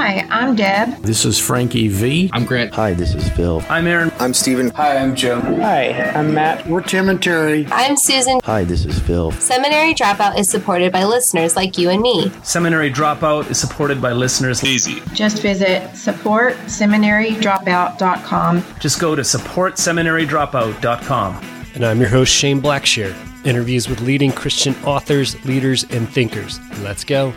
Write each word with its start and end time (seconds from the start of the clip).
Hi, 0.00 0.24
I'm 0.30 0.56
Deb. 0.56 1.02
This 1.02 1.26
is 1.26 1.38
Frankie 1.38 1.88
V. 1.88 2.30
I'm 2.32 2.46
Grant. 2.46 2.72
Hi, 2.72 2.94
this 2.94 3.14
is 3.14 3.28
Phil. 3.28 3.62
I'm 3.68 3.86
Aaron. 3.86 4.10
I'm 4.18 4.32
Steven. 4.32 4.70
Hi, 4.70 4.96
I'm 4.96 5.14
Joe. 5.14 5.40
Hi, 5.40 5.90
I'm 6.12 6.32
Matt. 6.32 6.66
We're 6.66 6.80
Tim 6.80 7.10
and 7.10 7.22
Terry. 7.22 7.66
I'm 7.70 7.98
Susan. 7.98 8.40
Hi, 8.44 8.64
this 8.64 8.86
is 8.86 8.98
Phil. 8.98 9.30
Seminary 9.32 9.92
Dropout 9.92 10.38
is 10.38 10.48
supported 10.48 10.90
by 10.90 11.04
listeners 11.04 11.54
like 11.54 11.76
you 11.76 11.90
and 11.90 12.00
me. 12.00 12.32
Seminary 12.42 12.90
Dropout 12.90 13.50
is 13.50 13.60
supported 13.60 14.00
by 14.00 14.12
listeners 14.12 14.64
easy. 14.64 15.02
Just 15.12 15.42
visit 15.42 15.82
supportseminarydropout.com. 15.90 18.64
Just 18.80 19.00
go 19.00 19.14
to 19.14 19.20
supportseminarydropout.com. 19.20 21.44
And 21.74 21.84
I'm 21.84 22.00
your 22.00 22.08
host, 22.08 22.34
Shane 22.34 22.62
Blackshear. 22.62 23.14
Interviews 23.44 23.86
with 23.86 24.00
leading 24.00 24.32
Christian 24.32 24.74
authors, 24.82 25.44
leaders, 25.44 25.84
and 25.90 26.08
thinkers. 26.08 26.58
Let's 26.80 27.04
go. 27.04 27.34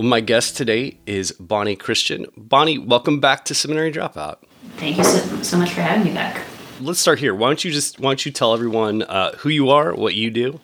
My 0.00 0.20
guest 0.20 0.56
today 0.56 0.98
is 1.06 1.30
Bonnie 1.32 1.76
Kristian. 1.76 2.26
Bonnie, 2.36 2.78
welcome 2.78 3.20
back 3.20 3.44
to 3.44 3.54
Seminary 3.54 3.92
Dropout. 3.92 4.38
Thank 4.76 4.98
you 4.98 5.04
so, 5.04 5.42
so 5.42 5.56
much 5.56 5.70
for 5.70 5.82
having 5.82 6.04
me 6.04 6.12
back. 6.12 6.42
Let's 6.80 6.98
start 6.98 7.20
here. 7.20 7.32
Why 7.32 7.46
don't 7.48 7.64
you 7.64 7.70
just 7.70 8.00
why 8.00 8.10
don't 8.10 8.26
you 8.26 8.32
tell 8.32 8.52
everyone 8.52 9.02
uh, 9.02 9.36
who 9.36 9.50
you 9.50 9.70
are, 9.70 9.94
what 9.94 10.14
you 10.14 10.32
do? 10.32 10.58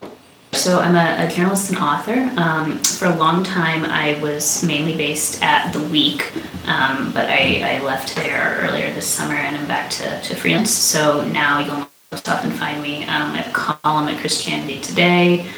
So 0.50 0.80
I'm 0.80 0.96
a, 0.96 1.26
a 1.26 1.30
journalist 1.30 1.70
and 1.70 1.78
author. 1.78 2.28
Um, 2.36 2.78
for 2.78 3.06
a 3.06 3.14
long 3.14 3.44
time, 3.44 3.84
I 3.84 4.20
was 4.20 4.64
mainly 4.64 4.96
based 4.96 5.40
at 5.44 5.72
The 5.72 5.80
Week, 5.80 6.32
um, 6.66 7.12
but 7.12 7.30
I, 7.30 7.76
I, 7.76 7.84
left 7.84 8.16
there 8.16 8.58
earlier 8.62 8.92
this 8.92 9.06
summer 9.06 9.34
and 9.34 9.56
I'm 9.56 9.68
back 9.68 9.90
to, 9.90 10.20
to 10.22 10.34
freelance. 10.34 10.72
So 10.72 11.24
now 11.28 11.60
you'll 11.60 11.88
most 12.10 12.28
often 12.28 12.50
find 12.50 12.82
me. 12.82 13.04
Um, 13.04 13.30
I 13.30 13.42
have 13.42 13.46
a 13.46 13.78
column 13.80 14.08
at 14.08 14.18
Christianity 14.20 14.80
Today. 14.80 15.48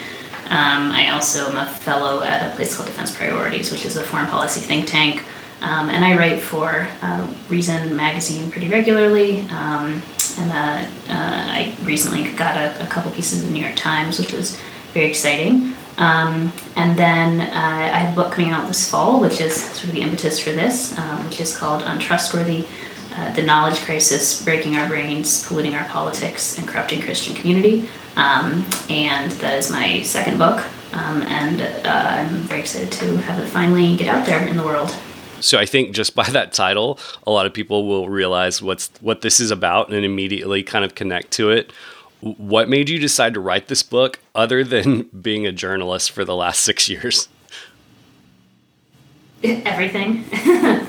Um, 0.52 0.92
I 0.92 1.08
also 1.08 1.48
am 1.48 1.56
a 1.56 1.64
fellow 1.64 2.22
at 2.22 2.52
a 2.52 2.54
place 2.54 2.76
called 2.76 2.86
Defense 2.86 3.16
Priorities, 3.16 3.72
which 3.72 3.86
is 3.86 3.96
a 3.96 4.04
foreign 4.04 4.26
policy 4.26 4.60
think 4.60 4.86
tank. 4.86 5.24
Um, 5.62 5.88
and 5.88 6.04
I 6.04 6.14
write 6.14 6.42
for 6.42 6.86
uh, 7.00 7.26
Reason 7.48 7.96
magazine 7.96 8.50
pretty 8.50 8.68
regularly. 8.68 9.40
Um, 9.48 10.02
and 10.38 10.52
uh, 10.52 10.90
uh, 11.08 11.46
I 11.58 11.74
recently 11.84 12.32
got 12.32 12.58
a, 12.58 12.84
a, 12.84 12.86
couple 12.86 13.10
pieces 13.12 13.42
in 13.42 13.48
the 13.48 13.54
New 13.54 13.64
York 13.64 13.76
Times, 13.76 14.18
which 14.18 14.34
was 14.34 14.60
very 14.92 15.06
exciting. 15.06 15.74
Um, 15.96 16.52
and 16.76 16.98
then 16.98 17.40
uh, 17.40 17.94
I 17.94 17.98
have 17.98 18.12
a 18.12 18.16
book 18.22 18.34
coming 18.34 18.50
out 18.50 18.68
this 18.68 18.90
fall, 18.90 19.20
which 19.20 19.40
is 19.40 19.54
sort 19.54 19.84
of 19.84 19.92
the 19.92 20.02
impetus 20.02 20.38
for 20.38 20.50
this, 20.50 20.98
um, 20.98 21.24
which 21.24 21.40
is 21.40 21.56
called 21.56 21.82
Untrustworthy 21.82 22.66
uh, 23.14 23.32
The 23.32 23.42
Knowledge 23.42 23.80
Crisis 23.80 24.44
Breaking 24.44 24.76
Our 24.76 24.86
Brains, 24.86 25.46
Polluting 25.46 25.74
Our 25.74 25.84
Politics, 25.84 26.58
and 26.58 26.68
Corrupting 26.68 27.00
Christian 27.00 27.34
Community. 27.34 27.88
Um, 28.16 28.66
and 28.90 29.30
that 29.32 29.58
is 29.58 29.70
my 29.70 30.02
second 30.02 30.38
book. 30.38 30.64
Um, 30.92 31.22
and 31.22 31.62
uh, 31.86 31.90
I'm 31.90 32.28
very 32.42 32.60
excited 32.60 32.92
to 32.92 33.16
have 33.18 33.42
it 33.42 33.48
finally 33.48 33.96
get 33.96 34.08
out 34.08 34.26
there 34.26 34.46
in 34.46 34.56
the 34.56 34.62
world. 34.62 34.94
So 35.40 35.58
I 35.58 35.66
think 35.66 35.94
just 35.94 36.14
by 36.14 36.28
that 36.30 36.52
title, 36.52 36.98
a 37.26 37.30
lot 37.30 37.46
of 37.46 37.52
people 37.52 37.86
will 37.86 38.08
realize 38.08 38.62
what's 38.62 38.90
what 39.00 39.22
this 39.22 39.40
is 39.40 39.50
about 39.50 39.92
and 39.92 40.04
immediately 40.04 40.62
kind 40.62 40.84
of 40.84 40.94
connect 40.94 41.32
to 41.32 41.50
it. 41.50 41.72
What 42.20 42.68
made 42.68 42.88
you 42.88 43.00
decide 43.00 43.34
to 43.34 43.40
write 43.40 43.66
this 43.66 43.82
book, 43.82 44.20
other 44.34 44.62
than 44.62 45.02
being 45.22 45.46
a 45.46 45.52
journalist 45.52 46.12
for 46.12 46.24
the 46.24 46.36
last 46.36 46.62
six 46.62 46.88
years? 46.88 47.28
Everything. 49.42 50.24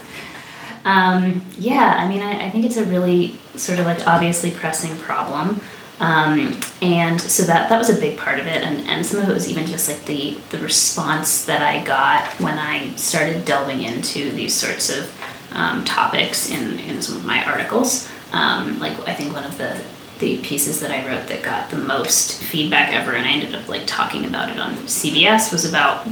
um, 0.86 1.44
yeah, 1.58 1.96
I 1.98 2.08
mean, 2.08 2.22
I, 2.22 2.46
I 2.46 2.50
think 2.52 2.66
it's 2.66 2.78
a 2.78 2.86
really 2.86 3.40
sort 3.56 3.80
of 3.80 3.88
like 3.88 4.06
obviously 4.06 4.52
pressing 4.52 4.96
problem. 4.98 5.62
Um, 6.00 6.60
and 6.82 7.22
so 7.22 7.44
that 7.44 7.70
that 7.70 7.78
was 7.78 7.90
a 7.90 8.00
big 8.00 8.18
part 8.18 8.40
of 8.40 8.48
it, 8.48 8.64
and, 8.64 8.88
and 8.88 9.06
some 9.06 9.22
of 9.22 9.30
it 9.30 9.34
was 9.34 9.50
even 9.50 9.66
just 9.66 9.88
like 9.88 10.04
the 10.06 10.38
the 10.50 10.58
response 10.60 11.46
that 11.46 11.62
I 11.62 11.84
got 11.84 12.28
when 12.40 12.58
I 12.58 12.94
started 12.96 13.46
delving 13.46 13.84
into 13.84 14.32
these 14.32 14.54
sorts 14.54 14.90
of 14.90 15.12
um, 15.54 15.86
topics 15.86 16.50
in 16.50 16.80
in 16.80 17.02
some 17.02 17.18
of 17.18 17.26
my 17.26 17.46
articles. 17.46 18.10
Um, 18.32 18.80
like 18.80 18.98
I 19.08 19.14
think 19.14 19.34
one 19.34 19.44
of 19.44 19.58
the 19.58 19.82
the 20.20 20.38
pieces 20.40 20.80
that 20.80 20.92
I 20.92 21.06
wrote 21.08 21.28
that 21.28 21.44
got 21.44 21.70
the 21.70 21.78
most 21.78 22.42
feedback 22.42 22.94
ever, 22.94 23.14
and 23.14 23.28
I 23.28 23.32
ended 23.32 23.56
up 23.56 23.68
like 23.68 23.86
talking 23.86 24.26
about 24.26 24.50
it 24.50 24.60
on 24.60 24.76
CBS 24.88 25.52
was 25.52 25.66
about 25.66 26.08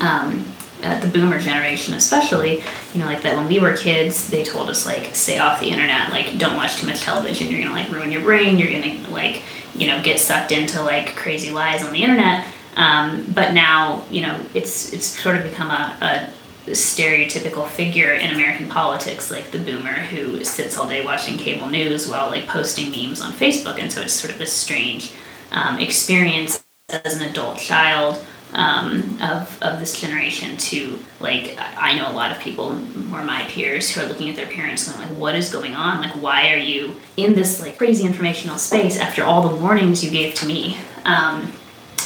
um, 0.00 0.44
uh, 0.82 0.98
the 1.00 1.08
boomer 1.08 1.38
generation 1.38 1.94
especially 1.94 2.62
you 2.92 3.00
know 3.00 3.06
like 3.06 3.22
that 3.22 3.36
when 3.36 3.46
we 3.46 3.58
were 3.58 3.76
kids 3.76 4.28
they 4.30 4.42
told 4.42 4.68
us 4.68 4.86
like 4.86 5.14
stay 5.14 5.38
off 5.38 5.60
the 5.60 5.68
internet 5.68 6.10
like 6.10 6.38
don't 6.38 6.56
watch 6.56 6.76
too 6.76 6.86
much 6.86 7.00
television 7.00 7.48
you're 7.48 7.62
gonna 7.62 7.74
like 7.74 7.90
ruin 7.90 8.10
your 8.10 8.22
brain 8.22 8.58
you're 8.58 8.70
gonna 8.70 9.08
like 9.10 9.42
you 9.74 9.86
know 9.86 10.02
get 10.02 10.18
sucked 10.18 10.52
into 10.52 10.82
like 10.82 11.16
crazy 11.16 11.50
lies 11.50 11.82
on 11.82 11.92
the 11.92 12.02
internet. 12.02 12.46
Um, 12.76 13.26
but 13.34 13.52
now 13.52 14.04
you 14.10 14.22
know 14.22 14.38
it's 14.54 14.92
it's 14.92 15.06
sort 15.06 15.36
of 15.36 15.42
become 15.42 15.70
a, 15.70 16.30
a 16.68 16.70
stereotypical 16.70 17.66
figure 17.66 18.12
in 18.12 18.30
American 18.30 18.68
politics, 18.68 19.30
like 19.30 19.50
the 19.50 19.58
boomer 19.58 19.92
who 19.92 20.44
sits 20.44 20.76
all 20.76 20.88
day 20.88 21.04
watching 21.04 21.36
cable 21.36 21.68
news 21.68 22.08
while 22.08 22.28
like 22.28 22.46
posting 22.46 22.90
memes 22.90 23.20
on 23.20 23.32
Facebook, 23.32 23.78
and 23.78 23.92
so 23.92 24.00
it's 24.02 24.12
sort 24.12 24.34
of 24.34 24.40
a 24.40 24.46
strange 24.46 25.12
um, 25.52 25.78
experience 25.78 26.62
as 26.88 27.16
an 27.16 27.28
adult 27.28 27.58
child 27.58 28.24
um, 28.52 29.18
of, 29.22 29.62
of 29.62 29.78
this 29.80 30.00
generation 30.00 30.56
to 30.56 30.98
like 31.20 31.56
I 31.58 31.96
know 31.96 32.10
a 32.10 32.12
lot 32.12 32.32
of 32.32 32.40
people 32.40 32.70
are 32.70 33.24
my 33.24 33.44
peers 33.48 33.90
who 33.90 34.00
are 34.00 34.06
looking 34.06 34.28
at 34.28 34.36
their 34.36 34.46
parents 34.46 34.90
going 34.90 35.08
like 35.08 35.16
what 35.16 35.34
is 35.34 35.52
going 35.52 35.74
on? 35.74 36.00
Like 36.00 36.12
why 36.12 36.52
are 36.52 36.58
you 36.58 36.96
in 37.16 37.34
this 37.34 37.60
like 37.60 37.78
crazy 37.78 38.04
informational 38.04 38.58
space 38.58 38.98
after 38.98 39.24
all 39.24 39.48
the 39.48 39.54
warnings 39.56 40.04
you 40.04 40.10
gave 40.10 40.34
to 40.36 40.46
me? 40.46 40.78
Um, 41.04 41.52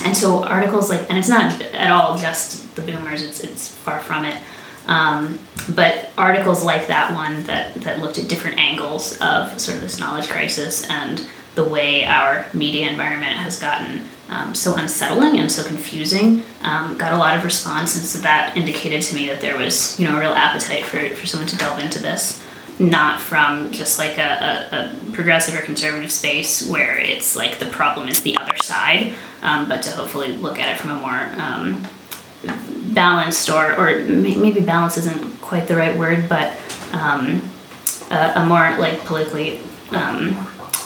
and 0.04 0.16
so 0.16 0.44
articles 0.44 0.90
like 0.90 1.08
and 1.08 1.18
it's 1.18 1.28
not 1.28 1.60
at 1.62 1.90
all 1.90 2.18
just 2.18 2.74
the 2.74 2.82
boomers 2.82 3.22
it's, 3.22 3.40
it's 3.40 3.68
far 3.68 4.00
from 4.00 4.24
it. 4.24 4.40
Um, 4.86 5.38
but 5.70 6.10
articles 6.18 6.62
like 6.62 6.88
that 6.88 7.14
one 7.14 7.42
that, 7.44 7.74
that 7.76 8.00
looked 8.00 8.18
at 8.18 8.28
different 8.28 8.58
angles 8.58 9.16
of 9.22 9.58
sort 9.58 9.76
of 9.76 9.82
this 9.82 9.98
knowledge 9.98 10.28
crisis 10.28 10.86
and 10.90 11.26
the 11.54 11.64
way 11.64 12.04
our 12.04 12.46
media 12.52 12.90
environment 12.90 13.36
has 13.36 13.58
gotten 13.58 14.06
um, 14.28 14.54
so 14.54 14.74
unsettling 14.76 15.38
and 15.38 15.50
so 15.50 15.62
confusing. 15.64 16.42
Um, 16.62 16.96
got 16.96 17.12
a 17.12 17.18
lot 17.18 17.36
of 17.36 17.44
response, 17.44 17.96
and 17.96 18.04
so 18.04 18.18
that 18.20 18.56
indicated 18.56 19.02
to 19.02 19.14
me 19.14 19.26
that 19.26 19.40
there 19.40 19.56
was, 19.56 19.98
you 19.98 20.08
know, 20.08 20.16
a 20.16 20.20
real 20.20 20.32
appetite 20.32 20.84
for, 20.84 21.08
for 21.14 21.26
someone 21.26 21.48
to 21.48 21.56
delve 21.56 21.78
into 21.78 21.98
this, 21.98 22.42
not 22.78 23.20
from 23.20 23.70
just 23.70 23.98
like 23.98 24.18
a, 24.18 24.68
a, 24.72 24.76
a 24.76 25.12
progressive 25.12 25.54
or 25.54 25.62
conservative 25.62 26.10
space 26.10 26.68
where 26.68 26.98
it's 26.98 27.36
like 27.36 27.58
the 27.58 27.66
problem 27.66 28.08
is 28.08 28.22
the 28.22 28.36
other 28.36 28.56
side, 28.56 29.14
um, 29.42 29.68
but 29.68 29.82
to 29.82 29.90
hopefully 29.90 30.36
look 30.36 30.58
at 30.58 30.74
it 30.74 30.80
from 30.80 30.90
a 30.90 30.94
more 30.94 31.40
um, 31.40 31.86
balanced 32.92 33.50
or, 33.50 33.74
or 33.78 34.04
maybe 34.04 34.60
balance 34.60 34.96
isn't 34.96 35.40
quite 35.40 35.68
the 35.68 35.76
right 35.76 35.96
word, 35.96 36.28
but 36.28 36.56
um, 36.92 37.42
a, 38.10 38.32
a, 38.36 38.46
more 38.46 38.76
like 38.78 39.00
politically 39.04 39.60
um, 39.90 40.34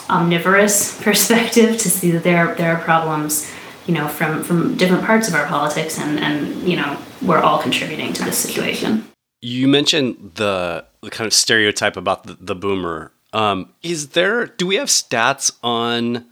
omnivorous 0.09 0.99
perspective 1.03 1.77
to 1.77 1.89
see 1.89 2.11
that 2.11 2.23
there 2.23 2.55
there 2.55 2.75
are 2.75 2.81
problems, 2.81 3.51
you 3.85 3.93
know, 3.93 4.07
from 4.07 4.43
from 4.43 4.75
different 4.75 5.03
parts 5.05 5.27
of 5.27 5.35
our 5.35 5.47
politics, 5.47 5.99
and 5.99 6.19
and 6.19 6.67
you 6.67 6.75
know 6.75 6.97
we're 7.21 7.39
all 7.39 7.61
contributing 7.61 8.13
to 8.13 8.23
this 8.23 8.37
situation. 8.37 9.05
You 9.41 9.67
mentioned 9.67 10.31
the 10.35 10.85
the 11.01 11.09
kind 11.09 11.25
of 11.25 11.33
stereotype 11.33 11.95
about 11.97 12.25
the, 12.25 12.37
the 12.39 12.55
boomer. 12.55 13.11
Um, 13.31 13.71
is 13.83 14.09
there? 14.09 14.47
Do 14.47 14.67
we 14.67 14.75
have 14.75 14.87
stats 14.87 15.51
on? 15.63 16.25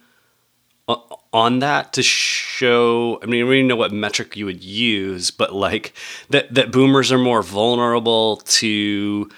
on 1.33 1.59
that 1.59 1.91
to 1.91 2.01
show 2.01 3.19
i 3.21 3.25
mean 3.25 3.45
we 3.45 3.61
know 3.61 3.75
what 3.75 3.91
metric 3.91 4.38
you 4.38 4.45
would 4.45 4.63
use 4.63 5.29
but 5.29 5.53
like 5.53 5.94
that 6.29 6.51
that 6.53 6.71
boomers 6.71 7.11
are 7.11 7.17
more 7.17 7.44
vulnerable 7.44 8.38
to 8.38 9.29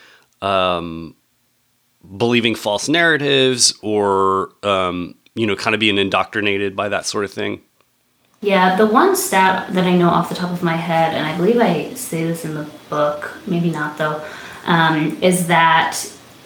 um, 0.41 1.15
believing 2.17 2.55
false 2.55 2.87
narratives 2.87 3.77
or 3.81 4.51
um, 4.63 5.15
you 5.35 5.45
know 5.45 5.55
kind 5.55 5.73
of 5.73 5.79
being 5.79 5.97
indoctrinated 5.97 6.75
by 6.75 6.89
that 6.89 7.05
sort 7.05 7.25
of 7.25 7.31
thing? 7.31 7.61
Yeah 8.41 8.77
the 8.77 8.85
one 8.85 9.17
stat 9.17 9.73
that 9.73 9.83
i 9.83 9.93
know 9.93 10.07
off 10.07 10.29
the 10.29 10.35
top 10.35 10.51
of 10.51 10.63
my 10.63 10.77
head 10.77 11.13
and 11.13 11.25
i 11.25 11.35
believe 11.35 11.57
i 11.57 11.93
say 11.93 12.23
this 12.23 12.45
in 12.45 12.53
the 12.53 12.69
book 12.89 13.37
maybe 13.45 13.69
not 13.69 13.97
though 13.97 14.25
um, 14.65 15.21
is 15.21 15.47
that 15.47 15.97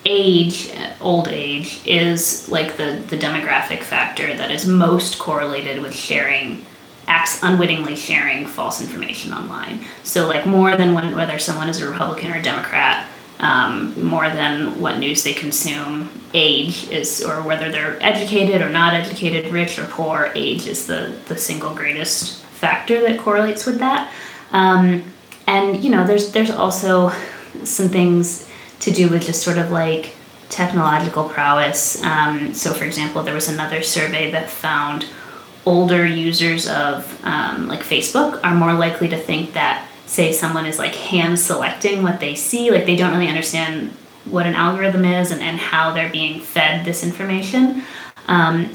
age 0.05 0.71
old 0.99 1.27
age 1.27 1.81
is 1.85 2.49
like 2.49 2.77
the, 2.77 3.03
the 3.07 3.17
demographic 3.17 3.83
factor 3.83 4.35
that 4.35 4.51
is 4.51 4.65
most 4.65 5.19
correlated 5.19 5.81
with 5.81 5.95
sharing 5.95 6.65
acts 7.07 7.41
unwittingly 7.43 7.95
sharing 7.95 8.47
false 8.47 8.81
information 8.81 9.33
online. 9.33 9.85
So 10.03 10.27
like 10.27 10.45
more 10.45 10.77
than 10.77 10.93
when, 10.93 11.15
whether 11.15 11.37
someone 11.37 11.69
is 11.69 11.81
a 11.81 11.89
republican 11.89 12.31
or 12.31 12.35
a 12.35 12.41
democrat 12.41 13.09
um, 13.39 14.01
more 14.03 14.29
than 14.29 14.79
what 14.79 14.99
news 14.99 15.23
they 15.23 15.33
consume. 15.33 16.09
Age 16.33 16.87
is, 16.89 17.23
or 17.23 17.43
whether 17.43 17.71
they're 17.71 18.01
educated 18.01 18.61
or 18.61 18.69
not 18.69 18.93
educated, 18.93 19.51
rich 19.51 19.77
or 19.77 19.85
poor, 19.85 20.31
age 20.33 20.65
is 20.65 20.87
the, 20.87 21.15
the 21.27 21.37
single 21.37 21.75
greatest 21.75 22.41
factor 22.41 23.01
that 23.01 23.19
correlates 23.19 23.65
with 23.65 23.79
that. 23.79 24.11
Um, 24.51 25.03
and 25.47 25.83
you 25.83 25.89
know, 25.89 26.05
there's 26.07 26.31
there's 26.31 26.49
also 26.49 27.11
some 27.63 27.89
things 27.89 28.49
to 28.79 28.91
do 28.91 29.09
with 29.09 29.25
just 29.25 29.43
sort 29.43 29.57
of 29.57 29.71
like 29.71 30.15
technological 30.49 31.27
prowess. 31.27 32.01
Um, 32.03 32.53
so, 32.53 32.73
for 32.73 32.85
example, 32.85 33.23
there 33.23 33.33
was 33.33 33.49
another 33.49 33.81
survey 33.81 34.31
that 34.31 34.49
found 34.49 35.05
older 35.65 36.05
users 36.05 36.67
of 36.67 37.19
um, 37.23 37.67
like 37.67 37.81
Facebook 37.81 38.39
are 38.43 38.53
more 38.53 38.73
likely 38.73 39.07
to 39.09 39.17
think 39.17 39.53
that 39.53 39.87
say 40.13 40.31
someone 40.31 40.67
is 40.67 40.77
like 40.77 40.93
hand 40.93 41.39
selecting 41.39 42.03
what 42.03 42.19
they 42.19 42.35
see, 42.35 42.69
like 42.69 42.85
they 42.85 42.95
don't 42.95 43.11
really 43.13 43.27
understand 43.27 43.89
what 44.25 44.45
an 44.45 44.53
algorithm 44.53 45.03
is 45.05 45.31
and, 45.31 45.41
and 45.41 45.57
how 45.57 45.91
they're 45.91 46.11
being 46.11 46.39
fed 46.39 46.85
this 46.85 47.03
information. 47.03 47.81
Um, 48.27 48.71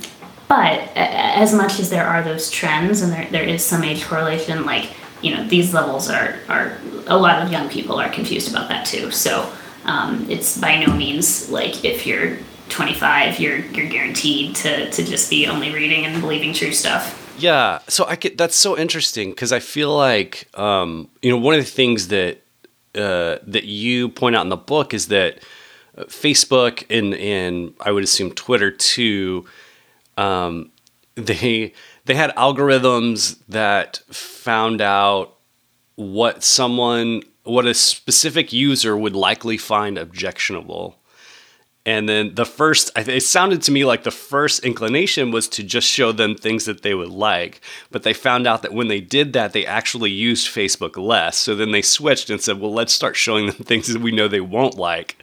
but 0.48 0.80
as 0.96 1.54
much 1.54 1.78
as 1.78 1.90
there 1.90 2.04
are 2.04 2.24
those 2.24 2.50
trends 2.50 3.02
and 3.02 3.12
there, 3.12 3.28
there 3.30 3.44
is 3.44 3.64
some 3.64 3.84
age 3.84 4.04
correlation, 4.04 4.66
like, 4.66 4.90
you 5.22 5.32
know, 5.32 5.46
these 5.46 5.72
levels 5.72 6.10
are, 6.10 6.36
are 6.48 6.76
a 7.06 7.16
lot 7.16 7.40
of 7.40 7.52
young 7.52 7.68
people 7.68 8.00
are 8.00 8.08
confused 8.08 8.50
about 8.50 8.68
that 8.68 8.84
too. 8.84 9.12
So 9.12 9.52
um, 9.84 10.26
it's 10.28 10.58
by 10.58 10.84
no 10.84 10.92
means 10.92 11.50
like 11.50 11.84
if 11.84 12.04
you're 12.04 12.38
25, 12.68 13.38
you're 13.38 13.58
you're 13.58 13.88
guaranteed 13.88 14.56
to, 14.56 14.90
to 14.90 15.04
just 15.04 15.30
be 15.30 15.46
only 15.46 15.72
reading 15.72 16.04
and 16.04 16.20
believing 16.20 16.52
true 16.52 16.72
stuff. 16.72 17.27
Yeah, 17.38 17.78
so 17.86 18.04
I 18.04 18.16
get 18.16 18.36
that's 18.36 18.56
so 18.56 18.76
interesting 18.76 19.30
because 19.30 19.52
I 19.52 19.60
feel 19.60 19.96
like 19.96 20.48
um, 20.58 21.08
you 21.22 21.30
know 21.30 21.38
one 21.38 21.54
of 21.54 21.60
the 21.60 21.70
things 21.70 22.08
that 22.08 22.42
uh, 22.96 23.38
that 23.46 23.64
you 23.64 24.08
point 24.08 24.34
out 24.34 24.42
in 24.42 24.48
the 24.48 24.56
book 24.56 24.92
is 24.92 25.06
that 25.08 25.38
uh, 25.96 26.04
Facebook 26.04 26.84
and 26.90 27.14
and 27.14 27.74
I 27.80 27.92
would 27.92 28.02
assume 28.02 28.32
Twitter 28.32 28.72
too, 28.72 29.46
um, 30.16 30.72
they 31.14 31.72
they 32.06 32.14
had 32.14 32.34
algorithms 32.34 33.38
that 33.48 33.98
found 34.10 34.80
out 34.80 35.36
what 35.94 36.42
someone 36.42 37.22
what 37.44 37.66
a 37.66 37.74
specific 37.74 38.52
user 38.52 38.96
would 38.96 39.14
likely 39.14 39.56
find 39.56 39.96
objectionable 39.96 40.96
and 41.88 42.06
then 42.06 42.34
the 42.34 42.44
first, 42.44 42.90
it 42.96 43.22
sounded 43.22 43.62
to 43.62 43.72
me 43.72 43.86
like 43.86 44.02
the 44.02 44.10
first 44.10 44.62
inclination 44.62 45.30
was 45.30 45.48
to 45.48 45.62
just 45.62 45.86
show 45.86 46.12
them 46.12 46.34
things 46.34 46.66
that 46.66 46.82
they 46.82 46.92
would 46.92 47.08
like. 47.08 47.62
But 47.90 48.02
they 48.02 48.12
found 48.12 48.46
out 48.46 48.60
that 48.60 48.74
when 48.74 48.88
they 48.88 49.00
did 49.00 49.32
that, 49.32 49.54
they 49.54 49.64
actually 49.64 50.10
used 50.10 50.54
Facebook 50.54 50.98
less. 50.98 51.38
So 51.38 51.54
then 51.54 51.72
they 51.72 51.80
switched 51.80 52.28
and 52.28 52.42
said, 52.42 52.60
well, 52.60 52.74
let's 52.74 52.92
start 52.92 53.16
showing 53.16 53.46
them 53.46 53.54
things 53.54 53.86
that 53.90 54.02
we 54.02 54.12
know 54.12 54.28
they 54.28 54.42
won't 54.42 54.74
like. 54.74 55.16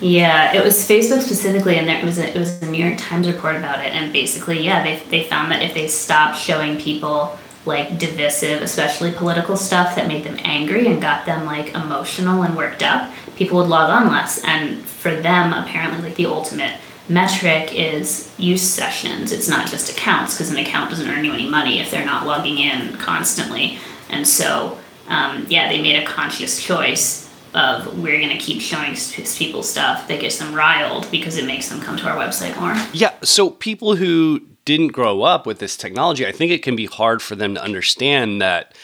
Yeah, 0.00 0.52
it 0.52 0.64
was 0.64 0.74
Facebook 0.78 1.20
specifically, 1.20 1.76
and 1.76 1.86
there 1.86 2.04
was 2.04 2.18
a, 2.18 2.28
it 2.28 2.36
was 2.36 2.60
a 2.60 2.68
New 2.68 2.84
York 2.84 2.98
Times 2.98 3.28
report 3.28 3.54
about 3.54 3.78
it. 3.78 3.92
And 3.92 4.12
basically, 4.12 4.64
yeah, 4.64 4.82
they, 4.82 5.00
they 5.10 5.28
found 5.28 5.52
that 5.52 5.62
if 5.62 5.74
they 5.74 5.86
stopped 5.86 6.40
showing 6.40 6.76
people 6.76 7.38
like 7.66 7.98
divisive, 7.98 8.62
especially 8.62 9.12
political 9.12 9.56
stuff 9.56 9.94
that 9.94 10.08
made 10.08 10.24
them 10.24 10.38
angry 10.40 10.88
and 10.88 11.00
got 11.00 11.24
them 11.24 11.44
like 11.44 11.72
emotional 11.74 12.42
and 12.42 12.56
worked 12.56 12.82
up, 12.82 13.12
people 13.40 13.56
would 13.56 13.68
log 13.68 13.88
on 13.88 14.12
less. 14.12 14.44
And 14.44 14.84
for 14.84 15.18
them, 15.18 15.54
apparently, 15.54 16.02
like 16.02 16.16
the 16.16 16.26
ultimate 16.26 16.78
metric 17.08 17.74
is 17.74 18.30
use 18.36 18.62
sessions. 18.62 19.32
It's 19.32 19.48
not 19.48 19.66
just 19.66 19.90
accounts 19.90 20.34
because 20.34 20.50
an 20.50 20.58
account 20.58 20.90
doesn't 20.90 21.08
earn 21.08 21.24
you 21.24 21.32
any 21.32 21.48
money 21.48 21.80
if 21.80 21.90
they're 21.90 22.04
not 22.04 22.26
logging 22.26 22.58
in 22.58 22.98
constantly. 22.98 23.78
And 24.10 24.28
so, 24.28 24.78
um, 25.08 25.46
yeah, 25.48 25.70
they 25.70 25.80
made 25.80 25.96
a 26.02 26.04
conscious 26.04 26.62
choice 26.62 27.30
of 27.54 27.98
we're 27.98 28.18
going 28.18 28.28
to 28.28 28.36
keep 28.36 28.60
showing 28.60 28.94
people 29.38 29.62
stuff 29.62 30.06
that 30.06 30.20
gets 30.20 30.38
them 30.38 30.54
riled 30.54 31.10
because 31.10 31.38
it 31.38 31.46
makes 31.46 31.70
them 31.70 31.80
come 31.80 31.96
to 31.96 32.08
our 32.08 32.18
website 32.18 32.60
more. 32.60 32.76
Yeah, 32.92 33.14
so 33.22 33.48
people 33.48 33.96
who 33.96 34.42
didn't 34.66 34.88
grow 34.88 35.22
up 35.22 35.46
with 35.46 35.60
this 35.60 35.78
technology, 35.78 36.26
I 36.26 36.32
think 36.32 36.52
it 36.52 36.62
can 36.62 36.76
be 36.76 36.84
hard 36.84 37.22
for 37.22 37.36
them 37.36 37.54
to 37.54 37.62
understand 37.62 38.42
that 38.42 38.74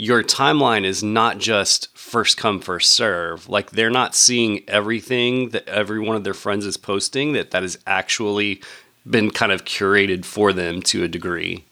your 0.00 0.22
timeline 0.22 0.84
is 0.84 1.02
not 1.02 1.36
just 1.36 1.94
first 1.96 2.38
come 2.38 2.58
first 2.58 2.90
serve 2.90 3.48
like 3.50 3.70
they're 3.72 3.90
not 3.90 4.14
seeing 4.14 4.64
everything 4.66 5.50
that 5.50 5.68
every 5.68 6.00
one 6.00 6.16
of 6.16 6.24
their 6.24 6.32
friends 6.32 6.64
is 6.64 6.78
posting 6.78 7.34
that 7.34 7.50
that 7.50 7.62
has 7.62 7.78
actually 7.86 8.62
been 9.08 9.30
kind 9.30 9.52
of 9.52 9.66
curated 9.66 10.24
for 10.24 10.54
them 10.54 10.80
to 10.80 11.04
a 11.04 11.08
degree 11.08 11.64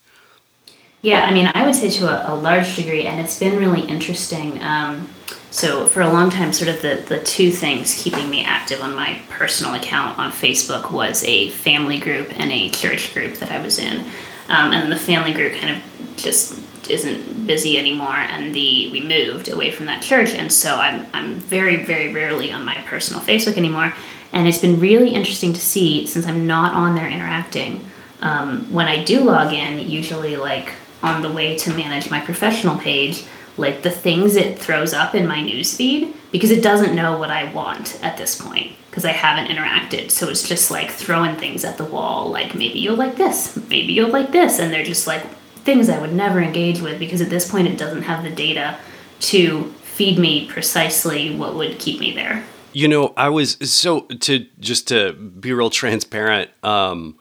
Yeah, 1.00 1.20
I 1.24 1.32
mean, 1.32 1.48
I 1.54 1.64
would 1.64 1.76
say 1.76 1.90
to 1.90 2.08
a, 2.08 2.34
a 2.34 2.36
large 2.36 2.74
degree, 2.74 3.06
and 3.06 3.20
it's 3.20 3.38
been 3.38 3.56
really 3.56 3.82
interesting. 3.82 4.60
Um, 4.60 5.08
so, 5.50 5.86
for 5.86 6.00
a 6.00 6.12
long 6.12 6.28
time, 6.28 6.52
sort 6.52 6.68
of 6.68 6.82
the, 6.82 7.04
the 7.06 7.22
two 7.22 7.52
things 7.52 8.02
keeping 8.02 8.28
me 8.28 8.44
active 8.44 8.80
on 8.82 8.96
my 8.96 9.20
personal 9.28 9.74
account 9.74 10.18
on 10.18 10.32
Facebook 10.32 10.90
was 10.90 11.22
a 11.22 11.50
family 11.50 12.00
group 12.00 12.28
and 12.38 12.50
a 12.50 12.68
church 12.70 13.14
group 13.14 13.34
that 13.34 13.52
I 13.52 13.62
was 13.62 13.78
in. 13.78 14.00
Um, 14.48 14.72
and 14.72 14.90
the 14.90 14.98
family 14.98 15.32
group 15.32 15.52
kind 15.54 15.76
of 15.76 16.16
just 16.16 16.58
isn't 16.90 17.46
busy 17.46 17.78
anymore, 17.78 18.16
and 18.16 18.54
the 18.54 18.90
we 18.90 19.00
moved 19.00 19.48
away 19.48 19.70
from 19.70 19.86
that 19.86 20.02
church, 20.02 20.30
and 20.30 20.52
so 20.52 20.76
I'm 20.76 21.06
I'm 21.12 21.34
very 21.36 21.84
very 21.84 22.12
rarely 22.12 22.52
on 22.52 22.64
my 22.64 22.74
personal 22.86 23.22
Facebook 23.22 23.56
anymore. 23.56 23.94
And 24.32 24.46
it's 24.46 24.58
been 24.58 24.78
really 24.78 25.10
interesting 25.10 25.52
to 25.54 25.60
see 25.60 26.06
since 26.06 26.26
I'm 26.26 26.46
not 26.46 26.74
on 26.74 26.94
there 26.94 27.08
interacting. 27.08 27.84
Um, 28.20 28.70
when 28.72 28.86
I 28.86 29.02
do 29.02 29.20
log 29.20 29.52
in, 29.52 29.88
usually 29.88 30.36
like 30.36 30.74
on 31.02 31.22
the 31.22 31.32
way 31.32 31.56
to 31.58 31.74
manage 31.74 32.10
my 32.10 32.20
professional 32.20 32.76
page, 32.76 33.24
like 33.56 33.82
the 33.82 33.90
things 33.90 34.36
it 34.36 34.58
throws 34.58 34.92
up 34.92 35.14
in 35.14 35.26
my 35.26 35.38
newsfeed 35.38 36.14
because 36.30 36.50
it 36.50 36.62
doesn't 36.62 36.94
know 36.94 37.18
what 37.18 37.30
I 37.30 37.52
want 37.52 37.98
at 38.02 38.16
this 38.16 38.40
point 38.40 38.72
because 38.90 39.04
I 39.04 39.12
haven't 39.12 39.54
interacted. 39.54 40.10
So 40.10 40.28
it's 40.28 40.46
just 40.46 40.70
like 40.70 40.90
throwing 40.90 41.36
things 41.36 41.64
at 41.64 41.78
the 41.78 41.84
wall, 41.84 42.28
like 42.30 42.54
maybe 42.54 42.78
you'll 42.78 42.96
like 42.96 43.16
this, 43.16 43.56
maybe 43.68 43.92
you'll 43.92 44.10
like 44.10 44.32
this, 44.32 44.58
and 44.58 44.72
they're 44.72 44.84
just 44.84 45.06
like 45.06 45.24
things 45.68 45.90
I 45.90 46.00
would 46.00 46.14
never 46.14 46.40
engage 46.40 46.80
with 46.80 46.98
because 46.98 47.20
at 47.20 47.28
this 47.28 47.50
point 47.50 47.68
it 47.68 47.76
doesn't 47.76 48.04
have 48.04 48.24
the 48.24 48.30
data 48.30 48.78
to 49.20 49.64
feed 49.82 50.18
me 50.18 50.46
precisely 50.46 51.36
what 51.36 51.56
would 51.56 51.78
keep 51.78 52.00
me 52.00 52.10
there. 52.10 52.42
You 52.72 52.88
know, 52.88 53.12
I 53.18 53.28
was 53.28 53.58
so 53.60 54.00
to 54.00 54.46
just 54.58 54.88
to 54.88 55.12
be 55.12 55.52
real 55.52 55.68
transparent. 55.68 56.50
Um, 56.62 57.18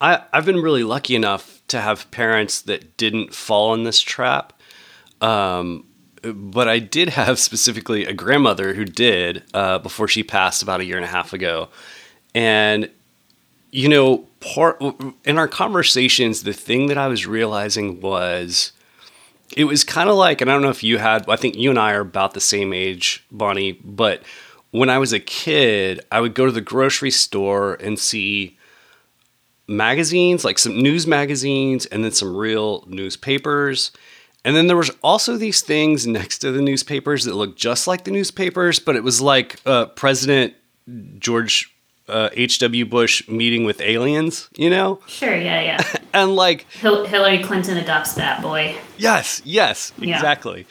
I 0.00 0.24
I've 0.32 0.44
been 0.44 0.60
really 0.60 0.82
lucky 0.82 1.14
enough 1.14 1.62
to 1.68 1.80
have 1.80 2.10
parents 2.10 2.62
that 2.62 2.96
didn't 2.96 3.32
fall 3.32 3.74
in 3.74 3.84
this 3.84 4.00
trap. 4.00 4.52
Um, 5.20 5.86
but 6.22 6.66
I 6.68 6.80
did 6.80 7.10
have 7.10 7.38
specifically 7.38 8.06
a 8.06 8.12
grandmother 8.12 8.74
who 8.74 8.84
did 8.84 9.44
uh, 9.54 9.78
before 9.78 10.08
she 10.08 10.24
passed 10.24 10.64
about 10.64 10.80
a 10.80 10.84
year 10.84 10.96
and 10.96 11.04
a 11.04 11.08
half 11.08 11.32
ago, 11.32 11.68
and 12.34 12.90
you 13.74 13.88
know, 13.88 14.18
part 14.38 14.80
in 15.24 15.36
our 15.36 15.48
conversations, 15.48 16.44
the 16.44 16.52
thing 16.52 16.86
that 16.86 16.96
I 16.96 17.08
was 17.08 17.26
realizing 17.26 18.00
was 18.00 18.70
it 19.56 19.64
was 19.64 19.82
kind 19.82 20.08
of 20.08 20.14
like, 20.14 20.40
and 20.40 20.48
I 20.48 20.54
don't 20.54 20.62
know 20.62 20.70
if 20.70 20.84
you 20.84 20.98
had, 20.98 21.28
I 21.28 21.34
think 21.34 21.56
you 21.56 21.70
and 21.70 21.78
I 21.78 21.92
are 21.94 22.02
about 22.02 22.34
the 22.34 22.40
same 22.40 22.72
age, 22.72 23.26
Bonnie, 23.32 23.72
but 23.72 24.22
when 24.70 24.90
I 24.90 24.98
was 24.98 25.12
a 25.12 25.18
kid, 25.18 26.00
I 26.12 26.20
would 26.20 26.36
go 26.36 26.46
to 26.46 26.52
the 26.52 26.60
grocery 26.60 27.10
store 27.10 27.74
and 27.74 27.98
see 27.98 28.56
magazines, 29.66 30.44
like 30.44 30.60
some 30.60 30.80
news 30.80 31.08
magazines, 31.08 31.84
and 31.86 32.04
then 32.04 32.12
some 32.12 32.36
real 32.36 32.84
newspapers. 32.86 33.90
And 34.44 34.54
then 34.54 34.68
there 34.68 34.76
was 34.76 34.92
also 35.02 35.36
these 35.36 35.62
things 35.62 36.06
next 36.06 36.38
to 36.38 36.52
the 36.52 36.62
newspapers 36.62 37.24
that 37.24 37.34
looked 37.34 37.58
just 37.58 37.88
like 37.88 38.04
the 38.04 38.12
newspapers, 38.12 38.78
but 38.78 38.94
it 38.94 39.02
was 39.02 39.20
like 39.20 39.60
uh, 39.66 39.86
President 39.86 40.54
George 41.18 41.73
uh, 42.08 42.28
H.W. 42.32 42.84
Bush 42.86 43.26
meeting 43.28 43.64
with 43.64 43.80
aliens, 43.80 44.48
you 44.56 44.68
know? 44.70 45.00
Sure, 45.06 45.34
yeah, 45.36 45.60
yeah. 45.62 45.82
And 46.14 46.36
like, 46.36 46.70
Hil- 46.70 47.06
Hillary 47.06 47.42
Clinton 47.42 47.76
adopts 47.76 48.14
Bat 48.14 48.40
Boy. 48.42 48.76
yes, 48.98 49.40
yes, 49.44 49.92
Yeah. 49.98 50.14
exactly. 50.14 50.66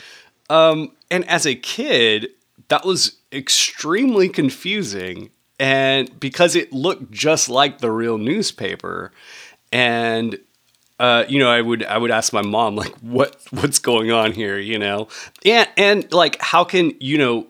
Um, 0.49 0.91
and 1.11 1.27
as 1.27 1.45
a 1.45 1.53
kid, 1.55 2.29
that 2.69 2.85
was 2.85 3.17
extremely 3.31 4.29
confusing. 4.29 5.31
And 5.59 6.17
because 6.19 6.55
it 6.55 6.71
looked 6.71 7.11
just 7.11 7.49
like 7.49 7.79
the 7.79 7.91
real 7.91 8.17
newspaper. 8.17 9.11
And 9.71 10.37
uh, 10.99 11.25
you 11.27 11.39
know, 11.39 11.49
I 11.49 11.59
would 11.61 11.83
I 11.83 11.97
would 11.97 12.11
ask 12.11 12.31
my 12.31 12.41
mom 12.41 12.75
like, 12.75 12.93
what 12.99 13.35
what's 13.51 13.79
going 13.79 14.11
on 14.11 14.31
here, 14.31 14.57
you 14.59 14.77
know, 14.79 15.07
and 15.45 15.67
and 15.77 16.13
like, 16.13 16.39
how 16.41 16.63
can 16.63 16.93
you 16.99 17.17
know, 17.17 17.47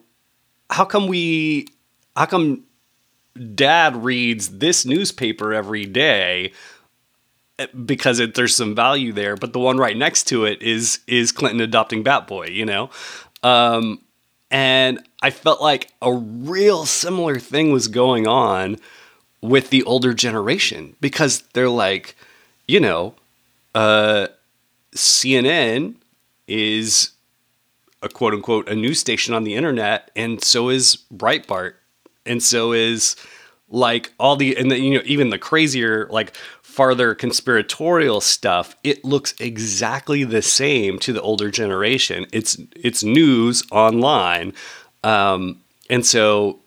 how 0.69 0.85
come 0.85 1.07
we, 1.07 1.67
how 2.15 2.25
come 2.25 2.63
dad 3.55 4.03
reads 4.03 4.59
this 4.59 4.85
newspaper 4.85 5.53
every 5.53 5.85
day 5.85 6.51
eh, 7.59 7.67
because 7.85 8.19
it, 8.19 8.35
there's 8.35 8.55
some 8.55 8.75
value 8.75 9.11
there, 9.11 9.35
but 9.35 9.53
the 9.53 9.59
one 9.59 9.77
right 9.77 9.97
next 9.97 10.25
to 10.25 10.45
it 10.45 10.61
is 10.61 10.99
is 11.07 11.31
Clinton 11.31 11.61
adopting 11.61 12.03
Bat 12.03 12.27
Boy, 12.27 12.47
you 12.47 12.65
know, 12.65 12.89
um, 13.41 14.01
and 14.51 14.99
I 15.21 15.31
felt 15.31 15.61
like 15.61 15.89
a 16.01 16.13
real 16.13 16.85
similar 16.85 17.39
thing 17.39 17.71
was 17.71 17.87
going 17.87 18.27
on 18.27 18.77
with 19.41 19.71
the 19.71 19.83
older 19.83 20.13
generation 20.13 20.95
because 21.01 21.41
they're 21.53 21.69
like, 21.69 22.15
you 22.67 22.79
know, 22.79 23.15
uh, 23.75 24.27
CNN 24.95 25.95
is 26.47 27.11
a 28.01 28.09
quote 28.09 28.33
unquote 28.33 28.69
a 28.69 28.75
news 28.75 28.99
station 28.99 29.33
on 29.33 29.43
the 29.43 29.55
internet, 29.55 30.11
and 30.15 30.43
so 30.43 30.69
is 30.69 30.99
Breitbart, 31.13 31.73
and 32.25 32.41
so 32.41 32.73
is 32.73 33.15
like 33.69 34.13
all 34.19 34.35
the 34.35 34.55
and 34.57 34.69
the, 34.69 34.79
you 34.79 34.95
know 34.95 35.03
even 35.05 35.29
the 35.29 35.39
crazier 35.39 36.07
like 36.11 36.35
farther 36.61 37.15
conspiratorial 37.15 38.21
stuff 38.21 38.75
it 38.83 39.03
looks 39.03 39.33
exactly 39.39 40.23
the 40.23 40.41
same 40.41 40.99
to 40.99 41.13
the 41.13 41.21
older 41.21 41.49
generation. 41.49 42.25
It's 42.31 42.57
it's 42.75 43.03
news 43.03 43.63
online. 43.71 44.53
Um 45.03 45.61
and 45.89 46.05
so 46.05 46.59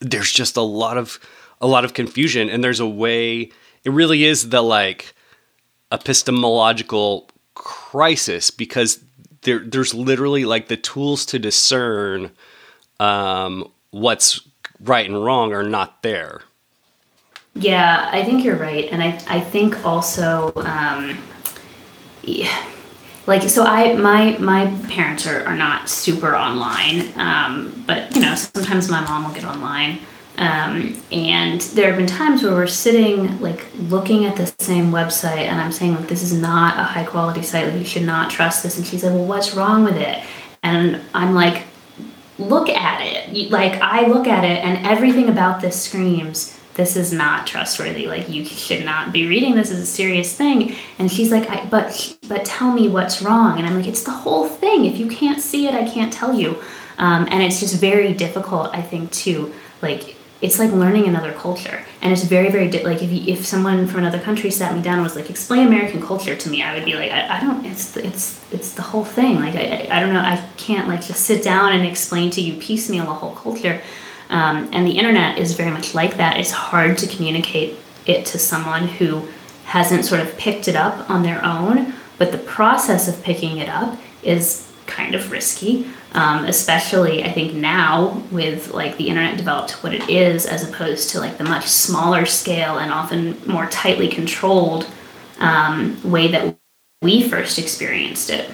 there's 0.00 0.32
just 0.32 0.56
a 0.56 0.62
lot 0.62 0.96
of 0.96 1.18
a 1.60 1.66
lot 1.66 1.84
of 1.84 1.94
confusion. 1.94 2.48
And 2.48 2.62
there's 2.62 2.80
a 2.80 2.88
way 2.88 3.50
it 3.84 3.90
really 3.90 4.24
is 4.24 4.50
the 4.50 4.62
like 4.62 5.14
epistemological 5.90 7.30
crisis 7.54 8.50
because 8.50 9.02
there 9.42 9.60
there's 9.60 9.94
literally 9.94 10.44
like 10.44 10.68
the 10.68 10.76
tools 10.76 11.26
to 11.26 11.38
discern 11.38 12.30
um, 13.00 13.70
what's 13.90 14.40
right 14.80 15.08
and 15.08 15.24
wrong 15.24 15.52
are 15.52 15.62
not 15.62 16.02
there. 16.02 16.42
Yeah, 17.54 18.08
I 18.12 18.24
think 18.24 18.44
you're 18.44 18.56
right, 18.56 18.88
and 18.90 19.02
I 19.02 19.20
I 19.28 19.40
think 19.40 19.84
also. 19.84 20.52
Um, 20.56 21.18
yeah, 22.22 22.68
like 23.28 23.42
so 23.42 23.62
i 23.62 23.94
my 23.94 24.36
my 24.38 24.66
parents 24.88 25.26
are, 25.26 25.44
are 25.44 25.56
not 25.56 25.88
super 25.88 26.34
online 26.34 27.12
um, 27.16 27.84
but 27.86 28.12
you 28.16 28.22
know 28.22 28.34
sometimes 28.34 28.90
my 28.90 29.00
mom 29.02 29.24
will 29.24 29.34
get 29.34 29.44
online 29.44 30.00
um, 30.38 30.96
and 31.12 31.60
there 31.60 31.88
have 31.88 31.96
been 31.96 32.06
times 32.06 32.42
where 32.42 32.52
we're 32.52 32.66
sitting 32.66 33.38
like 33.40 33.66
looking 33.76 34.24
at 34.24 34.34
the 34.36 34.46
same 34.58 34.90
website 34.90 35.46
and 35.46 35.60
i'm 35.60 35.70
saying 35.70 35.94
like 35.94 36.08
this 36.08 36.22
is 36.22 36.32
not 36.32 36.78
a 36.78 36.82
high 36.82 37.04
quality 37.04 37.42
site 37.42 37.66
like 37.66 37.78
you 37.78 37.84
should 37.84 38.02
not 38.02 38.30
trust 38.30 38.62
this 38.62 38.78
and 38.78 38.86
she's 38.86 39.04
like 39.04 39.12
well 39.12 39.26
what's 39.26 39.54
wrong 39.54 39.84
with 39.84 39.96
it 39.96 40.24
and 40.62 41.00
i'm 41.14 41.34
like 41.34 41.64
look 42.38 42.68
at 42.68 43.00
it. 43.00 43.50
Like 43.50 43.80
i 43.80 44.06
look 44.06 44.26
at 44.26 44.44
it 44.44 44.64
and 44.64 44.86
everything 44.86 45.28
about 45.28 45.60
this 45.60 45.80
screams 45.80 46.58
this 46.78 46.94
is 46.94 47.12
not 47.12 47.44
trustworthy. 47.44 48.06
Like 48.06 48.28
you 48.28 48.44
should 48.44 48.84
not 48.84 49.12
be 49.12 49.26
reading 49.26 49.56
this 49.56 49.72
is 49.72 49.80
a 49.80 49.86
serious 49.86 50.32
thing. 50.32 50.76
And 51.00 51.10
she's 51.10 51.32
like 51.32 51.50
I, 51.50 51.66
but 51.66 52.16
but 52.28 52.44
tell 52.44 52.72
me 52.72 52.88
what's 52.88 53.20
wrong. 53.20 53.58
And 53.58 53.66
i'm 53.66 53.74
like 53.74 53.88
it's 53.88 54.04
the 54.04 54.12
whole 54.12 54.48
thing. 54.48 54.84
If 54.84 54.96
you 54.96 55.08
can't 55.08 55.40
see 55.40 55.66
it 55.66 55.74
i 55.74 55.88
can't 55.88 56.12
tell 56.12 56.32
you. 56.32 56.62
Um, 56.98 57.28
and 57.30 57.42
it's 57.42 57.60
just 57.60 57.80
very 57.80 58.12
difficult 58.12 58.70
i 58.72 58.82
think 58.82 59.12
to 59.12 59.52
like 59.82 60.16
it's 60.40 60.58
like 60.58 60.70
learning 60.70 61.06
another 61.06 61.32
culture 61.32 61.84
and 62.00 62.12
it's 62.12 62.22
very 62.22 62.50
very 62.50 62.70
like 62.82 63.02
if, 63.02 63.10
you, 63.10 63.32
if 63.32 63.44
someone 63.44 63.86
from 63.86 64.00
another 64.00 64.20
country 64.20 64.50
sat 64.50 64.74
me 64.74 64.80
down 64.80 64.94
and 64.94 65.02
was 65.02 65.16
like 65.16 65.28
explain 65.28 65.66
american 65.66 66.00
culture 66.00 66.36
to 66.36 66.48
me 66.48 66.62
i 66.62 66.74
would 66.74 66.84
be 66.84 66.94
like 66.94 67.10
i, 67.10 67.38
I 67.38 67.40
don't 67.40 67.64
it's 67.64 67.96
it's 67.96 68.40
it's 68.52 68.72
the 68.74 68.82
whole 68.82 69.04
thing 69.04 69.40
like 69.40 69.56
I, 69.56 69.88
I 69.90 70.00
don't 70.00 70.12
know 70.12 70.20
i 70.20 70.42
can't 70.56 70.86
like 70.86 71.04
just 71.04 71.24
sit 71.24 71.42
down 71.42 71.72
and 71.72 71.84
explain 71.84 72.30
to 72.30 72.40
you 72.40 72.60
piecemeal 72.60 73.10
a 73.10 73.14
whole 73.14 73.34
culture 73.34 73.80
um, 74.30 74.68
and 74.72 74.86
the 74.86 74.92
internet 74.92 75.38
is 75.38 75.54
very 75.54 75.70
much 75.70 75.94
like 75.94 76.16
that. 76.16 76.38
It's 76.38 76.50
hard 76.50 76.98
to 76.98 77.06
communicate 77.06 77.76
it 78.06 78.26
to 78.26 78.38
someone 78.38 78.86
who 78.86 79.26
hasn't 79.64 80.04
sort 80.04 80.20
of 80.20 80.36
picked 80.36 80.68
it 80.68 80.76
up 80.76 81.08
on 81.10 81.22
their 81.22 81.44
own, 81.44 81.94
but 82.18 82.32
the 82.32 82.38
process 82.38 83.08
of 83.08 83.22
picking 83.22 83.58
it 83.58 83.68
up 83.68 83.98
is 84.22 84.70
kind 84.86 85.14
of 85.14 85.30
risky. 85.30 85.86
Um, 86.12 86.46
especially, 86.46 87.22
I 87.22 87.30
think 87.32 87.52
now 87.52 88.22
with 88.30 88.72
like 88.72 88.96
the 88.96 89.08
internet 89.08 89.36
developed 89.36 89.82
what 89.82 89.92
it 89.92 90.08
is, 90.08 90.46
as 90.46 90.66
opposed 90.66 91.10
to 91.10 91.20
like 91.20 91.36
the 91.36 91.44
much 91.44 91.66
smaller 91.66 92.24
scale 92.24 92.78
and 92.78 92.90
often 92.90 93.36
more 93.46 93.66
tightly 93.66 94.08
controlled 94.08 94.90
um, 95.38 96.00
way 96.02 96.28
that 96.28 96.56
we 97.02 97.28
first 97.28 97.58
experienced 97.58 98.30
it. 98.30 98.50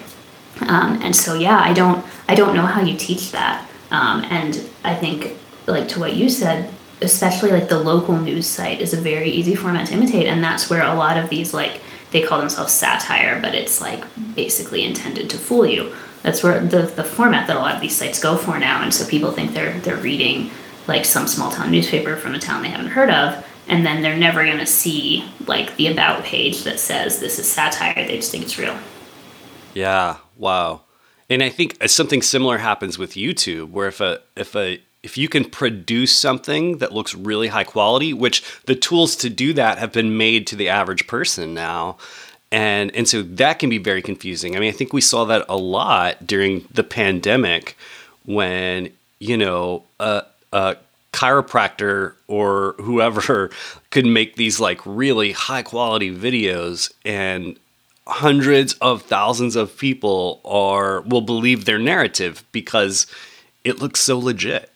Um, 0.67 1.01
and 1.01 1.15
so, 1.15 1.33
yeah, 1.33 1.59
I 1.59 1.73
don't, 1.73 2.05
I 2.27 2.35
don't 2.35 2.55
know 2.55 2.65
how 2.65 2.81
you 2.81 2.97
teach 2.97 3.31
that. 3.31 3.67
Um, 3.89 4.25
and 4.25 4.61
I 4.83 4.93
think 4.93 5.37
like 5.65 5.87
to 5.89 5.99
what 5.99 6.15
you 6.15 6.29
said, 6.29 6.73
especially 7.01 7.51
like 7.51 7.69
the 7.69 7.79
local 7.79 8.17
news 8.17 8.47
site 8.47 8.81
is 8.81 8.93
a 8.93 9.01
very 9.01 9.29
easy 9.29 9.55
format 9.55 9.87
to 9.87 9.93
imitate, 9.93 10.27
and 10.27 10.43
that's 10.43 10.69
where 10.69 10.83
a 10.83 10.93
lot 10.93 11.17
of 11.17 11.29
these 11.29 11.53
like 11.53 11.81
they 12.15 12.21
call 12.21 12.39
themselves 12.39 12.71
satire, 12.71 13.41
but 13.41 13.53
it's 13.53 13.81
like 13.81 14.01
basically 14.35 14.85
intended 14.85 15.29
to 15.29 15.37
fool 15.37 15.65
you. 15.65 15.93
That's 16.23 16.41
where 16.41 16.61
the 16.61 16.83
the 16.83 17.03
format 17.03 17.45
that 17.47 17.57
a 17.57 17.59
lot 17.59 17.75
of 17.75 17.81
these 17.81 17.93
sites 17.93 18.21
go 18.21 18.37
for 18.37 18.57
now, 18.57 18.81
and 18.81 18.93
so 18.93 19.05
people 19.05 19.33
think 19.33 19.53
they're 19.53 19.77
they're 19.81 19.97
reading 19.97 20.49
like 20.87 21.03
some 21.03 21.27
small 21.27 21.51
town 21.51 21.71
newspaper 21.71 22.15
from 22.15 22.33
a 22.33 22.39
town 22.39 22.63
they 22.63 22.69
haven't 22.69 22.87
heard 22.87 23.09
of, 23.09 23.45
and 23.67 23.85
then 23.85 24.01
they're 24.01 24.15
never 24.15 24.45
going 24.45 24.59
to 24.59 24.65
see 24.65 25.25
like 25.45 25.75
the 25.75 25.87
about 25.87 26.23
page 26.23 26.63
that 26.63 26.79
says 26.79 27.19
this 27.19 27.37
is 27.37 27.51
satire. 27.51 28.07
They 28.07 28.15
just 28.15 28.31
think 28.31 28.45
it's 28.45 28.57
real. 28.57 28.77
Yeah. 29.73 30.17
Wow. 30.37 30.83
And 31.29 31.43
I 31.43 31.49
think 31.49 31.75
uh, 31.83 31.87
something 31.87 32.21
similar 32.21 32.59
happens 32.59 32.97
with 32.97 33.11
YouTube, 33.15 33.71
where 33.71 33.89
if 33.89 33.99
a 33.99 34.21
if 34.37 34.55
a 34.55 34.81
if 35.05 35.19
you 35.19 35.29
can 35.29 35.45
produce 35.45 36.11
something 36.11 36.79
that 36.79 36.91
looks 36.91 37.13
really 37.13 37.49
high 37.49 37.63
quality, 37.63 38.11
which 38.11 38.43
the 38.65 38.75
tools 38.75 39.15
to 39.17 39.29
do 39.29 39.53
that 39.53 39.77
have 39.77 39.93
been 39.93 40.17
made 40.17 40.47
to 40.47 40.55
the 40.55 40.67
average 40.67 41.05
person 41.05 41.53
now, 41.53 41.97
and 42.51 42.93
and 42.95 43.07
so 43.07 43.21
that 43.21 43.59
can 43.59 43.69
be 43.69 43.77
very 43.77 44.01
confusing. 44.01 44.55
I 44.55 44.59
mean, 44.59 44.69
I 44.69 44.75
think 44.75 44.93
we 44.93 45.01
saw 45.01 45.23
that 45.25 45.45
a 45.47 45.57
lot 45.57 46.25
during 46.25 46.67
the 46.71 46.83
pandemic 46.83 47.77
when 48.25 48.91
you 49.19 49.37
know 49.37 49.83
a, 49.99 50.23
a 50.51 50.77
chiropractor 51.13 52.13
or 52.27 52.73
whoever 52.79 53.51
could 53.91 54.07
make 54.07 54.35
these 54.35 54.59
like 54.59 54.81
really 54.85 55.33
high 55.33 55.61
quality 55.61 56.13
videos 56.13 56.91
and 57.05 57.59
hundreds 58.07 58.73
of 58.81 59.03
thousands 59.03 59.55
of 59.55 59.77
people 59.77 60.41
are 60.43 61.01
will 61.01 61.21
believe 61.21 61.65
their 61.65 61.79
narrative 61.79 62.43
because 62.51 63.05
it 63.63 63.79
looks 63.79 63.99
so 63.99 64.17
legit. 64.17 64.71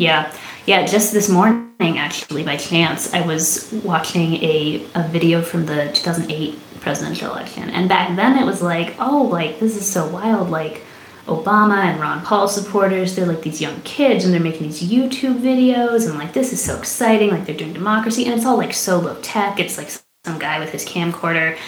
Yeah, 0.00 0.34
yeah. 0.64 0.86
Just 0.86 1.12
this 1.12 1.28
morning, 1.28 1.98
actually, 1.98 2.42
by 2.42 2.56
chance, 2.56 3.12
I 3.12 3.20
was 3.20 3.70
watching 3.84 4.36
a, 4.36 4.86
a 4.94 5.06
video 5.08 5.42
from 5.42 5.66
the 5.66 5.90
2008 5.92 6.58
presidential 6.80 7.30
election, 7.30 7.68
and 7.68 7.86
back 7.86 8.16
then 8.16 8.38
it 8.38 8.46
was 8.46 8.62
like, 8.62 8.96
oh, 8.98 9.24
like 9.24 9.60
this 9.60 9.76
is 9.76 9.86
so 9.86 10.08
wild. 10.08 10.48
Like 10.48 10.84
Obama 11.26 11.84
and 11.84 12.00
Ron 12.00 12.24
Paul 12.24 12.48
supporters, 12.48 13.14
they're 13.14 13.26
like 13.26 13.42
these 13.42 13.60
young 13.60 13.78
kids, 13.82 14.24
and 14.24 14.32
they're 14.32 14.40
making 14.40 14.68
these 14.68 14.80
YouTube 14.82 15.38
videos, 15.40 16.08
and 16.08 16.18
like 16.18 16.32
this 16.32 16.54
is 16.54 16.64
so 16.64 16.78
exciting. 16.78 17.28
Like 17.28 17.44
they're 17.44 17.54
doing 17.54 17.74
democracy, 17.74 18.24
and 18.24 18.32
it's 18.32 18.46
all 18.46 18.56
like 18.56 18.72
so 18.72 19.00
low 19.00 19.20
tech. 19.20 19.60
It's 19.60 19.76
like 19.76 19.90
some 20.24 20.38
guy 20.38 20.60
with 20.60 20.70
his 20.70 20.86
camcorder, 20.86 21.58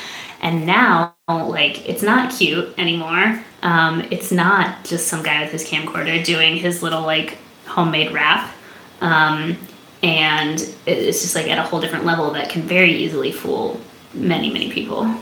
and 0.40 0.64
now 0.64 1.14
like 1.28 1.86
it's 1.86 2.02
not 2.02 2.32
cute 2.32 2.72
anymore. 2.78 3.44
Um, 3.62 4.00
it's 4.10 4.32
not 4.32 4.86
just 4.86 5.08
some 5.08 5.22
guy 5.22 5.42
with 5.42 5.52
his 5.52 5.68
camcorder 5.68 6.24
doing 6.24 6.56
his 6.56 6.82
little 6.82 7.02
like 7.02 7.36
homemade 7.72 8.12
rap. 8.12 8.52
Um, 9.00 9.56
and 10.02 10.60
it's 10.86 11.22
just 11.22 11.34
like 11.34 11.48
at 11.48 11.58
a 11.58 11.62
whole 11.62 11.80
different 11.80 12.04
level 12.04 12.30
that 12.32 12.50
can 12.50 12.62
very 12.62 12.92
easily 12.92 13.32
fool 13.32 13.80
many, 14.12 14.52
many 14.52 14.70
people. 14.70 15.14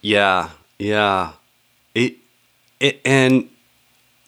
Yeah, 0.00 0.50
yeah. 0.78 1.32
It, 1.94 2.16
it 2.80 3.00
and 3.04 3.48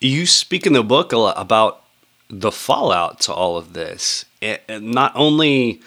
you 0.01 0.27
speak 0.27 0.67
in 0.67 0.73
the 0.73 0.83
book 0.83 1.13
a 1.13 1.19
lot 1.19 1.35
about 1.37 1.85
the 2.29 2.51
fallout 2.51 3.21
to 3.21 3.33
all 3.33 3.57
of 3.57 3.75
this. 3.75 4.25
It, 4.41 4.63
not 4.83 5.13
only 5.15 5.81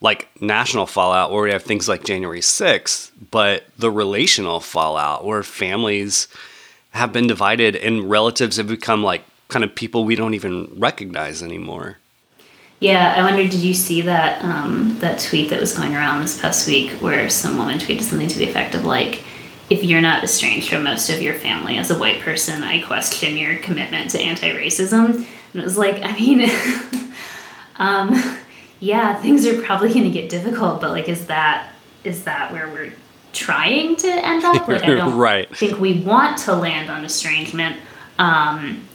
like 0.00 0.28
national 0.40 0.86
fallout 0.86 1.32
where 1.32 1.42
we 1.42 1.50
have 1.50 1.62
things 1.62 1.88
like 1.88 2.04
January 2.04 2.40
6th, 2.40 3.10
but 3.30 3.64
the 3.78 3.90
relational 3.90 4.60
fallout 4.60 5.24
where 5.24 5.42
families 5.42 6.28
have 6.90 7.12
been 7.12 7.26
divided 7.26 7.76
and 7.76 8.08
relatives 8.08 8.56
have 8.56 8.68
become 8.68 9.02
like 9.02 9.22
kind 9.48 9.64
of 9.64 9.74
people 9.74 10.04
we 10.04 10.16
don't 10.16 10.34
even 10.34 10.72
recognize 10.76 11.42
anymore. 11.42 11.98
Yeah, 12.80 13.14
I 13.16 13.22
wonder. 13.22 13.42
Did 13.42 13.60
you 13.60 13.72
see 13.72 14.02
that 14.02 14.44
um, 14.44 14.98
that 15.00 15.18
tweet 15.18 15.48
that 15.50 15.60
was 15.60 15.74
going 15.74 15.94
around 15.94 16.20
this 16.20 16.40
past 16.40 16.68
week, 16.68 16.90
where 17.00 17.30
some 17.30 17.56
woman 17.56 17.78
tweeted 17.78 18.02
something 18.02 18.28
to 18.28 18.38
the 18.38 18.48
effect 18.48 18.74
of 18.74 18.84
like, 18.84 19.22
"If 19.70 19.82
you're 19.82 20.02
not 20.02 20.22
estranged 20.22 20.68
from 20.68 20.84
most 20.84 21.08
of 21.08 21.22
your 21.22 21.34
family 21.34 21.78
as 21.78 21.90
a 21.90 21.98
white 21.98 22.20
person, 22.20 22.62
I 22.62 22.82
question 22.82 23.38
your 23.38 23.56
commitment 23.56 24.10
to 24.10 24.20
anti-racism." 24.20 25.26
And 25.56 25.62
it 25.62 25.64
was 25.64 25.78
like, 25.78 26.02
I 26.02 26.12
mean, 26.12 26.50
um, 27.76 28.38
yeah, 28.80 29.14
things 29.22 29.46
are 29.46 29.62
probably 29.62 29.88
going 29.88 30.04
to 30.04 30.10
get 30.10 30.28
difficult, 30.28 30.82
but 30.82 30.90
like, 30.90 31.08
is 31.08 31.26
that 31.28 31.72
is 32.04 32.24
that 32.24 32.52
where 32.52 32.68
we're 32.68 32.92
trying 33.32 33.96
to 33.96 34.08
end 34.08 34.44
up? 34.44 34.68
Like, 34.68 34.82
I 34.82 34.94
don't 34.96 35.16
right. 35.16 35.56
think 35.56 35.78
we 35.80 36.00
want 36.00 36.36
to 36.40 36.54
land 36.54 36.90
on 36.90 37.06
estrangement. 37.06 37.80
Um, 38.18 38.85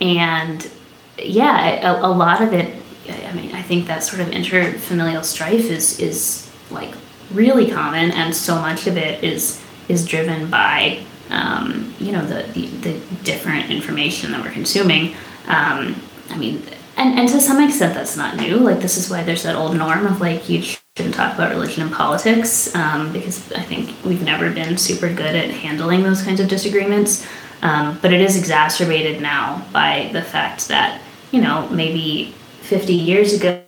and 0.00 0.70
yeah, 1.18 1.92
a, 1.92 2.06
a, 2.06 2.10
lot 2.10 2.40
of 2.42 2.52
it. 2.52 2.74
I 3.08 3.32
mean, 3.32 3.52
I 3.54 3.62
think 3.62 3.86
that 3.86 4.02
sort 4.02 4.20
of 4.20 4.28
interfamilial 4.28 5.24
strife 5.24 5.64
is 5.70 5.98
is 5.98 6.50
like 6.70 6.94
really 7.32 7.70
common, 7.70 8.10
and 8.12 8.34
so 8.34 8.56
much 8.56 8.86
of 8.86 8.96
it 8.96 9.22
is 9.24 9.62
is 9.88 10.06
driven 10.06 10.50
by 10.50 11.02
um, 11.30 11.94
you 11.98 12.12
know 12.12 12.24
the, 12.24 12.42
the, 12.52 12.66
the 12.66 13.00
different 13.24 13.70
information 13.70 14.32
that 14.32 14.44
we're 14.44 14.52
consuming. 14.52 15.14
Um, 15.46 16.00
I 16.30 16.36
mean, 16.36 16.62
and 16.96 17.18
and 17.18 17.28
to 17.28 17.40
some 17.40 17.62
extent 17.62 17.94
that's 17.94 18.16
not 18.16 18.36
new. 18.36 18.58
Like 18.58 18.80
this 18.80 18.96
is 18.96 19.10
why 19.10 19.22
there's 19.22 19.42
that 19.44 19.56
old 19.56 19.76
norm 19.76 20.06
of 20.06 20.20
like 20.20 20.48
you 20.48 20.62
shouldn't 20.62 21.14
talk 21.14 21.34
about 21.34 21.50
religion 21.50 21.82
and 21.82 21.92
politics 21.92 22.74
um, 22.74 23.12
because 23.12 23.50
I 23.52 23.62
think 23.62 23.94
we've 24.04 24.22
never 24.22 24.50
been 24.50 24.76
super 24.76 25.12
good 25.12 25.34
at 25.34 25.50
handling 25.50 26.02
those 26.02 26.22
kinds 26.22 26.40
of 26.40 26.48
disagreements. 26.48 27.26
Um, 27.62 27.98
but 28.00 28.12
it 28.12 28.20
is 28.20 28.36
exacerbated 28.36 29.20
now 29.20 29.66
by 29.72 30.10
the 30.12 30.22
fact 30.22 30.68
that, 30.68 31.00
you 31.32 31.40
know, 31.40 31.68
maybe 31.70 32.34
50 32.62 32.94
years 32.94 33.32
ago, 33.32 33.64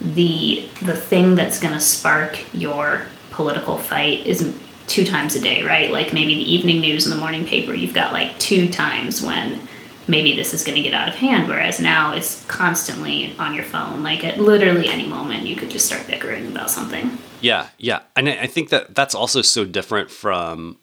the 0.00 0.68
the 0.82 0.96
thing 0.96 1.34
that's 1.34 1.58
going 1.60 1.72
to 1.72 1.80
spark 1.80 2.38
your 2.52 3.06
political 3.30 3.78
fight 3.78 4.26
is 4.26 4.54
two 4.86 5.04
times 5.04 5.34
a 5.34 5.40
day, 5.40 5.62
right? 5.62 5.90
Like 5.90 6.12
maybe 6.12 6.34
the 6.34 6.52
evening 6.52 6.80
news 6.80 7.06
and 7.06 7.12
the 7.14 7.18
morning 7.18 7.46
paper, 7.46 7.72
you've 7.72 7.94
got 7.94 8.12
like 8.12 8.38
two 8.38 8.68
times 8.68 9.22
when 9.22 9.66
maybe 10.06 10.36
this 10.36 10.52
is 10.52 10.62
going 10.62 10.76
to 10.76 10.82
get 10.82 10.92
out 10.92 11.08
of 11.08 11.14
hand. 11.14 11.48
Whereas 11.48 11.80
now 11.80 12.12
it's 12.12 12.44
constantly 12.46 13.34
on 13.38 13.54
your 13.54 13.64
phone. 13.64 14.02
Like 14.02 14.24
at 14.24 14.38
literally 14.38 14.88
any 14.88 15.06
moment, 15.06 15.46
you 15.46 15.56
could 15.56 15.70
just 15.70 15.86
start 15.86 16.06
bickering 16.06 16.46
about 16.48 16.70
something. 16.70 17.16
Yeah, 17.40 17.68
yeah, 17.78 18.00
and 18.16 18.28
I 18.28 18.46
think 18.46 18.70
that 18.70 18.94
that's 18.94 19.14
also 19.14 19.42
so 19.42 19.64
different 19.64 20.10
from 20.10 20.78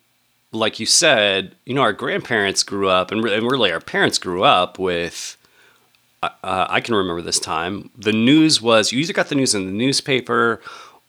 like 0.51 0.79
you 0.79 0.85
said, 0.85 1.55
you 1.65 1.73
know, 1.73 1.81
our 1.81 1.93
grandparents 1.93 2.63
grew 2.63 2.89
up, 2.89 3.11
and, 3.11 3.23
re- 3.23 3.35
and 3.35 3.49
really 3.49 3.71
our 3.71 3.79
parents 3.79 4.17
grew 4.17 4.43
up 4.43 4.77
with. 4.77 5.37
Uh, 6.23 6.67
I 6.69 6.81
can 6.81 6.93
remember 6.93 7.21
this 7.21 7.39
time. 7.39 7.89
The 7.97 8.11
news 8.11 8.61
was 8.61 8.91
you 8.91 8.99
either 8.99 9.13
got 9.13 9.29
the 9.29 9.35
news 9.35 9.55
in 9.55 9.65
the 9.65 9.71
newspaper 9.71 10.61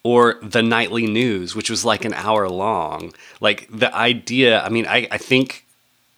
or 0.04 0.38
the 0.42 0.62
nightly 0.62 1.06
news, 1.06 1.54
which 1.54 1.68
was 1.68 1.84
like 1.84 2.04
an 2.04 2.14
hour 2.14 2.48
long. 2.48 3.12
Like 3.40 3.68
the 3.70 3.94
idea, 3.94 4.62
I 4.62 4.68
mean, 4.70 4.86
I, 4.86 5.06
I 5.10 5.18
think, 5.18 5.66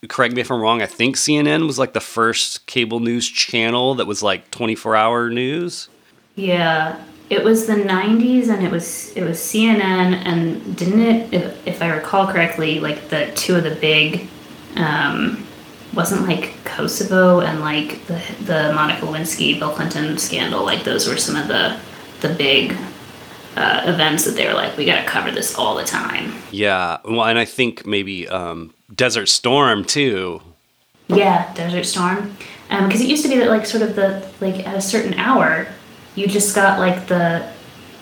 correct 0.09 0.35
me 0.35 0.41
if 0.41 0.51
I'm 0.51 0.61
wrong, 0.61 0.81
I 0.81 0.87
think 0.87 1.17
CNN 1.17 1.67
was 1.67 1.79
like 1.79 1.93
the 1.93 2.01
first 2.01 2.67
cable 2.67 3.01
news 3.01 3.29
channel 3.29 3.97
that 3.97 4.07
was 4.07 4.23
like 4.23 4.51
24 4.53 4.95
hour 4.95 5.29
news. 5.29 5.89
Yeah, 6.37 7.03
it 7.31 7.43
was 7.43 7.67
the 7.67 7.75
'90s, 7.75 8.49
and 8.49 8.65
it 8.65 8.71
was 8.71 9.15
it 9.17 9.23
was 9.23 9.39
CNN, 9.39 10.15
and 10.25 10.77
didn't 10.77 11.01
it, 11.01 11.35
if, 11.35 11.67
if 11.67 11.83
I 11.83 11.89
recall 11.89 12.27
correctly, 12.27 12.81
like 12.81 13.09
the 13.09 13.31
two 13.35 13.57
of 13.57 13.65
the 13.65 13.75
big, 13.75 14.29
um, 14.77 15.47
wasn't 15.95 16.27
like 16.27 16.53
Kosovo 16.65 17.41
and 17.41 17.61
like 17.61 18.07
the 18.07 18.21
the 18.45 18.73
Monica 18.75 19.07
Lewinsky, 19.07 19.59
Bill 19.59 19.71
Clinton 19.71 20.19
scandal. 20.19 20.65
Like 20.65 20.85
those 20.85 21.09
were 21.09 21.17
some 21.17 21.37
of 21.37 21.49
the 21.49 21.79
the 22.21 22.35
big 22.35 22.77
uh, 23.57 23.83
events 23.87 24.25
that 24.25 24.33
they 24.33 24.47
were 24.47 24.55
like, 24.55 24.77
we 24.77 24.85
got 24.85 25.01
to 25.01 25.07
cover 25.07 25.31
this 25.31 25.55
all 25.55 25.75
the 25.75 25.85
time. 25.85 26.35
Yeah. 26.51 26.99
Well, 27.05 27.25
and 27.25 27.39
I 27.39 27.45
think 27.45 27.87
maybe 27.87 28.29
um, 28.29 28.75
Desert 28.95 29.29
Storm 29.29 29.85
too. 29.85 30.43
Yeah, 31.09 31.53
Desert 31.55 31.85
Storm, 31.85 32.35
because 32.71 33.01
it 33.03 33.09
used 33.09 33.23
to 33.25 33.29
be 33.29 33.37
that 33.37 33.49
like 33.49 33.67
sort 33.67 33.83
of 33.83 33.95
the 33.95 34.27
like 34.41 34.67
at 34.67 34.75
a 34.75 34.81
certain 34.81 35.15
hour, 35.15 35.69
you 36.15 36.27
just 36.27 36.55
got 36.55 36.79
like 36.79 37.07
the 37.07 37.51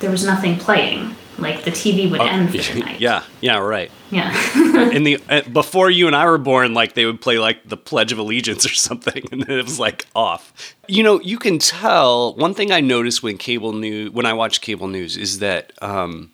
there 0.01 0.11
was 0.11 0.25
nothing 0.25 0.59
playing. 0.59 1.17
Like 1.39 1.65
the 1.65 1.71
TV 1.71 2.11
would 2.11 2.21
end 2.21 2.51
for 2.51 2.59
the 2.59 2.81
night. 2.81 2.97
Oh, 2.97 2.99
yeah. 2.99 3.23
Yeah. 3.41 3.59
Right. 3.59 3.91
Yeah. 4.11 4.91
in 4.91 5.03
the 5.05 5.19
uh, 5.29 5.43
before 5.43 5.91
you 5.91 6.07
and 6.07 6.15
I 6.15 6.27
were 6.27 6.39
born, 6.39 6.75
like 6.75 6.95
they 6.95 7.07
would 7.07 7.21
play 7.21 7.39
like 7.39 7.67
the 7.69 7.77
Pledge 7.77 8.13
of 8.13 8.19
Allegiance 8.19 8.67
or 8.71 8.75
something, 8.75 9.25
and 9.33 9.43
then 9.43 9.59
it 9.59 9.65
was 9.65 9.79
like 9.79 10.07
off. 10.15 10.75
You 10.87 11.03
know, 11.03 11.21
you 11.21 11.39
can 11.39 11.59
tell. 11.59 12.35
One 12.35 12.55
thing 12.55 12.71
I 12.71 12.81
noticed 12.81 13.23
when 13.23 13.39
cable 13.39 13.73
news, 13.73 14.11
when 14.11 14.27
I 14.27 14.35
watch 14.35 14.61
cable 14.61 14.89
news, 14.89 15.17
is 15.17 15.39
that, 15.39 15.73
um, 15.81 16.33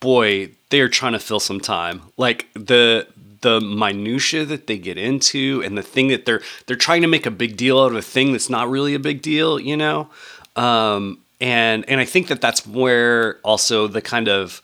boy, 0.00 0.50
they 0.70 0.80
are 0.80 0.88
trying 0.88 1.12
to 1.12 1.20
fill 1.20 1.40
some 1.40 1.60
time. 1.60 2.02
Like 2.16 2.48
the 2.54 3.06
the 3.42 3.60
minutia 3.60 4.44
that 4.44 4.66
they 4.66 4.76
get 4.76 4.98
into, 4.98 5.62
and 5.64 5.78
the 5.78 5.82
thing 5.82 6.08
that 6.08 6.26
they're 6.26 6.42
they're 6.66 6.76
trying 6.76 7.02
to 7.02 7.08
make 7.08 7.24
a 7.24 7.30
big 7.30 7.56
deal 7.56 7.78
out 7.80 7.92
of 7.92 7.96
a 7.96 8.02
thing 8.02 8.32
that's 8.32 8.50
not 8.50 8.68
really 8.68 8.94
a 8.94 8.98
big 8.98 9.22
deal. 9.22 9.60
You 9.60 9.76
know, 9.76 10.10
um, 10.56 11.18
and 11.40 11.88
and 11.88 12.00
I 12.00 12.04
think 12.04 12.28
that 12.28 12.40
that's 12.40 12.66
where 12.66 13.38
also 13.44 13.86
the 13.86 14.02
kind 14.02 14.28
of 14.28 14.62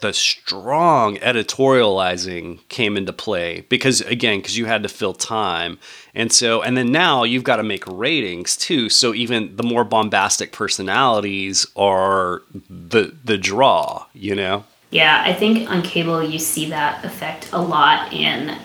the 0.00 0.12
strong 0.12 1.16
editorializing 1.16 2.66
came 2.68 2.96
into 2.96 3.12
play 3.12 3.66
because 3.68 4.00
again 4.02 4.38
because 4.38 4.56
you 4.56 4.66
had 4.66 4.82
to 4.82 4.88
fill 4.88 5.12
time. 5.12 5.78
And 6.14 6.32
so 6.32 6.62
and 6.62 6.76
then 6.76 6.90
now 6.90 7.24
you've 7.24 7.44
got 7.44 7.56
to 7.56 7.62
make 7.62 7.84
ratings 7.86 8.56
too. 8.56 8.88
So 8.88 9.12
even 9.14 9.56
the 9.56 9.62
more 9.62 9.84
bombastic 9.84 10.52
personalities 10.52 11.66
are 11.76 12.42
the 12.68 13.14
the 13.24 13.36
draw 13.36 14.06
you 14.14 14.34
know? 14.34 14.64
Yeah, 14.90 15.22
I 15.24 15.32
think 15.32 15.70
on 15.70 15.82
cable 15.82 16.22
you 16.22 16.38
see 16.38 16.66
that 16.70 17.04
effect 17.04 17.50
a 17.52 17.60
lot 17.60 18.12
in 18.12 18.58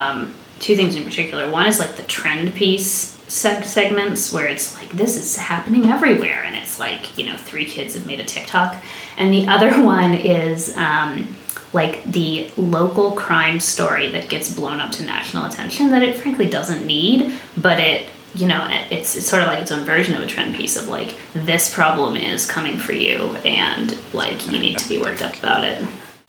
um, 0.00 0.34
two 0.60 0.76
things 0.76 0.96
in 0.96 1.04
particular. 1.04 1.50
One 1.50 1.66
is 1.66 1.78
like 1.78 1.96
the 1.96 2.02
trend 2.04 2.54
piece 2.54 3.18
seg- 3.34 3.64
segments 3.64 4.32
where 4.32 4.46
it's 4.46 4.74
like 4.76 4.90
this 4.90 5.16
is 5.16 5.36
happening 5.36 5.86
everywhere, 5.86 6.42
and 6.44 6.54
it's 6.54 6.78
like 6.78 7.18
you 7.18 7.26
know 7.26 7.36
three 7.36 7.64
kids 7.64 7.94
have 7.94 8.06
made 8.06 8.20
a 8.20 8.24
TikTok, 8.24 8.82
and 9.16 9.32
the 9.32 9.46
other 9.54 9.82
one 9.82 10.14
is. 10.14 10.76
Um, 10.76 11.36
like 11.72 12.04
the 12.04 12.48
local 12.56 13.10
crime 13.16 13.58
story 13.58 14.08
that 14.12 14.28
gets 14.28 14.54
blown 14.54 14.78
up 14.78 14.92
to 14.92 15.02
national 15.02 15.46
attention 15.46 15.90
that 15.90 16.04
it 16.04 16.16
frankly 16.16 16.48
doesn't 16.48 16.86
need, 16.86 17.36
but 17.56 17.80
it 17.80 18.08
you 18.32 18.46
know 18.46 18.64
it's, 18.92 19.16
it's 19.16 19.26
sort 19.26 19.42
of 19.42 19.48
like 19.48 19.58
its 19.58 19.72
own 19.72 19.84
version 19.84 20.14
of 20.14 20.22
a 20.22 20.26
trend 20.26 20.54
piece 20.54 20.76
of 20.76 20.86
like 20.86 21.16
this 21.34 21.72
problem 21.72 22.16
is 22.16 22.48
coming 22.48 22.76
for 22.78 22.92
you 22.92 23.34
and 23.44 23.98
like 24.12 24.46
you 24.50 24.58
need 24.58 24.78
to 24.78 24.88
be 24.88 24.98
worked 24.98 25.22
up 25.22 25.36
about 25.38 25.64
it 25.64 25.84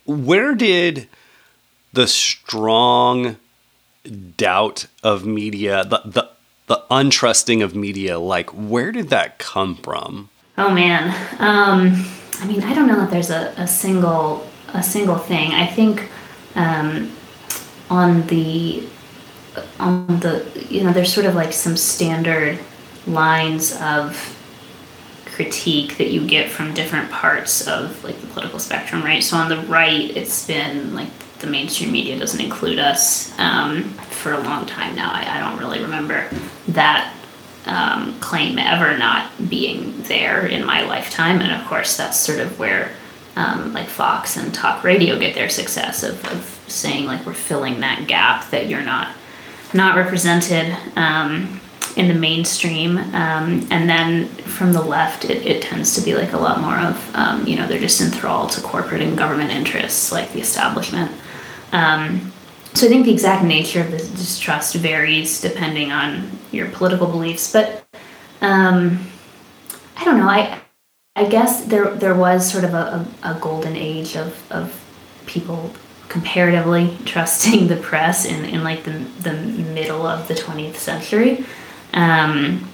where 0.06 0.54
did 0.54 1.08
the 1.94 2.08
strong 2.08 3.38
doubt 4.38 4.86
of 5.04 5.26
media 5.26 5.84
the 5.84 6.02
the, 6.06 6.30
the 6.68 6.84
untrusting 6.90 7.64
of 7.64 7.76
media 7.76 8.20
like 8.20 8.50
where 8.50 8.92
did 8.92 9.10
that 9.10 9.40
come 9.40 9.76
from? 9.76 10.30
Oh 10.58 10.72
man. 10.72 11.10
Um, 11.40 12.06
i 12.42 12.46
mean 12.46 12.62
i 12.64 12.74
don't 12.74 12.88
know 12.88 13.00
that 13.00 13.10
there's 13.10 13.30
a, 13.30 13.54
a 13.56 13.66
single 13.66 14.46
a 14.76 14.84
single 14.84 15.18
thing. 15.18 15.52
I 15.52 15.66
think 15.66 16.10
um, 16.56 17.12
on 17.90 18.28
the 18.28 18.88
on 19.80 20.20
the 20.20 20.46
you 20.70 20.84
know 20.84 20.92
there's 20.92 21.14
sort 21.14 21.26
of 21.26 21.36
like 21.36 21.54
some 21.54 21.78
standard 21.78 22.60
lines 23.08 23.76
of 23.82 24.32
critique 25.26 25.98
that 25.98 26.12
you 26.12 26.26
get 26.26 26.50
from 26.50 26.74
different 26.74 27.10
parts 27.12 27.68
of 27.68 28.04
like 28.04 28.20
the 28.22 28.28
political 28.28 28.60
spectrum 28.60 29.04
right? 29.04 29.24
So 29.24 29.38
on 29.38 29.50
the 29.50 29.58
right 29.62 30.16
it's 30.16 30.46
been 30.46 30.94
like 30.94 31.10
the 31.46 31.52
mainstream 31.52 31.92
media 31.92 32.18
doesn't 32.18 32.42
include 32.42 32.80
us 32.80 33.38
um, 33.40 33.84
for 33.84 34.34
a 34.34 34.40
long 34.40 34.66
time 34.66 34.96
now 34.96 35.12
I, 35.12 35.38
I 35.38 35.40
don't 35.40 35.60
really 35.60 35.82
remember 35.82 36.30
that 36.70 37.14
um, 37.66 38.20
claim 38.20 38.60
ever 38.60 38.98
not 38.98 39.32
being 39.50 40.02
there 40.04 40.46
in 40.46 40.66
my 40.66 40.84
lifetime 40.84 41.42
and 41.42 41.52
of 41.52 41.68
course 41.68 41.98
that's 41.98 42.20
sort 42.20 42.40
of 42.40 42.60
where 42.60 42.92
um, 43.36 43.74
like 43.74 43.88
fox 43.88 44.38
and 44.38 44.54
talk 44.54 44.84
radio 44.84 45.20
get 45.20 45.36
their 45.36 45.50
success 45.50 46.04
of, 46.04 46.24
of 46.26 46.64
saying 46.68 47.06
like 47.06 47.26
we're 47.26 47.34
filling 47.34 47.80
that 47.82 48.08
gap 48.08 48.50
that 48.52 48.68
you're 48.68 48.82
not 48.82 49.10
not 49.74 49.98
represented 49.98 50.76
um, 50.96 51.60
in 51.96 52.08
the 52.08 52.14
mainstream. 52.14 52.98
Um, 52.98 53.68
and 53.70 53.90
then 53.90 54.28
from 54.28 54.74
the 54.74 54.82
left, 54.82 55.26
it, 55.26 55.46
it, 55.46 55.62
tends 55.62 55.96
to 55.96 56.02
be 56.02 56.16
like 56.16 56.34
a 56.34 56.38
lot 56.38 56.62
more 56.62 56.78
of, 56.78 57.16
um, 57.16 57.48
you 57.48 57.56
know, 57.56 57.68
they're 57.68 57.80
just 57.80 58.02
enthralled 58.02 58.52
to 58.52 58.62
corporate 58.62 59.02
and 59.02 59.18
government 59.18 59.52
interests, 59.52 60.12
like 60.12 60.32
the 60.34 60.40
establishment. 60.40 61.12
Um, 61.76 62.32
so 62.74 62.88
I 62.88 62.90
think 62.90 63.06
the 63.06 63.12
exact 63.12 63.44
nature 63.44 63.82
of 63.82 63.92
this 63.92 64.10
distrust 64.10 64.76
varies 64.76 65.42
depending 65.42 65.92
on 65.92 66.30
your 66.52 66.70
political 66.70 67.08
beliefs. 67.08 67.52
But 67.52 67.86
um, 68.42 69.08
I 69.98 70.06
don't 70.06 70.18
know. 70.18 70.30
I 70.30 70.62
I 71.16 71.26
guess 71.26 71.66
there 71.66 71.94
there 71.96 72.16
was 72.16 72.50
sort 72.50 72.64
of 72.64 72.74
a, 72.74 73.08
a, 73.24 73.32
a 73.32 73.40
golden 73.40 73.76
age 73.76 74.16
of, 74.16 74.52
of 74.52 74.82
people 75.26 75.74
comparatively 76.08 76.98
trusting 77.06 77.68
the 77.68 77.78
press 77.78 78.26
in, 78.26 78.46
in 78.46 78.64
like 78.64 78.84
the, 78.84 79.06
the 79.22 79.34
middle 79.34 80.06
of 80.08 80.28
the 80.28 80.34
20th 80.34 80.76
century. 80.76 81.44
Um, 81.94 82.70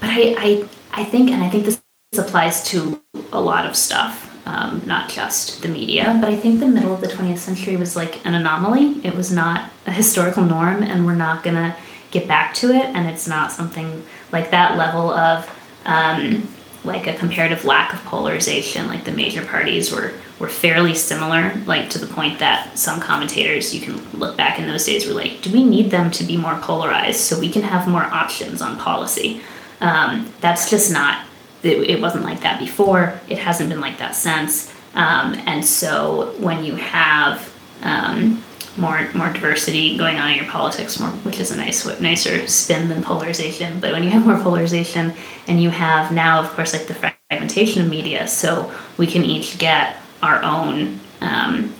but 0.00 0.10
I, 0.10 0.34
I, 0.38 0.68
I 1.02 1.04
think, 1.04 1.30
and 1.30 1.42
I 1.42 1.48
think 1.48 1.64
this 1.64 1.82
applies 2.16 2.64
to 2.70 3.02
a 3.32 3.40
lot 3.40 3.66
of 3.66 3.76
stuff, 3.76 4.31
um, 4.44 4.82
not 4.86 5.08
just 5.08 5.62
the 5.62 5.68
media, 5.68 6.18
but 6.20 6.28
I 6.28 6.36
think 6.36 6.60
the 6.60 6.66
middle 6.66 6.94
of 6.94 7.00
the 7.00 7.06
20th 7.06 7.38
century 7.38 7.76
was 7.76 7.94
like 7.94 8.24
an 8.26 8.34
anomaly. 8.34 9.00
It 9.04 9.14
was 9.14 9.30
not 9.30 9.70
a 9.86 9.92
historical 9.92 10.44
norm, 10.44 10.82
and 10.82 11.06
we're 11.06 11.14
not 11.14 11.42
going 11.42 11.56
to 11.56 11.76
get 12.10 12.26
back 12.26 12.54
to 12.54 12.70
it. 12.70 12.86
And 12.86 13.08
it's 13.08 13.28
not 13.28 13.52
something 13.52 14.04
like 14.32 14.50
that 14.50 14.76
level 14.76 15.10
of 15.10 15.48
um, 15.84 16.48
like 16.84 17.06
a 17.06 17.14
comparative 17.14 17.64
lack 17.64 17.94
of 17.94 18.02
polarization. 18.04 18.88
Like 18.88 19.04
the 19.04 19.12
major 19.12 19.44
parties 19.44 19.92
were 19.92 20.12
were 20.38 20.48
fairly 20.48 20.92
similar, 20.92 21.54
like 21.66 21.88
to 21.88 21.98
the 22.00 22.06
point 22.06 22.40
that 22.40 22.76
some 22.76 22.98
commentators 23.00 23.72
you 23.72 23.80
can 23.80 24.18
look 24.18 24.36
back 24.36 24.58
in 24.58 24.66
those 24.66 24.84
days 24.84 25.06
were 25.06 25.14
like, 25.14 25.40
do 25.40 25.52
we 25.52 25.62
need 25.62 25.88
them 25.88 26.10
to 26.10 26.24
be 26.24 26.36
more 26.36 26.56
polarized 26.56 27.20
so 27.20 27.38
we 27.38 27.48
can 27.48 27.62
have 27.62 27.86
more 27.86 28.02
options 28.02 28.60
on 28.60 28.76
policy? 28.76 29.40
Um, 29.80 30.32
that's 30.40 30.68
just 30.68 30.92
not. 30.92 31.24
It, 31.62 31.90
it, 31.90 32.00
wasn't 32.00 32.24
like 32.24 32.40
that 32.40 32.58
before. 32.58 33.20
It 33.28 33.38
hasn't 33.38 33.68
been 33.68 33.80
like 33.80 33.98
that 33.98 34.14
since. 34.16 34.72
Um, 34.94 35.34
and 35.46 35.64
so 35.64 36.34
when 36.38 36.64
you 36.64 36.74
have 36.74 37.52
um, 37.82 38.42
more 38.76 39.08
more 39.14 39.32
diversity 39.32 39.96
going 39.96 40.18
on 40.18 40.30
in 40.30 40.36
your 40.36 40.46
politics, 40.46 40.98
more 40.98 41.10
which 41.10 41.38
is 41.38 41.50
a 41.50 41.56
nice 41.56 41.84
nicer 42.00 42.46
spin 42.46 42.88
than 42.88 43.02
polarization. 43.02 43.80
But 43.80 43.92
when 43.92 44.02
you 44.02 44.10
have 44.10 44.26
more 44.26 44.38
polarization, 44.38 45.12
and 45.46 45.62
you 45.62 45.70
have 45.70 46.12
now, 46.12 46.40
of 46.40 46.50
course, 46.50 46.72
like 46.72 46.86
the 46.86 46.94
fragmentation 46.94 47.82
of 47.82 47.88
media, 47.88 48.26
so 48.26 48.72
we 48.96 49.06
can 49.06 49.24
each 49.24 49.58
get 49.58 49.96
our 50.22 50.42
own 50.42 51.00
um, 51.20 51.74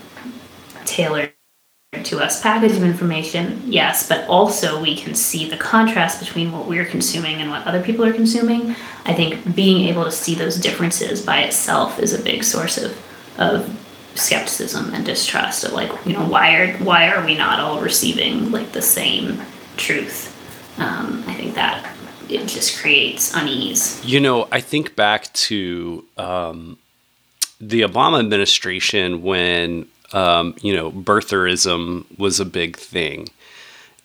tailored 0.85 1.32
to 2.03 2.19
us 2.19 2.41
package 2.41 2.71
of 2.71 2.83
information, 2.83 3.61
yes, 3.65 4.07
but 4.07 4.27
also 4.27 4.81
we 4.81 4.95
can 4.95 5.15
see 5.15 5.49
the 5.49 5.57
contrast 5.57 6.19
between 6.19 6.51
what 6.51 6.67
we're 6.67 6.85
consuming 6.85 7.41
and 7.41 7.49
what 7.49 7.65
other 7.65 7.81
people 7.81 8.05
are 8.05 8.13
consuming. 8.13 8.75
I 9.05 9.13
think 9.13 9.55
being 9.55 9.87
able 9.87 10.03
to 10.03 10.11
see 10.11 10.35
those 10.35 10.57
differences 10.57 11.25
by 11.25 11.41
itself 11.41 11.99
is 11.99 12.13
a 12.13 12.21
big 12.21 12.43
source 12.43 12.77
of, 12.77 12.97
of 13.37 13.79
skepticism 14.15 14.93
and 14.93 15.05
distrust 15.05 15.63
of 15.63 15.73
like, 15.73 15.91
you 16.05 16.13
know, 16.13 16.25
why 16.27 16.55
are 16.55 16.77
why 16.77 17.09
are 17.09 17.25
we 17.25 17.35
not 17.35 17.59
all 17.59 17.81
receiving 17.81 18.51
like 18.51 18.71
the 18.71 18.81
same 18.81 19.41
truth? 19.77 20.29
Um, 20.79 21.23
I 21.27 21.33
think 21.33 21.55
that 21.55 21.93
it 22.29 22.47
just 22.47 22.79
creates 22.79 23.33
unease. 23.35 24.03
You 24.03 24.19
know, 24.19 24.47
I 24.51 24.61
think 24.61 24.95
back 24.95 25.31
to 25.33 26.05
um, 26.17 26.77
the 27.59 27.81
Obama 27.81 28.19
administration 28.19 29.21
when 29.21 29.87
um, 30.13 30.55
you 30.61 30.75
know, 30.75 30.91
birtherism 30.91 32.05
was 32.17 32.39
a 32.39 32.45
big 32.45 32.77
thing. 32.77 33.27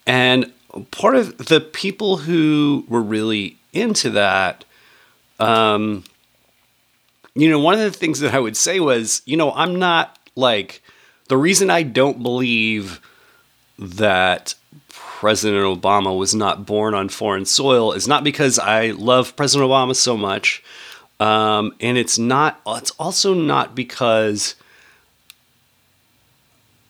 And 0.07 0.51
part 0.91 1.17
of 1.17 1.37
the 1.39 1.61
people 1.61 2.17
who 2.17 2.85
were 2.89 3.03
really 3.03 3.59
into 3.73 4.11
that, 4.11 4.65
um, 5.39 6.05
you 7.35 7.49
know, 7.51 7.59
one 7.59 7.75
of 7.75 7.81
the 7.81 7.91
things 7.91 8.21
that 8.21 8.35
I 8.35 8.41
would 8.41 8.57
say 8.57 8.81
was, 8.81 9.23
you 9.27 9.37
know, 9.37 9.53
I'm 9.53 9.79
not 9.79 10.19
like 10.35 10.83
the 11.29 11.37
reason 11.37 11.71
I 11.71 11.83
don't 11.83 12.23
believe 12.23 13.01
that 13.79 14.55
President 14.89 15.63
Obama 15.65 16.17
was 16.17 16.35
not 16.35 16.65
born 16.65 16.95
on 16.95 17.09
foreign 17.09 17.45
soil 17.45 17.93
is 17.93 18.09
not 18.09 18.25
because 18.25 18.59
I 18.59 18.91
love 18.93 19.37
President 19.37 19.69
Obama 19.69 19.95
so 19.95 20.17
much, 20.17 20.63
um, 21.21 21.75
and 21.81 21.99
it's 21.99 22.19
not. 22.19 22.61
It's 22.67 22.93
also 22.93 23.35
not 23.35 23.75
because. 23.75 24.55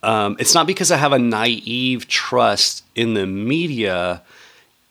Um, 0.02 0.36
it's 0.38 0.54
not 0.54 0.66
because 0.66 0.90
I 0.90 0.96
have 0.96 1.12
a 1.12 1.18
naive 1.18 2.06
trust 2.08 2.84
in 2.94 3.14
the 3.14 3.26
media. 3.26 4.22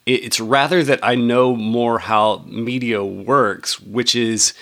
It's 0.05 0.39
rather 0.39 0.83
that 0.83 0.99
I 1.03 1.15
know 1.15 1.55
more 1.55 1.99
how 1.99 2.43
media 2.45 3.03
works, 3.03 3.79
which 3.79 4.15
is 4.15 4.53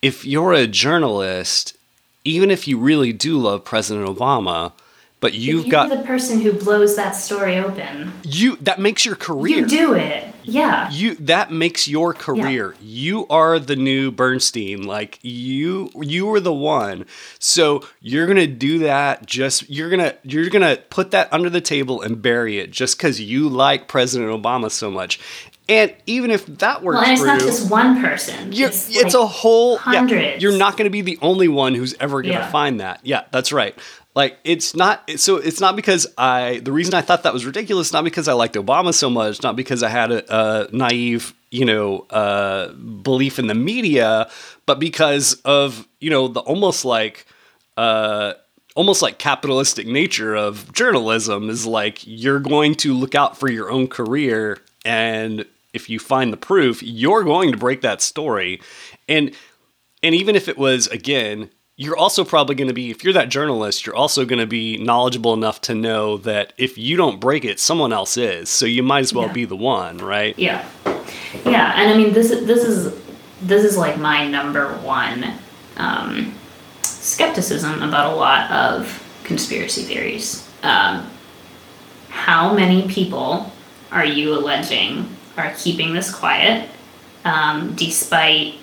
if 0.00 0.24
you're 0.24 0.52
a 0.52 0.66
journalist, 0.66 1.76
even 2.24 2.50
if 2.50 2.66
you 2.66 2.78
really 2.78 3.12
do 3.12 3.38
love 3.38 3.64
President 3.64 4.06
Obama, 4.06 4.72
but 5.20 5.34
you've 5.34 5.66
You're 5.66 5.70
got 5.70 5.88
the 5.88 6.02
person 6.04 6.40
who 6.40 6.52
blows 6.52 6.96
that 6.96 7.12
story 7.12 7.56
open. 7.56 8.12
you 8.24 8.56
that 8.56 8.80
makes 8.80 9.04
your 9.06 9.14
career. 9.14 9.58
You 9.58 9.66
do 9.66 9.94
it. 9.94 10.31
Yeah. 10.44 10.90
You 10.90 11.14
that 11.16 11.50
makes 11.50 11.88
your 11.88 12.14
career. 12.14 12.74
You 12.80 13.26
are 13.28 13.58
the 13.58 13.76
new 13.76 14.10
Bernstein. 14.10 14.82
Like 14.84 15.18
you 15.22 15.90
you 16.00 16.26
were 16.26 16.40
the 16.40 16.52
one. 16.52 17.06
So 17.38 17.84
you're 18.00 18.26
going 18.26 18.38
to 18.38 18.46
do 18.46 18.80
that 18.80 19.26
just 19.26 19.68
you're 19.68 19.90
going 19.90 20.00
to 20.00 20.16
you're 20.24 20.50
to 20.50 20.82
put 20.90 21.10
that 21.12 21.32
under 21.32 21.50
the 21.50 21.60
table 21.60 22.02
and 22.02 22.20
bury 22.20 22.58
it 22.58 22.70
just 22.70 22.98
cuz 22.98 23.20
you 23.20 23.48
like 23.48 23.88
President 23.88 24.30
Obama 24.30 24.70
so 24.70 24.90
much. 24.90 25.20
And 25.68 25.94
even 26.06 26.30
if 26.30 26.44
that 26.58 26.82
works 26.82 26.96
well, 26.96 27.04
and 27.04 27.12
it's 27.12 27.22
not 27.22 27.40
just 27.40 27.70
one 27.70 28.00
person. 28.00 28.52
it's 28.52 28.90
it's, 28.90 29.14
like 29.14 29.14
a 29.14 29.26
whole 29.26 29.78
yeah, 29.86 30.36
you're 30.38 30.56
not 30.58 30.76
going 30.76 30.84
to 30.86 30.90
be 30.90 31.02
the 31.02 31.18
only 31.22 31.48
one 31.48 31.74
who's 31.74 31.94
ever 32.00 32.20
going 32.20 32.34
to 32.34 32.40
Yeah. 32.40 32.50
find 32.50 32.80
that. 32.80 33.00
Yeah, 33.04 33.22
that's 33.30 33.52
right. 33.52 33.78
Like 34.14 34.38
it's 34.44 34.76
not 34.76 35.08
so 35.16 35.36
it's 35.36 35.60
not 35.60 35.74
because 35.74 36.06
I 36.18 36.60
the 36.62 36.72
reason 36.72 36.92
I 36.94 37.00
thought 37.00 37.22
that 37.22 37.32
was 37.32 37.46
ridiculous 37.46 37.92
not 37.92 38.04
because 38.04 38.28
I 38.28 38.34
liked 38.34 38.56
Obama 38.56 38.92
so 38.92 39.08
much, 39.08 39.42
not 39.42 39.56
because 39.56 39.82
I 39.82 39.88
had 39.88 40.12
a, 40.12 40.24
a 40.28 40.68
naive, 40.70 41.32
you 41.50 41.64
know, 41.64 42.00
uh, 42.10 42.72
belief 42.72 43.38
in 43.38 43.46
the 43.46 43.54
media, 43.54 44.28
but 44.66 44.78
because 44.78 45.34
of, 45.44 45.88
you 46.00 46.10
know, 46.10 46.28
the 46.28 46.40
almost 46.40 46.84
like 46.84 47.26
uh 47.78 48.34
almost 48.74 49.00
like 49.00 49.18
capitalistic 49.18 49.86
nature 49.86 50.34
of 50.34 50.70
journalism 50.72 51.48
is 51.48 51.66
like 51.66 52.06
you're 52.06 52.40
going 52.40 52.74
to 52.74 52.92
look 52.92 53.14
out 53.14 53.38
for 53.38 53.50
your 53.50 53.70
own 53.70 53.86
career 53.86 54.58
and 54.84 55.44
if 55.72 55.88
you 55.88 55.98
find 55.98 56.32
the 56.32 56.36
proof 56.38 56.82
you're 56.82 57.24
going 57.24 57.50
to 57.50 57.56
break 57.56 57.80
that 57.80 58.02
story. 58.02 58.60
And 59.08 59.34
and 60.02 60.14
even 60.14 60.36
if 60.36 60.48
it 60.48 60.58
was 60.58 60.86
again 60.88 61.48
you're 61.82 61.96
also 61.96 62.24
probably 62.24 62.54
going 62.54 62.68
to 62.68 62.74
be 62.74 62.90
if 62.90 63.02
you're 63.02 63.12
that 63.12 63.28
journalist 63.28 63.84
you're 63.86 63.94
also 63.96 64.24
going 64.24 64.38
to 64.38 64.46
be 64.46 64.76
knowledgeable 64.78 65.34
enough 65.34 65.60
to 65.60 65.74
know 65.74 66.16
that 66.16 66.52
if 66.56 66.78
you 66.78 66.96
don't 66.96 67.20
break 67.20 67.44
it 67.44 67.58
someone 67.58 67.92
else 67.92 68.16
is 68.16 68.48
so 68.48 68.64
you 68.66 68.82
might 68.82 69.00
as 69.00 69.12
well 69.12 69.26
Yeah. 69.26 69.32
be 69.32 69.44
the 69.44 69.56
one 69.56 69.98
right 69.98 70.38
Yeah, 70.38 70.64
yeah, 71.44 71.72
and 71.76 71.90
I 71.90 71.96
mean 71.96 72.12
this 72.12 72.30
is 72.30 72.46
this 72.46 72.62
is 72.64 72.94
this 73.42 73.64
is 73.64 73.76
like 73.76 73.98
my 73.98 74.28
number 74.28 74.72
one 74.78 75.32
um, 75.76 76.34
skepticism 76.82 77.82
about 77.82 78.12
a 78.12 78.16
lot 78.16 78.50
of 78.50 79.02
conspiracy 79.24 79.82
theories. 79.82 80.48
Um, 80.62 81.08
how 82.08 82.52
many 82.54 82.86
people 82.88 83.50
are 83.90 84.04
you 84.04 84.34
alleging 84.34 85.08
are 85.36 85.52
keeping 85.58 85.94
this 85.94 86.14
quiet, 86.14 86.68
um, 87.24 87.74
despite 87.74 88.54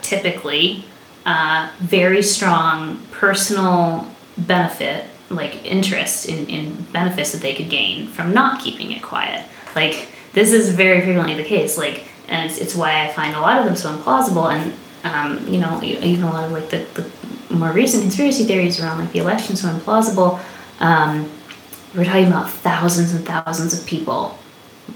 typically 0.00 0.84
uh, 1.24 1.70
very 1.78 2.22
strong 2.22 2.98
personal 3.10 4.06
benefit, 4.36 5.06
like 5.30 5.64
interest 5.64 6.28
in, 6.28 6.46
in 6.48 6.74
benefits 6.92 7.32
that 7.32 7.40
they 7.40 7.54
could 7.54 7.70
gain 7.70 8.08
from 8.08 8.32
not 8.32 8.60
keeping 8.60 8.92
it 8.92 9.02
quiet. 9.02 9.46
Like 9.74 10.08
this 10.32 10.52
is 10.52 10.74
very 10.74 11.00
frequently 11.02 11.34
the 11.34 11.44
case. 11.44 11.78
Like, 11.78 12.04
and 12.28 12.50
it's, 12.50 12.58
it's 12.58 12.74
why 12.74 13.06
I 13.06 13.12
find 13.12 13.36
a 13.36 13.40
lot 13.40 13.58
of 13.58 13.64
them 13.64 13.76
so 13.76 13.94
implausible. 13.96 14.52
And 14.52 14.72
um, 15.04 15.46
you 15.48 15.60
know, 15.60 15.82
even 15.82 16.24
a 16.24 16.30
lot 16.30 16.44
of 16.44 16.52
like 16.52 16.70
the, 16.70 16.86
the 16.94 17.54
more 17.54 17.72
recent 17.72 18.02
conspiracy 18.02 18.44
theories 18.44 18.80
around 18.80 18.98
like 18.98 19.12
the 19.12 19.18
election 19.18 19.56
so 19.56 19.68
implausible. 19.68 20.40
Um, 20.80 21.30
we're 21.94 22.04
talking 22.04 22.28
about 22.28 22.50
thousands 22.50 23.12
and 23.12 23.24
thousands 23.26 23.78
of 23.78 23.86
people, 23.86 24.38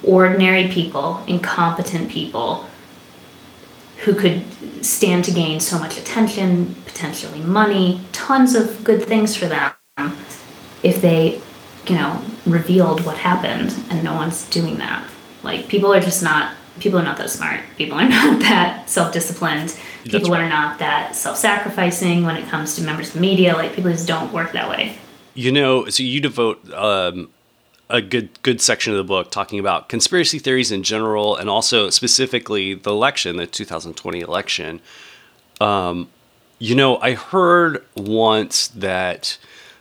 ordinary 0.03 0.69
people, 0.69 1.23
incompetent 1.27 2.11
people 2.11 2.67
who 4.05 4.15
could 4.15 4.45
stand 4.85 5.25
to 5.25 5.33
gain 5.33 5.61
so 5.61 5.79
much 5.79 5.99
attention, 5.99 6.75
potentially 6.87 7.41
money, 7.41 8.01
tons 8.13 8.55
of 8.55 8.85
good 8.85 9.03
things 9.03 9.37
for 9.37 9.47
them 9.47 9.73
if 10.83 11.01
they, 11.01 11.41
you 11.87 11.95
know, 11.95 12.23
revealed 12.45 13.05
what 13.05 13.17
happened 13.17 13.75
and 13.91 14.05
no 14.05 14.15
one's 14.15 14.49
doing 14.51 14.77
that. 14.79 15.09
Like 15.43 15.69
people 15.69 15.93
are 15.93 16.01
just 16.01 16.23
not 16.23 16.55
people 16.81 16.99
are 16.99 17.03
not 17.03 17.17
that 17.17 17.31
smart. 17.31 17.61
People 17.77 17.99
are 17.99 18.09
not 18.09 18.41
that 18.41 18.89
self-disciplined. 18.89 19.77
People 20.05 20.31
right. 20.31 20.43
are 20.43 20.49
not 20.49 20.79
that 20.79 21.17
self-sacrificing 21.17 22.25
when 22.25 22.37
it 22.37 22.49
comes 22.49 22.77
to 22.77 22.83
members 22.83 23.09
of 23.09 23.15
the 23.15 23.21
media. 23.21 23.55
Like 23.55 23.75
people 23.75 23.91
just 23.91 24.07
don't 24.07 24.33
work 24.33 24.53
that 24.53 24.69
way. 24.69 24.99
You 25.35 25.53
know, 25.53 25.89
so 25.89 26.03
you 26.03 26.21
devote 26.21 26.71
um, 26.73 27.31
a 27.88 28.03
good 28.03 28.42
good 28.42 28.61
section 28.61 28.92
of 28.92 28.96
the 28.96 29.05
book 29.05 29.31
talking 29.31 29.59
about 29.59 29.88
conspiracy 29.88 30.38
theories 30.38 30.72
in 30.72 30.83
general, 30.83 31.37
and 31.37 31.49
also 31.49 31.90
specifically 31.90 32.75
the 32.75 32.90
election, 32.90 33.37
the 33.37 33.46
2020 33.46 34.20
election. 34.20 34.81
Um, 35.61 36.09
you 36.59 36.75
know, 36.75 36.99
I 36.99 37.14
heard 37.14 37.85
once 37.94 38.68
that 38.68 39.38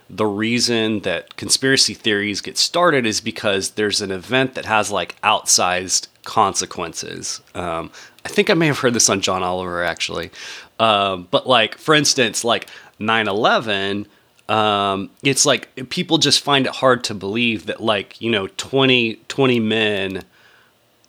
the 0.08 0.26
reason 0.26 1.00
that 1.00 1.36
conspiracy 1.36 1.94
theories 1.94 2.40
get 2.40 2.56
started 2.56 3.06
is 3.06 3.20
because 3.20 3.70
there's 3.70 4.00
an 4.00 4.12
event 4.12 4.54
that 4.54 4.64
has 4.64 4.90
like 4.90 5.20
outsized 5.22 6.08
consequences. 6.24 7.40
Um, 7.54 7.90
I 8.24 8.28
think 8.28 8.50
I 8.50 8.54
may 8.54 8.66
have 8.66 8.78
heard 8.78 8.94
this 8.94 9.08
on 9.10 9.20
John 9.20 9.42
Oliver 9.42 9.82
actually. 9.82 10.30
Um, 10.78 11.26
but 11.30 11.48
like, 11.48 11.76
for 11.76 11.94
instance, 11.94 12.44
like 12.44 12.68
9 12.98 13.26
11, 13.26 14.06
um, 14.48 15.10
it's 15.22 15.44
like 15.44 15.88
people 15.90 16.18
just 16.18 16.40
find 16.40 16.66
it 16.66 16.76
hard 16.76 17.04
to 17.04 17.14
believe 17.14 17.66
that 17.66 17.80
like, 17.80 18.20
you 18.20 18.30
know, 18.30 18.46
20, 18.56 19.16
20 19.28 19.60
men 19.60 20.24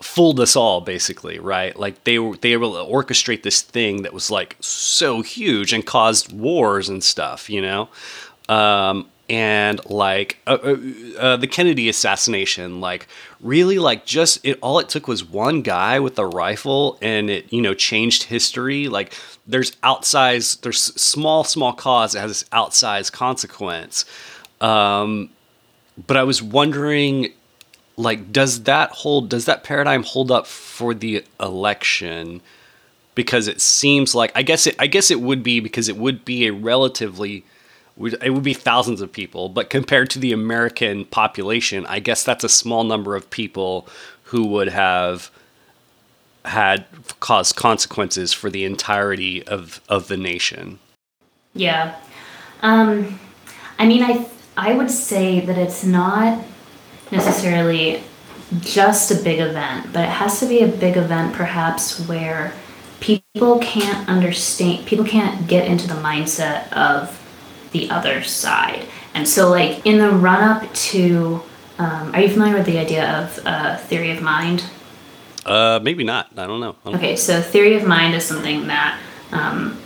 fooled 0.02 0.40
us 0.40 0.56
all 0.56 0.82
basically 0.82 1.40
right? 1.40 1.78
Like 1.78 2.04
they 2.04 2.20
were 2.20 2.38
they 2.38 2.56
were 2.56 2.66
able 2.66 2.86
to 2.86 2.92
orchestrate 2.92 3.44
this 3.44 3.62
thing 3.62 4.04
that 4.04 4.14
was 4.14 4.30
like 4.30 4.56
so 4.60 5.22
huge 5.22 5.74
and 5.74 5.86
caused 5.86 6.32
wars 6.32 6.88
and 6.90 7.04
stuff 7.04 7.50
you 7.50 7.62
know? 7.62 7.90
Um 8.48 9.08
and 9.30 9.82
like 9.90 10.38
uh, 10.48 10.58
uh, 10.64 10.78
uh, 11.20 11.38
the 11.38 11.48
kennedy 11.48 11.90
assassination 11.90 12.80
like 12.80 13.08
really 13.42 13.78
like 13.78 14.06
just 14.06 14.44
it 14.44 14.58
all 14.62 14.80
it 14.80 14.90
took 14.90 15.08
was 15.08 15.24
one 15.24 15.62
guy 15.62 16.00
with 16.00 16.18
a 16.18 16.26
rifle 16.26 16.98
and 17.02 17.30
it 17.30 17.52
you 17.52 17.62
know 17.62 17.74
changed 17.74 18.24
history. 18.24 18.88
Like 18.88 19.14
there's 19.46 19.72
outsized 19.78 20.62
there's 20.62 20.80
small 20.80 21.44
small 21.44 21.74
cause 21.74 22.14
that 22.14 22.22
has 22.22 22.44
outsized 22.52 23.12
consequence. 23.12 24.06
Um 24.62 25.30
but 26.06 26.16
i 26.16 26.24
was 26.24 26.44
wondering 26.44 27.32
like 27.96 28.32
does 28.32 28.64
that 28.64 28.92
hold 28.92 29.30
does 29.30 29.46
that 29.46 29.64
paradigm 29.64 30.04
hold 30.04 30.32
up 30.32 30.48
for 30.48 30.94
the 30.94 31.24
election? 31.40 32.42
Because 33.16 33.48
it 33.48 33.62
seems 33.62 34.14
like 34.14 34.32
i 34.36 34.42
guess 34.42 34.68
it 34.68 34.76
i 34.80 34.88
guess 34.88 35.12
it 35.12 35.22
would 35.22 35.44
be 35.44 35.60
because 35.60 35.90
it 35.90 35.98
would 35.98 36.24
be 36.24 36.48
a 36.48 36.54
relatively 36.54 37.44
it 38.00 38.30
would 38.32 38.44
be 38.44 38.54
thousands 38.54 39.02
of 39.02 39.12
people 39.12 39.50
but 39.50 39.70
compared 39.70 40.10
to 40.10 40.20
the 40.20 40.32
american 40.32 41.06
population 41.06 41.86
i 41.88 42.00
guess 42.00 42.24
that's 42.24 42.44
a 42.44 42.50
small 42.50 42.84
number 42.84 43.16
of 43.16 43.30
people 43.30 43.88
who 44.24 44.46
would 44.46 44.70
have 44.70 45.32
had 46.46 46.86
caused 47.20 47.56
consequences 47.56 48.34
for 48.34 48.50
the 48.50 48.64
entirety 48.64 49.46
of 49.48 49.82
of 49.90 50.08
the 50.08 50.18
nation 50.18 50.80
Yeah. 51.58 51.96
Um, 52.62 53.20
I 53.80 53.88
mean, 53.88 54.04
I 54.04 54.28
I 54.56 54.74
would 54.74 54.90
say 54.90 55.40
that 55.42 55.58
it's 55.58 55.84
not 55.84 56.44
necessarily 57.12 58.04
just 58.62 59.12
a 59.12 59.16
big 59.16 59.40
event, 59.40 59.92
but 59.92 60.04
it 60.04 60.10
has 60.10 60.40
to 60.40 60.46
be 60.46 60.62
a 60.62 60.68
big 60.68 60.98
event 60.98 61.34
perhaps 61.34 62.00
where 62.08 62.54
people 63.00 63.60
can't 63.60 64.08
understand, 64.08 64.86
people 64.86 65.06
can't 65.06 65.48
get 65.48 65.68
into 65.68 65.88
the 65.88 65.96
mindset 65.96 66.72
of 66.74 67.22
the 67.78 67.90
other 67.94 68.24
side. 68.24 68.86
And 69.14 69.28
so, 69.28 69.50
like, 69.50 69.86
in 69.86 69.98
the 69.98 70.10
run 70.10 70.42
up 70.44 70.74
to, 70.92 71.42
um, 71.80 72.14
are 72.14 72.22
you 72.22 72.30
familiar 72.30 72.56
with 72.58 72.66
the 72.66 72.78
idea 72.78 73.06
of 73.22 73.40
uh, 73.46 73.78
theory 73.78 74.12
of 74.12 74.22
mind? 74.22 74.64
uh 75.46 75.80
maybe 75.82 76.04
not 76.04 76.28
i 76.36 76.46
don't 76.46 76.60
know 76.60 76.76
I 76.84 76.90
don't- 76.92 76.96
Okay, 76.96 77.16
so 77.16 77.40
theory 77.42 77.76
of 77.80 77.84
mind 77.88 78.14
is 78.20 78.26
something 78.26 78.68
that 78.68 79.00
um, 79.32 79.80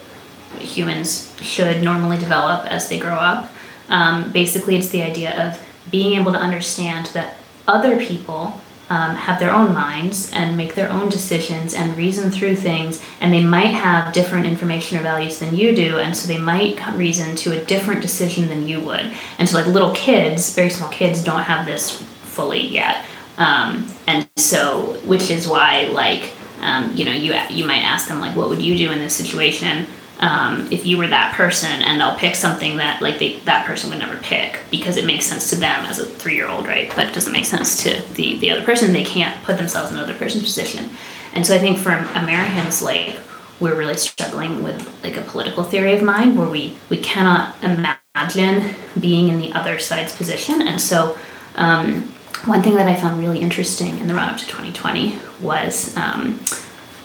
humans 0.57 1.35
should 1.39 1.83
normally 1.83 2.17
develop 2.17 2.65
as 2.65 2.89
they 2.89 2.97
grow 2.97 3.13
up. 3.33 3.41
Um, 3.89 4.31
basically, 4.31 4.75
it's 4.79 4.89
the 4.89 5.03
idea 5.03 5.31
of 5.45 5.49
being 5.91 6.19
able 6.19 6.31
to 6.31 6.39
understand 6.39 7.03
that 7.17 7.37
other 7.67 7.93
people 8.09 8.59
um, 8.91 9.15
have 9.15 9.39
their 9.39 9.55
own 9.55 9.73
minds 9.73 10.29
and 10.33 10.57
make 10.57 10.75
their 10.75 10.91
own 10.91 11.07
decisions 11.07 11.73
and 11.73 11.95
reason 11.95 12.29
through 12.29 12.57
things, 12.57 13.01
and 13.21 13.33
they 13.33 13.41
might 13.41 13.73
have 13.73 14.11
different 14.11 14.45
information 14.45 14.97
or 14.97 15.01
values 15.01 15.39
than 15.39 15.55
you 15.55 15.73
do, 15.73 15.99
and 15.99 16.15
so 16.15 16.27
they 16.27 16.37
might 16.37 16.77
reason 16.97 17.33
to 17.37 17.53
a 17.53 17.63
different 17.63 18.01
decision 18.01 18.49
than 18.49 18.67
you 18.67 18.81
would. 18.81 19.13
And 19.37 19.47
so, 19.47 19.57
like 19.57 19.67
little 19.67 19.95
kids, 19.95 20.53
very 20.53 20.69
small 20.69 20.89
kids, 20.89 21.23
don't 21.23 21.43
have 21.43 21.65
this 21.65 22.01
fully 22.01 22.67
yet, 22.67 23.05
um, 23.37 23.87
and 24.07 24.29
so 24.35 24.99
which 25.05 25.31
is 25.31 25.47
why 25.47 25.83
like 25.83 26.33
um, 26.59 26.93
you 26.93 27.05
know 27.05 27.13
you 27.13 27.33
you 27.49 27.65
might 27.65 27.83
ask 27.83 28.09
them 28.09 28.19
like, 28.19 28.35
what 28.35 28.49
would 28.49 28.61
you 28.61 28.77
do 28.77 28.91
in 28.91 28.99
this 28.99 29.15
situation? 29.15 29.87
Um, 30.21 30.71
if 30.71 30.85
you 30.85 30.97
were 30.97 31.07
that 31.07 31.33
person 31.35 31.81
and 31.81 31.99
they'll 31.99 32.15
pick 32.15 32.35
something 32.35 32.77
that 32.77 33.01
like 33.01 33.19
they, 33.19 33.39
that 33.39 33.65
person 33.65 33.89
would 33.89 33.99
never 33.99 34.17
pick 34.17 34.59
because 34.69 34.97
it 34.97 35.05
makes 35.05 35.25
sense 35.25 35.49
to 35.49 35.55
them 35.55 35.85
as 35.85 35.99
a 35.99 36.05
three 36.05 36.35
year 36.35 36.47
old 36.47 36.67
right? 36.67 36.91
But 36.95 37.07
it 37.07 37.13
doesn't 37.13 37.33
make 37.33 37.45
sense 37.45 37.81
to 37.83 38.01
the, 38.13 38.37
the 38.37 38.51
other 38.51 38.63
person. 38.63 38.93
They 38.93 39.03
can't 39.03 39.43
put 39.43 39.57
themselves 39.57 39.91
in 39.91 39.97
another 39.97 40.13
person's 40.13 40.43
position. 40.43 40.89
And 41.33 41.45
so 41.45 41.55
i 41.55 41.59
think 41.59 41.77
for 41.77 41.91
americans 41.91 42.81
like 42.81 43.17
we're 43.61 43.75
really 43.75 43.95
struggling 43.95 44.63
with 44.63 45.03
like 45.03 45.15
a 45.15 45.21
political 45.21 45.63
theory 45.63 45.93
of 45.93 46.01
mind 46.01 46.37
where 46.37 46.49
we 46.49 46.75
we 46.89 46.97
cannot 46.97 47.55
imagine 47.63 48.75
being 48.99 49.29
in 49.29 49.39
the 49.39 49.53
other 49.53 49.79
side's 49.79 50.15
position. 50.15 50.61
And 50.61 50.81
so 50.81 51.17
um, 51.55 52.13
one 52.45 52.63
thing 52.63 52.75
that 52.75 52.87
i 52.87 52.95
found 52.95 53.19
really 53.19 53.39
interesting 53.39 53.99
in 53.99 54.07
the 54.07 54.15
run 54.15 54.29
up 54.29 54.37
to 54.37 54.45
2020 54.45 55.17
was 55.41 55.95
um, 55.95 56.39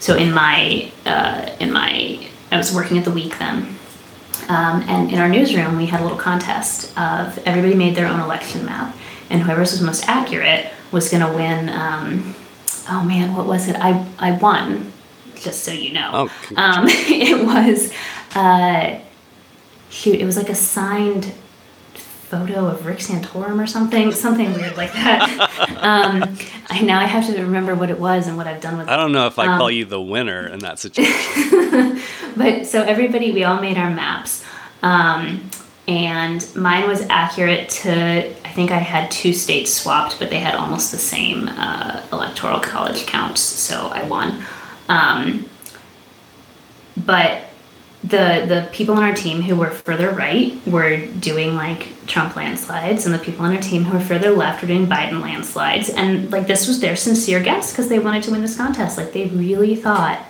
so 0.00 0.16
in 0.16 0.32
my 0.32 0.90
uh, 1.04 1.54
in 1.60 1.72
my 1.72 2.26
I 2.50 2.56
was 2.56 2.72
working 2.72 2.98
at 2.98 3.04
the 3.04 3.10
week 3.10 3.38
then. 3.38 3.76
Um, 4.48 4.82
and 4.82 5.10
in 5.10 5.18
our 5.18 5.28
newsroom, 5.28 5.76
we 5.76 5.86
had 5.86 6.00
a 6.00 6.02
little 6.04 6.18
contest 6.18 6.96
of 6.96 7.38
everybody 7.38 7.74
made 7.74 7.96
their 7.96 8.06
own 8.06 8.20
election 8.20 8.64
map, 8.64 8.96
and 9.28 9.42
whoever 9.42 9.60
was 9.60 9.80
most 9.82 10.08
accurate 10.08 10.72
was 10.92 11.10
going 11.10 11.22
to 11.22 11.32
win. 11.36 11.68
Um, 11.68 12.34
oh 12.88 13.02
man, 13.02 13.34
what 13.34 13.46
was 13.46 13.66
it? 13.66 13.76
I 13.76 14.06
I 14.18 14.32
won, 14.32 14.92
just 15.34 15.64
so 15.64 15.72
you 15.72 15.92
know. 15.92 16.10
Oh, 16.12 16.54
um, 16.56 16.86
it 16.88 17.44
was, 17.44 17.92
uh, 18.36 19.00
shoot, 19.90 20.20
it 20.20 20.24
was 20.24 20.36
like 20.36 20.48
a 20.48 20.54
signed 20.54 21.32
photo 22.28 22.66
of 22.66 22.84
Rick 22.86 22.98
Santorum 22.98 23.62
or 23.62 23.66
something, 23.66 24.10
something 24.12 24.52
weird 24.54 24.76
like 24.76 24.92
that. 24.92 25.22
um, 25.80 26.36
I 26.68 26.80
now 26.80 26.98
I 27.00 27.04
have 27.04 27.26
to 27.26 27.40
remember 27.40 27.74
what 27.74 27.88
it 27.90 27.98
was 27.98 28.26
and 28.26 28.36
what 28.36 28.46
I've 28.46 28.60
done 28.60 28.78
with. 28.78 28.88
It. 28.88 28.90
I 28.90 28.96
don't 28.96 29.12
know 29.12 29.26
if 29.26 29.38
I 29.38 29.46
Um, 29.46 29.58
call 29.58 29.70
you 29.70 29.84
the 29.84 30.00
winner 30.00 30.46
in 30.48 30.58
that 30.60 30.78
situation. 30.78 32.00
but 32.36 32.66
so 32.66 32.82
everybody, 32.82 33.30
we 33.30 33.44
all 33.44 33.60
made 33.60 33.78
our 33.78 33.90
maps. 33.90 34.44
Um, 34.82 35.50
and 35.88 36.44
mine 36.56 36.88
was 36.88 37.02
accurate 37.08 37.68
to, 37.68 38.28
I 38.44 38.52
think 38.52 38.72
I 38.72 38.78
had 38.78 39.08
two 39.10 39.32
states 39.32 39.72
swapped, 39.72 40.18
but 40.18 40.30
they 40.30 40.40
had 40.40 40.56
almost 40.56 40.90
the 40.90 40.98
same 40.98 41.48
uh, 41.48 42.02
electoral 42.12 42.58
college 42.58 43.06
counts, 43.06 43.40
so 43.40 43.86
I 43.88 44.02
won. 44.02 44.44
Um, 44.88 45.48
but 46.96 47.44
the 48.08 48.44
the 48.46 48.68
people 48.72 48.94
on 48.94 49.02
our 49.02 49.14
team 49.14 49.42
who 49.42 49.56
were 49.56 49.70
further 49.70 50.10
right 50.10 50.54
were 50.66 51.06
doing 51.06 51.56
like 51.56 51.88
Trump 52.06 52.36
landslides, 52.36 53.04
and 53.04 53.14
the 53.14 53.18
people 53.18 53.44
on 53.44 53.54
our 53.54 53.60
team 53.60 53.84
who 53.84 53.98
were 53.98 54.04
further 54.04 54.30
left 54.30 54.62
were 54.62 54.68
doing 54.68 54.86
Biden 54.86 55.20
landslides. 55.20 55.90
And 55.90 56.30
like 56.30 56.46
this 56.46 56.68
was 56.68 56.80
their 56.80 56.94
sincere 56.94 57.40
guess 57.40 57.72
because 57.72 57.88
they 57.88 57.98
wanted 57.98 58.22
to 58.24 58.30
win 58.30 58.42
this 58.42 58.56
contest. 58.56 58.96
Like 58.96 59.12
they 59.12 59.26
really 59.26 59.74
thought 59.74 60.24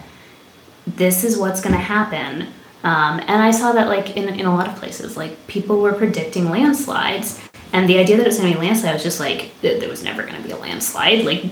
this 0.87 1.23
is 1.25 1.37
what's 1.37 1.61
going 1.61 1.75
to 1.75 1.81
happen. 1.81 2.49
Um, 2.83 3.19
and 3.21 3.43
I 3.43 3.51
saw 3.51 3.73
that 3.73 3.89
like 3.89 4.17
in, 4.17 4.29
in 4.29 4.47
a 4.47 4.55
lot 4.55 4.69
of 4.69 4.77
places, 4.77 5.17
like 5.17 5.47
people 5.47 5.81
were 5.81 5.93
predicting 5.93 6.49
landslides, 6.51 7.41
and 7.73 7.89
the 7.89 7.99
idea 7.99 8.17
that 8.17 8.23
it 8.23 8.29
was 8.29 8.39
going 8.39 8.53
to 8.53 8.59
be 8.59 8.65
a 8.65 8.69
landslide 8.69 8.95
was 8.95 9.03
just 9.03 9.21
like 9.21 9.51
there 9.61 9.89
was 9.89 10.03
never 10.03 10.23
going 10.23 10.37
to 10.37 10.43
be 10.43 10.53
a 10.53 10.57
landslide. 10.57 11.25
Like 11.27 11.45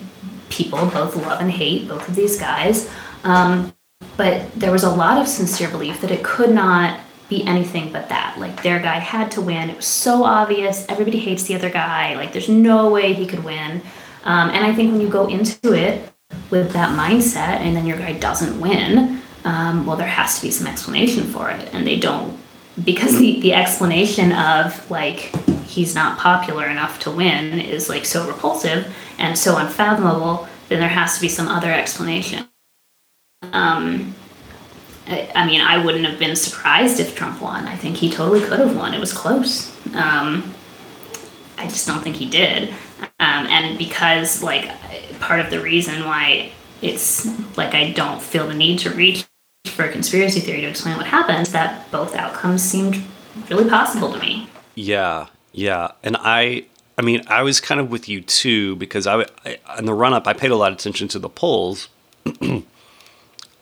people 0.49 0.79
both 0.87 1.17
love 1.17 1.41
and 1.41 1.51
hate 1.51 1.89
both 1.89 2.09
of 2.09 2.15
these 2.15 2.39
guys, 2.39 2.89
um, 3.25 3.75
but 4.17 4.53
there 4.53 4.73
was 4.73 4.83
a 4.83 4.91
lot 4.91 5.21
of 5.21 5.29
sincere 5.29 5.71
belief 5.71 6.01
that 6.01 6.11
it 6.11 6.23
could 6.23 6.51
not 6.51 7.01
be 7.29 7.45
anything 7.45 7.93
but 7.93 8.09
that. 8.09 8.39
Like 8.39 8.63
their 8.63 8.79
guy 8.81 8.99
had 8.99 9.31
to 9.33 9.41
win. 9.41 9.71
It 9.71 9.77
was 9.77 9.87
so 9.87 10.25
obvious. 10.25 10.87
Everybody 10.89 11.19
hates 11.19 11.45
the 11.45 11.55
other 11.55 11.71
guy. 11.71 12.15
Like 12.15 12.33
there's 12.33 12.49
no 12.49 12.91
way 12.91 13.13
he 13.13 13.27
could 13.27 13.45
win. 13.45 13.83
Um, 14.25 14.51
and 14.51 14.65
I 14.65 14.75
think 14.75 14.93
when 14.93 15.01
you 15.01 15.09
go 15.09 15.27
into 15.27 15.73
it 15.73 16.11
with 16.51 16.73
that 16.73 16.97
mindset, 16.99 17.61
and 17.61 17.77
then 17.77 17.87
your 17.87 17.99
guy 17.99 18.13
doesn't 18.13 18.61
win, 18.61 19.21
um, 19.45 19.85
well, 19.85 19.97
there 19.97 20.07
has 20.07 20.37
to 20.37 20.43
be 20.43 20.51
some 20.51 20.67
explanation 20.67 21.25
for 21.25 21.51
it, 21.51 21.69
and 21.75 21.87
they 21.87 21.99
don't 21.99 22.39
because 22.83 23.19
the, 23.19 23.41
the 23.41 23.55
explanation 23.55 24.33
of 24.33 24.91
like 24.91 25.33
he's 25.65 25.95
not 25.95 26.19
popular 26.19 26.67
enough 26.67 26.99
to 27.01 27.11
win 27.11 27.61
is 27.61 27.89
like 27.89 28.05
so 28.05 28.27
repulsive 28.27 28.95
and 29.19 29.39
so 29.39 29.57
unfathomable 29.57 30.49
then 30.69 30.81
there 30.81 30.89
has 30.89 31.15
to 31.15 31.21
be 31.21 31.29
some 31.29 31.47
other 31.47 31.73
explanation 31.73 32.49
um, 33.53 34.15
I, 35.07 35.31
I 35.35 35.47
mean 35.47 35.61
i 35.61 35.83
wouldn't 35.85 36.07
have 36.07 36.19
been 36.19 36.37
surprised 36.37 37.01
if 37.01 37.15
trump 37.15 37.41
won. 37.41 37.67
I 37.67 37.77
think 37.77 37.97
he 37.97 38.11
totally 38.11 38.41
could 38.41 38.59
have 38.59 38.77
won. 38.77 38.95
It 38.95 39.01
was 39.01 39.13
close. 39.13 39.71
Um, 39.95 40.55
i 41.57 41.65
just 41.65 41.87
don't 41.87 42.03
think 42.03 42.17
he 42.17 42.29
did. 42.29 42.71
Um, 43.21 43.47
and 43.47 43.79
because 43.79 44.43
like 44.43 44.71
part 45.21 45.41
of 45.41 45.51
the 45.51 45.61
reason 45.61 46.05
why 46.05 46.53
it's 46.83 47.27
like 47.57 47.73
i 47.75 47.93
don't 47.93 48.21
feel 48.21 48.47
the 48.47 48.55
need 48.55 48.79
to 48.81 48.91
reach 48.91 49.25
for 49.65 49.85
a 49.85 49.93
conspiracy 49.93 50.41
theory 50.41 50.61
to 50.61 50.67
explain 50.67 50.97
what 50.97 51.07
happened 51.07 51.47
that 51.47 51.91
both 51.91 52.15
outcomes 52.15 52.63
seemed 52.63 53.03
really 53.51 53.69
possible 53.69 54.13
to 54.13 54.19
me. 54.19 54.49
Yeah, 54.75 55.27
yeah, 55.53 55.93
and 56.03 56.17
I, 56.19 56.67
I 56.99 57.03
mean, 57.03 57.23
I 57.27 57.43
was 57.43 57.61
kind 57.61 57.81
of 57.81 57.91
with 57.91 58.09
you 58.09 58.21
too 58.21 58.77
because 58.77 59.07
I, 59.07 59.25
in 59.79 59.85
the 59.85 59.95
run 59.95 60.13
up, 60.13 60.27
I 60.27 60.33
paid 60.33 60.51
a 60.51 60.57
lot 60.57 60.73
of 60.73 60.79
attention 60.79 61.09
to 61.09 61.19
the 61.19 61.29
polls. 61.29 61.89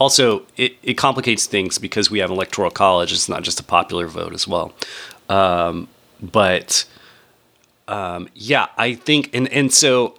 also, 0.02 0.44
it, 0.56 0.76
it 0.82 0.94
complicates 0.94 1.46
things 1.46 1.78
because 1.78 2.10
we 2.10 2.18
have 2.18 2.30
an 2.30 2.36
electoral 2.36 2.70
college. 2.70 3.12
It's 3.12 3.28
not 3.28 3.42
just 3.42 3.60
a 3.60 3.62
popular 3.62 4.06
vote 4.06 4.34
as 4.34 4.46
well. 4.46 4.74
Um, 5.28 5.88
but 6.20 6.84
um, 7.88 8.28
yeah, 8.34 8.66
I 8.76 8.94
think, 8.94 9.30
and 9.34 9.48
and 9.48 9.72
so 9.72 10.18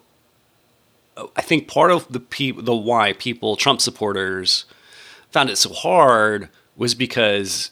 I 1.36 1.42
think 1.42 1.68
part 1.68 1.92
of 1.92 2.08
the 2.12 2.20
pe- 2.20 2.52
the 2.52 2.76
why 2.76 3.14
people 3.14 3.56
Trump 3.56 3.82
supporters 3.82 4.66
found 5.32 5.50
it 5.50 5.58
so 5.58 5.72
hard 5.74 6.50
was 6.76 6.96
because 6.96 7.72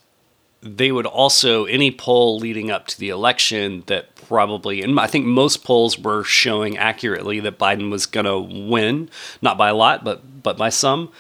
they 0.62 0.92
would 0.92 1.08
also 1.08 1.66
any 1.66 1.90
poll 1.92 2.38
leading 2.38 2.70
up 2.70 2.86
to 2.88 3.00
the 3.00 3.10
election 3.10 3.84
that 3.88 4.16
probably 4.16 4.82
and 4.82 5.00
I 5.00 5.08
think 5.08 5.26
most 5.26 5.64
polls 5.64 5.98
were 5.98 6.24
showing 6.24 6.78
accurately 6.78 7.40
that 7.40 7.58
Biden 7.58 7.90
was 7.90 8.06
going 8.06 8.26
to 8.26 8.40
win, 8.40 9.10
not 9.42 9.58
by 9.58 9.70
a 9.70 9.76
lot, 9.76 10.04
but 10.04 10.44
but 10.44 10.58
by 10.58 10.70
some. 10.70 11.12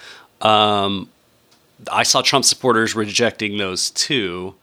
Um, 0.41 1.10
I 1.91 2.04
saw 2.04 2.21
Trump 2.21 2.45
supporters 2.45 2.95
rejecting 2.95 3.58
those 3.58 3.89
too, 3.91 4.56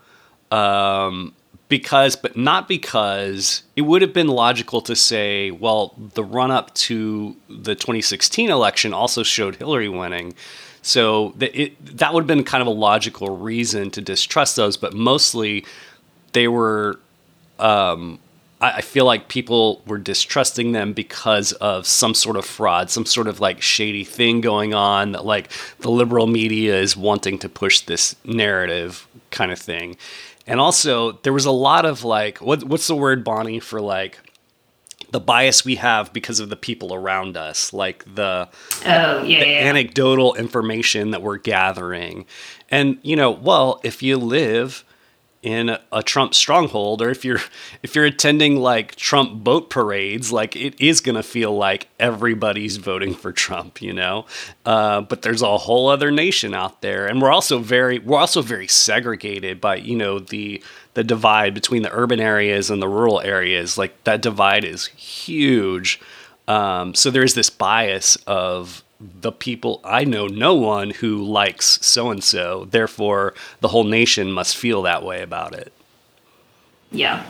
um, 0.50 1.34
because 1.68 2.16
but 2.16 2.36
not 2.36 2.68
because 2.68 3.62
it 3.76 3.82
would 3.82 4.02
have 4.02 4.12
been 4.12 4.28
logical 4.28 4.80
to 4.82 4.96
say, 4.96 5.50
well, 5.50 5.94
the 6.14 6.24
run 6.24 6.50
up 6.50 6.74
to 6.74 7.36
the 7.48 7.74
2016 7.74 8.50
election 8.50 8.94
also 8.94 9.22
showed 9.22 9.56
Hillary 9.56 9.88
winning. 9.88 10.34
So 10.82 11.34
that 11.36 11.60
it, 11.60 11.98
that 11.98 12.14
would 12.14 12.22
have 12.22 12.28
been 12.28 12.44
kind 12.44 12.62
of 12.62 12.68
a 12.68 12.72
logical 12.72 13.36
reason 13.36 13.90
to 13.90 14.00
distrust 14.00 14.56
those, 14.56 14.76
but 14.76 14.94
mostly 14.94 15.64
they 16.32 16.48
were. 16.48 16.98
Um, 17.58 18.20
I, 18.60 18.72
I 18.72 18.80
feel 18.80 19.04
like 19.04 19.28
people 19.28 19.82
were 19.86 19.98
distrusting 19.98 20.72
them 20.72 20.92
because 20.92 21.52
of 21.52 21.86
some 21.86 22.14
sort 22.14 22.36
of 22.36 22.44
fraud, 22.44 22.90
some 22.90 23.06
sort 23.06 23.28
of 23.28 23.40
like 23.40 23.62
shady 23.62 24.04
thing 24.04 24.40
going 24.40 24.74
on 24.74 25.12
that 25.12 25.24
like 25.24 25.50
the 25.80 25.90
liberal 25.90 26.26
media 26.26 26.78
is 26.78 26.96
wanting 26.96 27.38
to 27.40 27.48
push 27.48 27.80
this 27.80 28.16
narrative 28.24 29.06
kind 29.30 29.52
of 29.52 29.58
thing. 29.58 29.96
And 30.46 30.60
also 30.60 31.12
there 31.22 31.32
was 31.32 31.44
a 31.44 31.50
lot 31.50 31.84
of 31.84 32.04
like 32.04 32.38
what 32.38 32.64
what's 32.64 32.86
the 32.86 32.96
word 32.96 33.24
Bonnie 33.24 33.60
for 33.60 33.80
like 33.80 34.18
the 35.10 35.20
bias 35.20 35.64
we 35.64 35.76
have 35.76 36.12
because 36.12 36.38
of 36.38 36.48
the 36.48 36.56
people 36.56 36.92
around 36.92 37.36
us, 37.36 37.72
like 37.72 38.04
the 38.14 38.48
oh 38.84 39.22
yeah, 39.22 39.22
yeah, 39.22 39.44
yeah. 39.44 39.68
anecdotal 39.68 40.34
information 40.34 41.12
that 41.12 41.22
we're 41.22 41.38
gathering. 41.38 42.26
And 42.70 42.98
you 43.02 43.16
know, 43.16 43.30
well, 43.30 43.80
if 43.84 44.02
you 44.02 44.16
live 44.16 44.84
in 45.42 45.76
a, 45.92 46.02
Trump 46.02 46.34
stronghold 46.34 47.00
or 47.00 47.10
if 47.10 47.24
you're 47.24 47.40
if 47.82 47.94
you're 47.94 48.04
attending 48.04 48.56
like 48.56 48.96
Trump 48.96 49.44
boat 49.44 49.70
parades, 49.70 50.32
like 50.32 50.56
it 50.56 50.80
is 50.80 51.00
going 51.00 51.14
to 51.14 51.22
feel 51.22 51.56
like 51.56 51.88
everybody's 52.00 52.76
voting 52.76 53.14
for 53.14 53.32
Trump, 53.32 53.80
you 53.80 53.92
know. 53.92 54.26
Uh, 54.66 55.00
but 55.00 55.22
there's 55.22 55.42
a 55.42 55.58
whole 55.58 55.88
other 55.88 56.10
nation 56.10 56.54
out 56.54 56.82
there, 56.82 57.06
and 57.06 57.22
we're 57.22 57.32
also 57.32 57.58
very 57.58 57.98
we're 57.98 58.18
also 58.18 58.42
very 58.42 58.66
segregated 58.66 59.60
by 59.60 59.76
you 59.76 59.96
know 59.96 60.18
the 60.18 60.62
the 60.94 61.04
divide 61.04 61.54
between 61.54 61.82
the 61.82 61.92
urban 61.92 62.20
areas 62.20 62.70
and 62.70 62.82
the 62.82 62.88
rural 62.88 63.20
areas. 63.20 63.78
Like 63.78 64.02
that 64.04 64.20
divide 64.20 64.64
is 64.64 64.86
huge. 64.86 66.00
Um, 66.48 66.94
so 66.94 67.10
there's 67.10 67.34
this 67.34 67.50
bias 67.50 68.16
of 68.26 68.82
the 69.00 69.32
people 69.32 69.80
I 69.84 70.04
know 70.04 70.26
no 70.26 70.54
one 70.54 70.90
who 70.90 71.22
likes 71.22 71.78
so 71.86 72.10
and 72.10 72.22
so. 72.22 72.66
Therefore, 72.70 73.34
the 73.60 73.68
whole 73.68 73.84
nation 73.84 74.32
must 74.32 74.56
feel 74.56 74.82
that 74.82 75.04
way 75.04 75.22
about 75.22 75.54
it. 75.54 75.72
Yeah. 76.90 77.24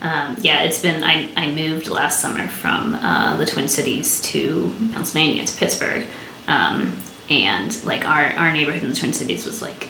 Um, 0.00 0.36
yeah, 0.40 0.62
it's 0.62 0.82
been. 0.82 1.02
I, 1.02 1.30
I 1.36 1.50
moved 1.50 1.88
last 1.88 2.20
summer 2.20 2.46
from 2.46 2.94
uh, 2.94 3.36
the 3.36 3.46
Twin 3.46 3.68
Cities 3.68 4.20
to 4.22 4.74
Pennsylvania 4.92 5.46
to 5.46 5.56
Pittsburgh, 5.56 6.06
um, 6.46 6.98
and 7.30 7.82
like 7.84 8.04
our 8.04 8.26
our 8.32 8.52
neighborhood 8.52 8.82
in 8.82 8.90
the 8.90 8.96
Twin 8.96 9.12
Cities 9.14 9.46
was 9.46 9.62
like 9.62 9.88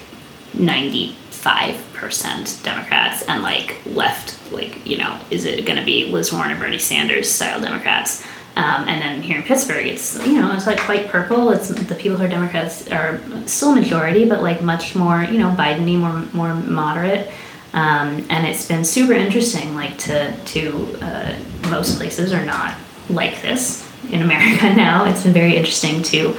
ninety 0.52 1.16
five 1.30 1.76
percent 1.94 2.60
Democrats 2.62 3.22
and 3.22 3.42
like 3.42 3.80
left. 3.86 4.52
Like 4.52 4.86
you 4.86 4.98
know, 4.98 5.18
is 5.30 5.46
it 5.46 5.64
going 5.64 5.78
to 5.78 5.84
be 5.84 6.04
Liz 6.12 6.32
Warren 6.32 6.52
or 6.52 6.58
Bernie 6.58 6.78
Sanders 6.78 7.28
style 7.30 7.60
Democrats? 7.60 8.24
Um, 8.56 8.86
and 8.88 9.02
then 9.02 9.22
here 9.22 9.36
in 9.36 9.42
Pittsburgh, 9.42 9.86
it's 9.86 10.24
you 10.26 10.40
know 10.40 10.52
it's 10.52 10.66
like 10.66 10.78
quite 10.80 11.08
purple. 11.08 11.50
It's 11.50 11.68
the 11.68 11.94
people 11.94 12.16
who 12.16 12.24
are 12.24 12.28
Democrats 12.28 12.88
are 12.88 13.20
still 13.46 13.74
majority, 13.74 14.28
but 14.28 14.42
like 14.42 14.62
much 14.62 14.94
more 14.94 15.24
you 15.24 15.38
know 15.38 15.50
Bideny, 15.50 15.98
more 15.98 16.20
more 16.32 16.54
moderate. 16.54 17.30
Um, 17.72 18.24
and 18.30 18.46
it's 18.46 18.68
been 18.68 18.84
super 18.84 19.12
interesting. 19.12 19.74
Like 19.74 19.98
to 19.98 20.36
to 20.36 20.98
uh, 21.02 21.36
most 21.68 21.96
places 21.96 22.32
are 22.32 22.44
not 22.44 22.76
like 23.10 23.42
this 23.42 23.88
in 24.10 24.22
America 24.22 24.72
now. 24.76 25.04
It's 25.04 25.24
been 25.24 25.32
very 25.32 25.56
interesting 25.56 26.02
to 26.04 26.36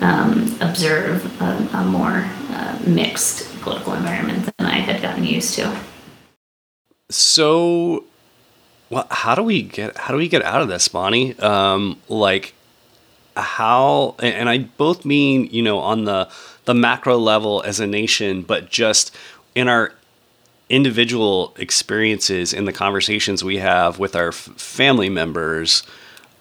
um, 0.00 0.56
observe 0.60 1.40
a, 1.42 1.68
a 1.74 1.84
more 1.84 2.24
uh, 2.50 2.78
mixed 2.86 3.60
political 3.60 3.92
environment 3.94 4.48
than 4.56 4.66
I 4.66 4.78
had 4.78 5.02
gotten 5.02 5.24
used 5.24 5.54
to. 5.54 5.76
So, 7.10 8.04
well, 8.90 9.06
how 9.10 9.34
do 9.34 9.42
we 9.42 9.62
get 9.62 9.96
how 9.96 10.12
do 10.12 10.18
we 10.18 10.28
get 10.28 10.42
out 10.42 10.62
of 10.62 10.68
this, 10.68 10.88
Bonnie? 10.88 11.38
Um, 11.38 12.00
like 12.08 12.54
how 13.36 14.16
and 14.18 14.48
I 14.48 14.58
both 14.58 15.04
mean 15.04 15.48
you 15.50 15.62
know 15.62 15.78
on 15.78 16.04
the 16.04 16.28
the 16.64 16.74
macro 16.74 17.16
level 17.18 17.62
as 17.64 17.80
a 17.80 17.86
nation, 17.86 18.42
but 18.42 18.70
just 18.70 19.14
in 19.54 19.68
our 19.68 19.92
individual 20.68 21.54
experiences 21.58 22.52
in 22.52 22.64
the 22.66 22.72
conversations 22.72 23.42
we 23.42 23.56
have 23.58 23.98
with 23.98 24.14
our 24.14 24.28
f- 24.28 24.34
family 24.34 25.08
members. 25.08 25.82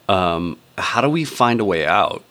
Um, 0.10 0.57
how 0.77 1.01
do 1.01 1.10
we 1.10 1.23
find 1.25 1.60
a 1.60 1.65
way 1.65 1.86
out? 1.86 2.23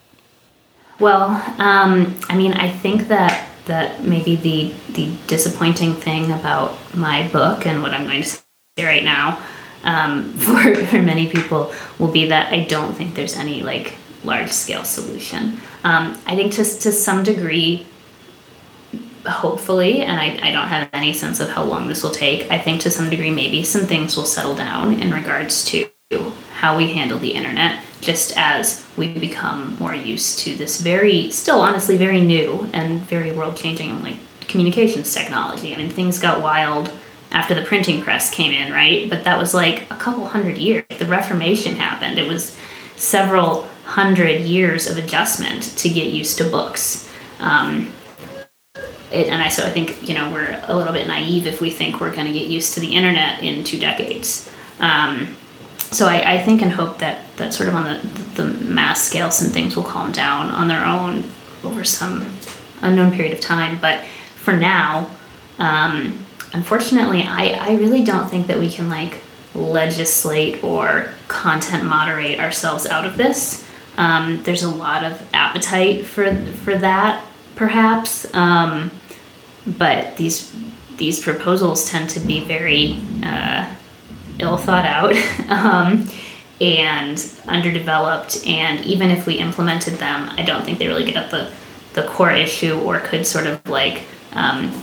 Well, 0.99 1.31
um, 1.59 2.19
I 2.29 2.37
mean, 2.37 2.53
I 2.53 2.71
think 2.71 3.09
that 3.09 3.49
that 3.67 4.05
maybe 4.05 4.37
the 4.37 4.75
the 4.93 5.15
disappointing 5.27 5.95
thing 5.95 6.33
about 6.33 6.77
my 6.95 7.29
book 7.29 7.67
and 7.67 7.83
what 7.83 7.93
I'm 7.93 8.05
going 8.05 8.23
to 8.23 8.29
say 8.29 8.43
right 8.79 9.05
now 9.05 9.43
um, 9.87 10.33
for 10.45 10.75
for 10.87 11.01
many 11.01 11.29
people 11.29 11.73
will 11.99 12.13
be 12.13 12.27
that 12.29 12.53
I 12.53 12.65
don't 12.65 12.95
think 12.95 13.15
there's 13.15 13.37
any 13.37 13.63
like 13.63 13.95
large 14.25 14.51
scale 14.51 14.85
solution. 14.85 15.61
Um, 15.85 16.21
I 16.27 16.35
think 16.37 16.53
just 16.53 16.83
to 16.83 16.93
some 16.93 17.23
degree, 17.23 17.87
hopefully, 19.25 20.03
and 20.03 20.21
I, 20.21 20.49
I 20.49 20.51
don't 20.51 20.69
have 20.69 20.91
any 20.93 21.13
sense 21.13 21.41
of 21.41 21.49
how 21.49 21.65
long 21.65 21.89
this 21.89 22.03
will 22.03 22.11
take. 22.11 22.51
I 22.51 22.59
think 22.59 22.83
to 22.83 22.91
some 22.91 23.09
degree 23.09 23.31
maybe 23.31 23.63
some 23.63 23.87
things 23.87 24.17
will 24.17 24.27
settle 24.27 24.55
down 24.55 25.01
in 25.01 25.13
regards 25.13 25.65
to 25.67 25.89
how 26.53 26.77
we 26.77 26.93
handle 26.93 27.19
the 27.19 27.31
internet 27.31 27.83
just 28.01 28.37
as 28.37 28.87
we 28.97 29.09
become 29.19 29.77
more 29.79 29.95
used 29.95 30.39
to 30.39 30.55
this 30.55 30.81
very 30.81 31.31
still 31.33 31.61
honestly 31.61 31.97
very 31.97 32.21
new 32.21 32.71
and 32.73 33.01
very 33.01 33.33
world 33.33 33.57
changing 33.57 34.01
like 34.05 34.17
communications 34.43 35.13
technology 35.13 35.75
i 35.75 35.77
mean 35.77 35.91
things 35.91 36.21
got 36.21 36.41
wild 36.41 36.93
after 37.37 37.55
the 37.55 37.63
printing 37.63 38.03
press 38.03 38.31
came 38.31 38.53
in 38.53 38.73
right 38.73 39.11
but 39.11 39.23
that 39.25 39.39
was 39.39 39.53
like 39.53 39.83
a 39.91 39.97
couple 39.97 40.25
hundred 40.27 40.57
years 40.57 40.85
the 40.99 41.07
reformation 41.07 41.77
happened 41.77 42.19
it 42.19 42.27
was 42.27 42.57
several 42.97 43.63
hundred 43.85 44.41
years 44.41 44.87
of 44.87 44.97
adjustment 44.97 45.63
to 45.77 45.89
get 45.89 46.07
used 46.13 46.39
to 46.39 46.45
books 46.45 47.09
um, 47.39 47.93
it, 49.11 49.29
and 49.29 49.43
I 49.43 49.49
so 49.49 49.65
I 49.65 49.71
think 49.71 50.09
you 50.09 50.15
know 50.15 50.31
we're 50.33 50.61
a 50.67 50.77
little 50.77 50.93
bit 50.93 51.07
naive 51.07 51.47
if 51.47 51.61
we 51.61 51.71
think 51.71 52.01
we're 52.01 52.15
going 52.15 52.27
to 52.27 52.33
get 52.33 52.49
used 52.49 52.75
to 52.75 52.81
the 52.81 52.95
internet 52.95 53.43
in 53.43 53.65
two 53.65 53.79
decades. 53.79 54.51
Um, 54.81 55.37
so 55.79 56.07
I, 56.07 56.35
I 56.35 56.43
think 56.43 56.63
and 56.63 56.73
hope 56.73 56.99
that 56.99 57.37
that 57.37 57.55
sort 57.55 57.69
of 57.69 57.75
on 57.75 57.85
the 57.85 58.43
the 58.43 58.45
mass 58.65 59.03
scale 59.03 59.31
some 59.31 59.51
things 59.53 59.77
will 59.77 59.85
calm 59.85 60.13
down 60.13 60.51
on 60.51 60.69
their 60.69 60.85
own 60.85 61.25
over 61.63 61.85
some 61.85 62.37
unknown 62.83 63.13
period 63.13 63.33
of 63.33 63.41
time. 63.41 63.79
But 63.81 64.05
for 64.37 64.57
now, 64.57 65.11
um, 65.59 66.26
unfortunately, 66.53 67.23
I, 67.23 67.51
I 67.51 67.75
really 67.77 68.05
don't 68.05 68.29
think 68.29 68.47
that 68.47 68.59
we 68.59 68.71
can 68.71 68.89
like 68.89 69.23
legislate 69.55 70.63
or 70.63 71.11
content 71.29 71.85
moderate 71.85 72.39
ourselves 72.39 72.87
out 72.87 73.07
of 73.07 73.17
this. 73.17 73.65
Um, 73.97 74.43
there's 74.43 74.63
a 74.63 74.71
lot 74.71 75.05
of 75.05 75.23
appetite 75.33 76.05
for 76.05 76.35
for 76.65 76.77
that, 76.77 77.25
perhaps, 77.55 78.33
um, 78.35 78.91
but 79.67 80.17
these 80.17 80.53
these 80.97 81.21
proposals 81.21 81.89
tend 81.91 82.11
to 82.11 82.21
be 82.21 82.45
very 82.45 82.99
uh, 83.23 83.73
ill 84.39 84.57
thought 84.57 84.85
out 84.85 85.15
um, 85.49 86.09
and 86.61 87.33
underdeveloped. 87.47 88.47
And 88.47 88.85
even 88.85 89.11
if 89.11 89.27
we 89.27 89.35
implemented 89.35 89.95
them, 89.95 90.31
I 90.37 90.43
don't 90.43 90.65
think 90.65 90.79
they 90.79 90.89
really 90.89 91.05
get 91.05 91.17
at 91.17 91.31
the, 91.31 91.53
the 91.95 92.07
core 92.09 92.33
issue 92.33 92.79
or 92.81 93.01
could 93.01 93.27
sort 93.27 93.47
of 93.47 93.67
like, 93.69 94.05
um, 94.33 94.83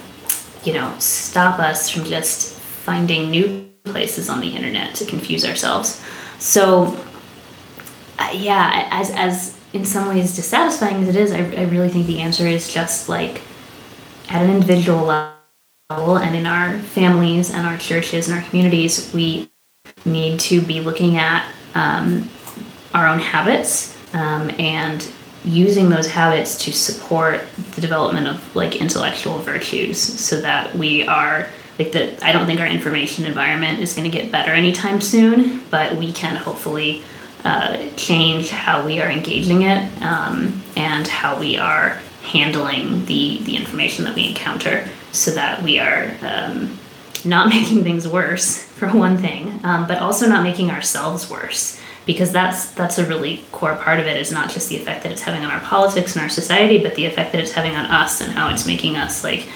you 0.64 0.74
know, 0.74 0.94
stop 1.00 1.60
us 1.60 1.90
from 1.90 2.06
just 2.06 2.54
finding 2.60 3.30
new 3.30 3.70
places 3.86 4.30
on 4.30 4.40
the 4.40 4.56
internet 4.56 4.96
to 4.96 5.06
confuse 5.06 5.46
ourselves. 5.46 6.02
So, 6.40 7.00
yeah, 8.34 8.88
as, 8.92 9.12
as 9.12 9.58
in 9.74 9.86
some 9.86 10.08
ways 10.08 10.36
dissatisfying 10.36 11.04
as 11.04 11.10
it 11.10 11.16
is, 11.16 11.32
I, 11.32 11.40
I 11.40 11.64
really 11.64 11.90
think 11.90 12.08
the 12.08 12.22
answer 12.22 12.48
is 12.48 12.72
just 12.72 13.10
like 13.10 13.42
at 14.30 14.42
an 14.42 14.50
individual 14.50 15.04
level 15.06 16.18
and 16.18 16.36
in 16.36 16.46
our 16.46 16.80
families 16.80 17.52
and 17.54 17.68
our 17.68 17.78
churches 17.78 18.28
and 18.28 18.38
our 18.38 18.50
communities, 18.50 19.12
we 19.14 19.52
need 20.06 20.40
to 20.40 20.62
be 20.62 20.80
looking 20.80 21.18
at 21.18 21.52
um, 21.76 22.30
our 22.94 23.08
own 23.08 23.20
habits 23.20 23.98
um, 24.14 24.52
and 24.60 25.12
using 25.46 25.90
those 25.90 26.08
habits 26.08 26.58
to 26.58 26.72
support 26.72 27.42
the 27.76 27.82
development 27.82 28.28
of 28.28 28.56
like 28.56 28.78
intellectual 28.78 29.38
virtues 29.40 30.00
so 30.00 30.40
that 30.42 30.74
we 30.76 31.06
are 31.08 31.48
like 31.80 31.92
that 31.92 32.22
i 32.24 32.32
don't 32.32 32.46
think 32.46 32.60
our 32.60 32.68
information 32.68 33.26
environment 33.26 33.80
is 33.80 33.94
going 33.94 34.10
to 34.10 34.18
get 34.18 34.32
better 34.32 34.52
anytime 34.52 35.02
soon 35.02 35.62
but 35.70 35.96
we 35.96 36.12
can 36.14 36.36
hopefully 36.36 37.04
uh, 37.44 37.90
change 37.98 38.50
how 38.50 38.86
we 38.86 39.02
are 39.02 39.10
engaging 39.10 39.64
it 39.64 40.02
um, 40.02 40.64
and 40.78 41.08
how 41.08 41.38
we 41.38 41.58
are 41.58 42.00
handling 42.22 43.06
the 43.06 43.40
the 43.40 43.56
information 43.58 44.06
that 44.06 44.16
we 44.16 44.30
encounter 44.30 44.88
so 45.12 45.32
that 45.32 45.62
we 45.62 45.78
are 45.78 46.16
um, 46.22 46.80
not 47.26 47.50
making 47.50 47.84
things 47.84 48.08
worse 48.08 48.64
for 48.64 48.88
one 48.90 49.18
thing, 49.18 49.60
um, 49.64 49.88
but 49.88 50.00
also 50.00 50.28
not 50.28 50.44
making 50.44 50.72
ourselves 50.72 51.30
worse 51.30 51.80
because 52.06 52.32
that's 52.32 52.72
that's 52.72 52.98
a 52.98 53.06
really 53.06 53.44
core 53.52 53.76
part 53.76 54.00
of 54.00 54.08
it 54.08 54.18
is 54.18 54.32
not 54.32 54.50
just 54.50 54.70
the 54.70 54.76
effect 54.76 55.04
that 55.04 55.12
it's 55.12 55.22
having 55.22 55.44
on 55.44 55.52
our 55.52 55.62
politics 55.62 56.16
and 56.16 56.24
our 56.24 56.30
society, 56.30 56.78
but 56.78 56.96
the 56.96 57.06
effect 57.06 57.32
that 57.32 57.42
it's 57.42 57.52
having 57.52 57.76
on 57.76 57.86
us 57.86 58.22
and 58.22 58.32
how 58.32 58.50
it's 58.50 58.66
making 58.66 58.98
us 58.98 59.24
like 59.24 59.48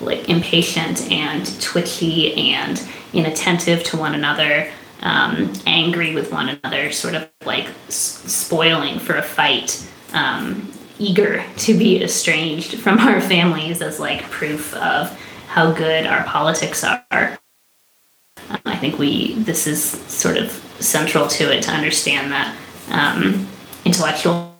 like 0.00 0.28
impatient 0.28 1.10
and 1.10 1.60
twitchy 1.60 2.34
and 2.52 2.82
inattentive 3.12 3.84
to 3.84 3.96
one 3.98 4.14
another, 4.14 4.70
um, 5.00 5.52
angry 5.66 6.14
with 6.14 6.32
one 6.32 6.48
another, 6.48 6.90
sort 6.90 7.14
of 7.14 7.28
like 7.44 7.68
spoiling 7.88 8.98
for 8.98 9.16
a 9.16 9.22
fight. 9.22 9.86
Um, 10.12 10.72
eager 10.98 11.42
to 11.56 11.76
be 11.76 12.02
estranged 12.02 12.78
from 12.78 12.98
our 12.98 13.20
families 13.20 13.80
as 13.80 13.98
like 13.98 14.22
proof 14.24 14.74
of 14.74 15.10
how 15.48 15.72
good 15.72 16.06
our 16.06 16.22
politics 16.24 16.84
are. 16.84 17.04
Um, 17.10 18.60
I 18.66 18.76
think 18.76 18.98
we 18.98 19.34
this 19.34 19.66
is 19.66 19.82
sort 19.82 20.36
of 20.36 20.69
central 20.80 21.28
to 21.28 21.54
it 21.54 21.62
to 21.62 21.70
understand 21.70 22.32
that 22.32 22.56
um, 22.90 23.46
intellectual 23.84 24.54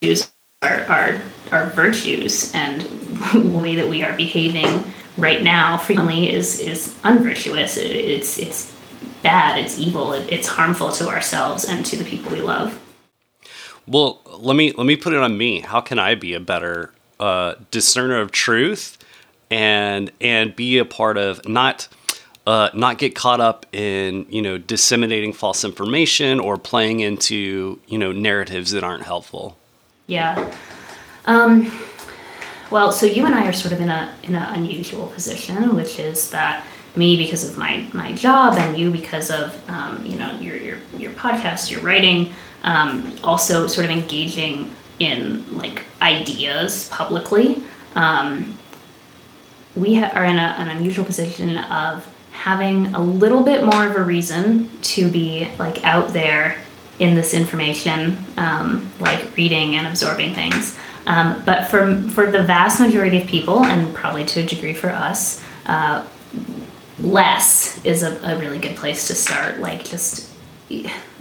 issues 0.00 0.30
are, 0.62 0.82
are 0.84 1.20
are 1.50 1.70
virtues, 1.70 2.52
and 2.54 2.80
the 3.32 3.58
way 3.58 3.74
that 3.76 3.88
we 3.88 4.02
are 4.02 4.16
behaving 4.16 4.84
right 5.16 5.42
now 5.42 5.76
frequently 5.76 6.32
is 6.32 6.60
is 6.60 6.96
unvirtuous. 7.04 7.76
It, 7.76 7.90
it's 7.90 8.38
it's 8.38 8.74
bad. 9.22 9.58
It's 9.58 9.78
evil. 9.78 10.12
It, 10.12 10.30
it's 10.32 10.48
harmful 10.48 10.92
to 10.92 11.08
ourselves 11.08 11.64
and 11.64 11.84
to 11.86 11.96
the 11.96 12.04
people 12.04 12.32
we 12.32 12.40
love. 12.40 12.78
Well, 13.86 14.20
let 14.38 14.56
me 14.56 14.72
let 14.72 14.86
me 14.86 14.96
put 14.96 15.12
it 15.12 15.20
on 15.20 15.38
me. 15.38 15.60
How 15.60 15.80
can 15.80 15.98
I 15.98 16.14
be 16.14 16.34
a 16.34 16.40
better 16.40 16.92
uh, 17.18 17.54
discerner 17.70 18.20
of 18.20 18.30
truth 18.30 18.98
and 19.50 20.10
and 20.20 20.54
be 20.54 20.78
a 20.78 20.84
part 20.84 21.16
of 21.16 21.46
not 21.48 21.88
uh, 22.48 22.70
not 22.72 22.96
get 22.96 23.14
caught 23.14 23.40
up 23.40 23.66
in 23.72 24.24
you 24.30 24.40
know 24.40 24.56
disseminating 24.56 25.34
false 25.34 25.64
information 25.64 26.40
or 26.40 26.56
playing 26.56 27.00
into 27.00 27.78
you 27.86 27.98
know 27.98 28.10
narratives 28.10 28.70
that 28.70 28.82
aren't 28.82 29.02
helpful. 29.02 29.58
Yeah. 30.06 30.54
Um, 31.26 31.70
well, 32.70 32.90
so 32.90 33.04
you 33.04 33.26
and 33.26 33.34
I 33.34 33.46
are 33.46 33.52
sort 33.52 33.74
of 33.74 33.82
in 33.82 33.90
a 33.90 34.14
in 34.22 34.34
an 34.34 34.54
unusual 34.54 35.08
position, 35.08 35.76
which 35.76 35.98
is 35.98 36.30
that 36.30 36.64
me 36.96 37.18
because 37.18 37.46
of 37.46 37.58
my 37.58 37.86
my 37.92 38.12
job 38.12 38.54
and 38.56 38.78
you 38.78 38.90
because 38.90 39.30
of 39.30 39.54
um, 39.68 40.02
you 40.06 40.16
know 40.16 40.32
your 40.40 40.56
your 40.56 40.78
your 40.96 41.12
podcast, 41.12 41.70
your 41.70 41.82
writing, 41.82 42.32
um, 42.62 43.14
also 43.22 43.66
sort 43.66 43.84
of 43.84 43.90
engaging 43.90 44.74
in 45.00 45.44
like 45.54 45.84
ideas 46.00 46.88
publicly. 46.88 47.62
Um, 47.94 48.56
we 49.76 49.96
ha- 49.96 50.12
are 50.14 50.24
in 50.24 50.38
a, 50.38 50.54
an 50.56 50.68
unusual 50.68 51.04
position 51.04 51.58
of 51.58 52.06
having 52.48 52.86
a 52.94 52.98
little 52.98 53.42
bit 53.42 53.62
more 53.62 53.86
of 53.86 53.94
a 53.94 54.02
reason 54.02 54.70
to 54.80 55.10
be 55.10 55.46
like 55.58 55.84
out 55.84 56.14
there 56.14 56.56
in 56.98 57.14
this 57.14 57.34
information, 57.34 58.16
um, 58.38 58.90
like 59.00 59.36
reading 59.36 59.76
and 59.76 59.86
absorbing 59.86 60.32
things. 60.34 60.74
Um, 61.06 61.42
but 61.44 61.68
for 61.68 62.00
for 62.14 62.30
the 62.30 62.42
vast 62.42 62.80
majority 62.80 63.20
of 63.20 63.28
people, 63.28 63.64
and 63.64 63.94
probably 63.94 64.24
to 64.24 64.40
a 64.40 64.46
degree 64.46 64.72
for 64.72 64.88
us, 64.88 65.44
uh, 65.66 66.06
less 67.00 67.84
is 67.84 68.02
a, 68.02 68.18
a 68.22 68.38
really 68.38 68.58
good 68.58 68.76
place 68.76 69.08
to 69.08 69.14
start. 69.14 69.58
Like 69.58 69.84
just 69.84 70.30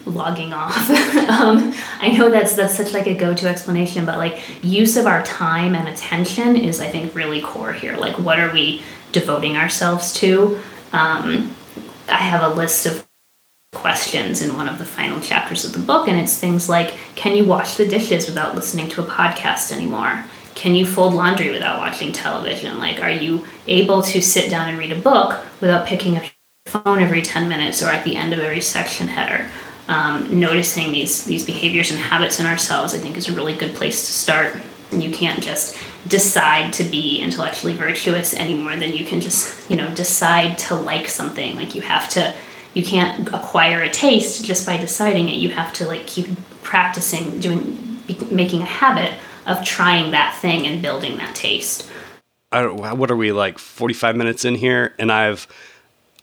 logging 0.05 0.53
off. 0.53 0.89
um, 1.29 1.73
I 1.99 2.15
know 2.17 2.29
that's 2.29 2.55
that's 2.55 2.77
such 2.77 2.93
like 2.93 3.07
a 3.07 3.13
go-to 3.13 3.49
explanation, 3.49 4.05
but 4.05 4.17
like 4.17 4.39
use 4.63 4.95
of 4.95 5.05
our 5.05 5.23
time 5.23 5.75
and 5.75 5.89
attention 5.89 6.55
is 6.55 6.79
I 6.79 6.87
think 6.87 7.13
really 7.13 7.41
core 7.41 7.73
here. 7.73 7.97
Like 7.97 8.17
what 8.17 8.39
are 8.39 8.53
we 8.53 8.81
devoting 9.11 9.57
ourselves 9.57 10.13
to? 10.21 10.61
Um, 10.93 11.55
I 12.07 12.15
have 12.15 12.49
a 12.49 12.55
list 12.55 12.85
of 12.85 13.07
questions 13.73 14.41
in 14.41 14.55
one 14.55 14.67
of 14.67 14.79
the 14.79 14.85
final 14.85 15.19
chapters 15.19 15.65
of 15.65 15.73
the 15.73 15.79
book, 15.79 16.07
and 16.07 16.19
it's 16.19 16.37
things 16.37 16.69
like, 16.69 16.95
can 17.15 17.35
you 17.35 17.45
wash 17.45 17.75
the 17.75 17.87
dishes 17.87 18.27
without 18.27 18.55
listening 18.55 18.89
to 18.89 19.01
a 19.01 19.05
podcast 19.05 19.71
anymore? 19.71 20.25
Can 20.55 20.73
you 20.73 20.85
fold 20.85 21.13
laundry 21.13 21.51
without 21.51 21.77
watching 21.77 22.11
television? 22.11 22.79
Like, 22.79 23.01
are 23.01 23.11
you 23.11 23.45
able 23.67 24.01
to 24.01 24.21
sit 24.21 24.49
down 24.49 24.69
and 24.69 24.77
read 24.77 24.91
a 24.91 24.99
book 24.99 25.43
without 25.61 25.85
picking 25.85 26.17
up 26.17 26.23
your 26.23 26.81
phone 26.81 26.99
every 26.99 27.21
10 27.21 27.47
minutes 27.47 27.83
or 27.83 27.89
at 27.89 28.03
the 28.03 28.15
end 28.15 28.33
of 28.33 28.39
every 28.39 28.61
section 28.61 29.07
header? 29.07 29.49
Um, 29.87 30.39
noticing 30.39 30.91
these 30.91 31.23
these 31.23 31.45
behaviors 31.45 31.91
and 31.91 31.99
habits 31.99 32.41
in 32.41 32.45
ourselves, 32.45 32.93
I 32.93 32.97
think, 32.97 33.15
is 33.15 33.29
a 33.29 33.33
really 33.33 33.55
good 33.55 33.73
place 33.73 34.05
to 34.05 34.11
start. 34.11 34.57
And 34.91 35.03
you 35.03 35.11
can't 35.11 35.43
just 35.43 35.77
decide 36.07 36.71
to 36.73 36.83
be 36.83 37.19
intellectually 37.19 37.73
virtuous 37.73 38.33
any 38.33 38.53
more 38.53 38.75
than 38.75 38.93
you 38.93 39.05
can 39.05 39.19
just, 39.19 39.69
you 39.69 39.75
know, 39.75 39.93
decide 39.93 40.57
to 40.59 40.75
like 40.75 41.07
something. 41.07 41.55
Like 41.55 41.75
you 41.75 41.81
have 41.81 42.09
to, 42.11 42.33
you 42.73 42.83
can't 42.83 43.27
acquire 43.33 43.81
a 43.81 43.89
taste 43.89 44.45
just 44.45 44.65
by 44.65 44.77
deciding 44.77 45.29
it. 45.29 45.35
You 45.35 45.49
have 45.49 45.73
to 45.73 45.87
like 45.87 46.07
keep 46.07 46.27
practicing, 46.63 47.39
doing, 47.39 48.01
making 48.31 48.61
a 48.61 48.65
habit 48.65 49.13
of 49.45 49.63
trying 49.63 50.11
that 50.11 50.37
thing 50.39 50.67
and 50.67 50.81
building 50.81 51.17
that 51.17 51.35
taste. 51.35 51.89
I 52.51 52.61
don't, 52.61 52.97
what 52.97 53.11
are 53.11 53.15
we 53.15 53.31
like 53.31 53.57
45 53.57 54.15
minutes 54.15 54.45
in 54.45 54.55
here 54.55 54.93
and 54.99 55.11
I've 55.11 55.47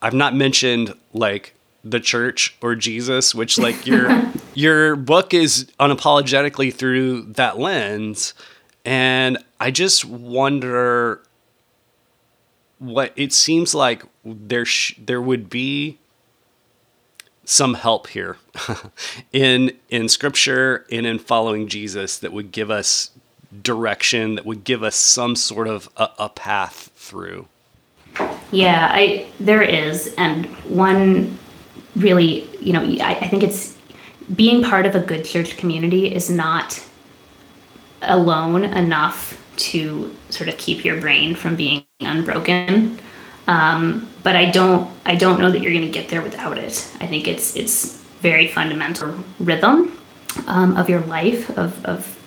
I've 0.00 0.14
not 0.14 0.34
mentioned 0.34 0.94
like 1.12 1.54
the 1.82 2.00
church 2.00 2.56
or 2.62 2.74
Jesus 2.74 3.34
which 3.34 3.58
like 3.58 3.86
your 3.86 4.32
your 4.54 4.96
book 4.96 5.34
is 5.34 5.70
unapologetically 5.78 6.72
through 6.72 7.22
that 7.32 7.58
lens 7.58 8.32
and 8.84 9.38
I 9.60 9.70
just 9.70 10.04
wonder 10.04 11.20
what 12.78 13.12
it 13.16 13.32
seems 13.32 13.74
like 13.74 14.04
there 14.24 14.64
sh- 14.64 14.94
there 14.98 15.22
would 15.22 15.48
be 15.48 15.98
some 17.44 17.74
help 17.74 18.08
here 18.08 18.36
in 19.32 19.72
in 19.88 20.08
scripture 20.08 20.86
and 20.90 21.06
in 21.06 21.18
following 21.18 21.68
Jesus 21.68 22.18
that 22.18 22.32
would 22.32 22.52
give 22.52 22.70
us 22.70 23.10
direction 23.62 24.34
that 24.34 24.44
would 24.44 24.64
give 24.64 24.82
us 24.82 24.96
some 24.96 25.36
sort 25.36 25.68
of 25.68 25.88
a, 25.96 26.08
a 26.18 26.28
path 26.28 26.90
through. 26.96 27.46
Yeah, 28.50 28.88
I 28.92 29.26
there 29.40 29.62
is, 29.62 30.14
and 30.16 30.46
one 30.64 31.38
really, 31.96 32.48
you 32.60 32.72
know, 32.72 32.82
I, 33.04 33.16
I 33.20 33.28
think 33.28 33.42
it's 33.42 33.76
being 34.34 34.62
part 34.62 34.86
of 34.86 34.94
a 34.94 35.00
good 35.00 35.24
church 35.24 35.56
community 35.56 36.12
is 36.12 36.30
not 36.30 36.82
alone 38.08 38.64
enough 38.64 39.40
to 39.56 40.14
sort 40.30 40.48
of 40.48 40.56
keep 40.58 40.84
your 40.84 41.00
brain 41.00 41.34
from 41.34 41.56
being 41.56 41.84
unbroken. 42.00 42.98
Um, 43.46 44.08
but 44.22 44.36
I 44.36 44.50
don't 44.50 44.90
I 45.04 45.14
don't 45.16 45.38
know 45.40 45.50
that 45.50 45.60
you're 45.60 45.72
going 45.72 45.84
to 45.84 45.90
get 45.90 46.08
there 46.08 46.22
without 46.22 46.58
it. 46.58 46.90
I 47.00 47.06
think 47.06 47.28
it's 47.28 47.54
it's 47.56 47.96
very 48.20 48.48
fundamental 48.48 49.14
rhythm 49.38 49.98
um, 50.46 50.76
of 50.76 50.88
your 50.88 51.00
life 51.00 51.50
of 51.58 51.84
of 51.84 52.18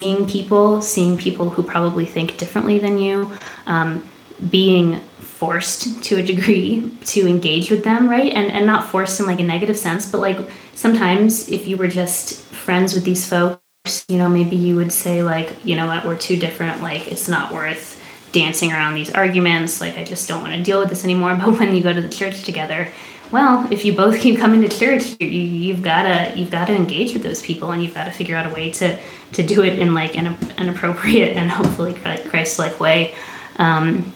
seeing 0.00 0.28
people, 0.28 0.82
seeing 0.82 1.18
people 1.18 1.50
who 1.50 1.62
probably 1.62 2.06
think 2.06 2.36
differently 2.36 2.78
than 2.78 2.98
you, 2.98 3.32
um, 3.66 4.08
being 4.50 5.00
forced 5.20 6.02
to 6.04 6.16
a 6.16 6.22
degree 6.22 6.90
to 7.04 7.26
engage 7.26 7.70
with 7.70 7.82
them, 7.82 8.08
right? 8.08 8.32
And 8.32 8.50
and 8.52 8.66
not 8.66 8.88
forced 8.88 9.18
in 9.20 9.26
like 9.26 9.40
a 9.40 9.44
negative 9.44 9.76
sense, 9.76 10.10
but 10.10 10.20
like 10.20 10.38
sometimes 10.74 11.48
if 11.48 11.66
you 11.66 11.76
were 11.76 11.88
just 11.88 12.40
friends 12.52 12.94
with 12.94 13.04
these 13.04 13.28
folks, 13.28 13.60
you 14.08 14.18
know, 14.18 14.28
maybe 14.28 14.56
you 14.56 14.76
would 14.76 14.92
say 14.92 15.22
like, 15.22 15.64
you 15.64 15.76
know 15.76 15.86
what, 15.86 16.04
we're 16.04 16.18
too 16.18 16.36
different, 16.36 16.82
like 16.82 17.10
it's 17.10 17.28
not 17.28 17.52
worth 17.52 18.02
dancing 18.32 18.72
around 18.72 18.94
these 18.94 19.12
arguments, 19.12 19.80
like 19.80 19.96
I 19.96 20.04
just 20.04 20.28
don't 20.28 20.42
want 20.42 20.54
to 20.54 20.62
deal 20.62 20.78
with 20.78 20.90
this 20.90 21.04
anymore. 21.04 21.36
But 21.40 21.58
when 21.58 21.74
you 21.74 21.82
go 21.82 21.92
to 21.92 22.00
the 22.00 22.08
church 22.08 22.44
together, 22.44 22.92
well, 23.30 23.66
if 23.72 23.84
you 23.84 23.94
both 23.94 24.20
keep 24.24 24.38
coming 24.38 24.60
to 24.62 24.68
church, 24.68 25.16
you, 25.20 25.26
you've 25.28 25.82
gotta 25.82 26.32
you've 26.38 26.50
gotta 26.50 26.74
engage 26.74 27.12
with 27.12 27.22
those 27.22 27.42
people, 27.42 27.72
and 27.72 27.82
you've 27.82 27.94
got 27.94 28.04
to 28.04 28.10
figure 28.10 28.36
out 28.36 28.46
a 28.46 28.54
way 28.54 28.70
to 28.72 28.98
to 29.32 29.42
do 29.42 29.62
it 29.64 29.78
in 29.78 29.94
like 29.94 30.16
an, 30.16 30.26
an 30.58 30.68
appropriate 30.68 31.36
and 31.36 31.50
hopefully 31.50 31.94
Christ-like 31.94 32.78
way. 32.78 33.14
Um, 33.56 34.12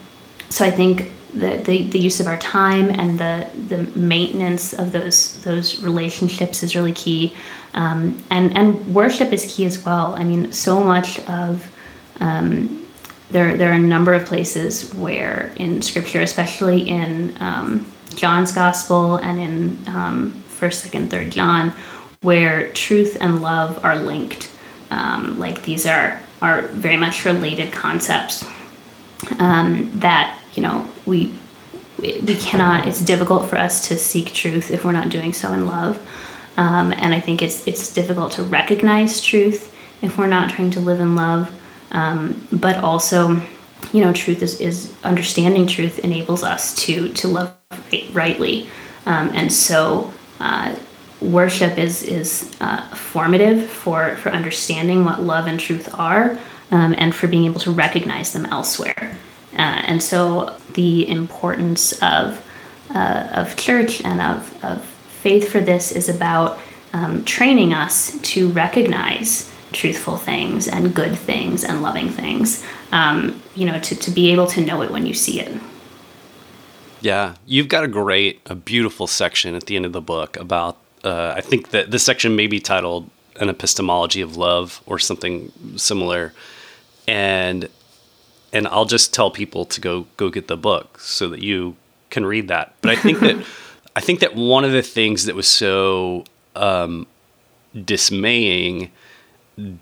so 0.49 0.65
I 0.65 0.71
think 0.71 1.11
the, 1.35 1.59
the, 1.59 1.89
the 1.91 1.99
use 1.99 2.21
of 2.21 2.27
our 2.27 2.39
time 2.39 2.91
and 2.91 3.19
the 3.19 3.49
the 3.69 3.83
maintenance 3.99 4.73
of 4.73 4.93
those 4.93 5.41
those 5.43 5.83
relationships 5.83 6.63
is 6.63 6.75
really 6.75 6.93
key, 6.93 7.35
um, 7.75 8.23
and 8.31 8.57
and 8.57 8.95
worship 8.95 9.33
is 9.33 9.55
key 9.55 9.65
as 9.65 9.85
well. 9.85 10.15
I 10.15 10.25
mean, 10.25 10.53
so 10.53 10.83
much 10.83 11.21
of 11.29 11.71
um, 12.21 12.87
there 13.31 13.57
there 13.57 13.71
are 13.71 13.75
a 13.75 13.79
number 13.79 14.13
of 14.13 14.27
places 14.27 14.93
where 14.95 15.53
in 15.57 15.83
Scripture, 15.83 16.21
especially 16.21 16.89
in 16.89 17.37
um, 17.41 17.91
John's 18.15 18.53
Gospel 18.53 19.17
and 19.17 19.41
in 19.41 19.95
um, 19.95 20.33
First, 20.49 20.83
Second, 20.83 21.11
Third 21.11 21.31
John, 21.31 21.73
where 22.23 22.73
truth 22.73 23.17
and 23.21 23.41
love 23.41 23.85
are 23.85 23.97
linked. 23.97 24.51
Um, 24.91 25.39
like 25.39 25.63
these 25.63 25.87
are 25.87 26.21
are 26.43 26.63
very 26.63 26.97
much 26.97 27.25
related 27.25 27.73
concepts 27.73 28.45
um, 29.39 29.91
that 30.01 30.39
you 30.55 30.63
know 30.63 30.90
we 31.11 31.35
we 32.01 32.37
cannot. 32.37 32.87
It's 32.89 33.03
difficult 33.03 33.51
for 33.51 33.59
us 33.59 33.87
to 33.89 33.99
seek 33.99 34.33
truth 34.33 34.71
if 34.71 34.85
we're 34.85 34.93
not 34.93 35.11
doing 35.11 35.35
so 35.35 35.53
in 35.53 35.67
love, 35.67 35.99
um, 36.57 36.93
and 36.93 37.13
I 37.13 37.21
think 37.21 37.43
it's 37.43 37.67
it's 37.67 37.93
difficult 37.93 38.33
to 38.33 38.43
recognize 38.43 39.21
truth 39.21 39.75
if 40.01 40.17
we're 40.17 40.29
not 40.29 40.49
trying 40.51 40.71
to 40.71 40.81
live 40.81 41.01
in 41.01 41.15
love. 41.15 41.53
Um, 41.91 42.47
but 42.53 42.77
also, 42.77 43.43
you 43.93 44.01
know, 44.03 44.13
truth 44.13 44.43
is, 44.43 44.61
is 44.61 44.95
understanding 45.03 45.67
truth 45.67 45.99
enables 45.99 46.43
us 46.43 46.75
to 46.87 47.13
to 47.13 47.29
love 47.29 47.57
rightly, 48.13 48.69
um, 49.07 49.31
and 49.35 49.53
so. 49.53 50.13
Uh, 50.39 50.75
worship 51.21 51.77
is 51.77 52.03
is 52.03 52.51
uh, 52.63 52.81
formative 52.95 53.69
for 53.69 54.17
for 54.17 54.31
understanding 54.31 55.05
what 55.05 55.21
love 55.21 55.47
and 55.47 55.61
truth 55.61 55.87
are, 55.99 56.39
um, 56.71 56.95
and 56.97 57.15
for 57.15 57.29
being 57.29 57.45
able 57.45 57.61
to 57.61 57.71
recognize 57.71 58.33
them 58.33 58.47
elsewhere. 58.47 59.19
Uh, 59.55 59.83
and 59.87 60.03
so 60.03 60.57
the 60.75 61.09
importance 61.09 61.93
of 62.03 62.45
uh, 62.95 63.29
of 63.35 63.57
church 63.57 64.03
and 64.05 64.21
of, 64.21 64.65
of 64.65 64.85
faith 64.85 65.49
for 65.49 65.61
this 65.61 65.93
is 65.93 66.09
about 66.09 66.59
um, 66.93 67.25
training 67.25 67.73
us 67.73 68.19
to 68.23 68.49
recognize 68.51 69.51
truthful 69.73 70.17
things 70.17 70.67
and 70.67 70.95
good 70.95 71.17
things 71.17 71.63
and 71.63 71.83
loving 71.83 72.09
things. 72.09 72.65
Um, 72.91 73.41
you 73.55 73.67
know, 73.67 73.79
to, 73.79 73.95
to 73.95 74.11
be 74.11 74.33
able 74.33 74.47
to 74.49 74.61
know 74.61 74.83
it 74.83 74.91
when 74.91 75.07
you 75.07 75.15
see 75.15 75.41
it. 75.41 75.61
Yeah, 77.01 77.37
you've 77.47 77.69
got 77.69 77.85
a 77.85 77.89
great, 77.89 78.41
a 78.47 78.55
beautiful 78.55 79.07
section 79.07 79.55
at 79.55 79.67
the 79.67 79.77
end 79.77 79.87
of 79.87 79.93
the 79.93 80.01
book 80.01 80.37
about. 80.37 80.77
Uh, 81.03 81.33
I 81.35 81.41
think 81.41 81.71
that 81.71 81.91
this 81.91 82.05
section 82.05 82.37
may 82.37 82.47
be 82.47 82.61
titled 82.61 83.09
"An 83.37 83.49
Epistemology 83.49 84.21
of 84.21 84.37
Love" 84.37 84.83
or 84.85 84.99
something 84.99 85.51
similar, 85.77 86.35
and 87.09 87.69
and 88.53 88.67
I'll 88.69 88.85
just 88.85 89.15
tell 89.15 89.31
people 89.31 89.65
to 89.67 89.81
go 89.81 90.07
go 90.17 90.31
get 90.31 90.49
the 90.49 90.57
book 90.57 90.99
so 91.01 91.29
that 91.29 91.43
you 91.43 91.77
can 92.11 92.27
read 92.27 92.49
that. 92.49 92.75
But 92.81 92.93
I 92.93 92.97
think 92.97 93.21
that 93.21 93.45
I 93.97 94.01
think 94.01 94.21
that 94.21 94.35
one 94.35 94.65
of 94.65 94.73
the 94.73 94.83
things 94.83 95.25
that 95.25 95.35
was 95.35 95.49
so 95.49 96.25
um, 96.55 97.07
dismaying 97.85 98.91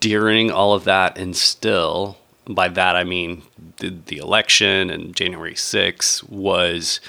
during 0.01 0.51
all 0.51 0.75
of 0.75 0.85
that, 0.85 1.19
and 1.19 1.37
still 1.37 2.19
by 2.49 2.69
that 2.69 2.97
I 2.97 3.05
mean 3.05 3.43
the, 3.77 3.95
the 4.07 4.17
election 4.17 4.89
and 4.91 5.15
January 5.15 5.55
6th, 5.55 6.29
was 6.29 7.01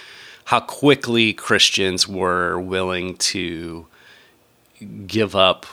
how 0.45 0.60
quickly 0.60 1.32
Christians 1.32 2.07
were 2.07 2.60
willing 2.60 3.16
to 3.18 3.88
give 5.07 5.36
up 5.36 5.66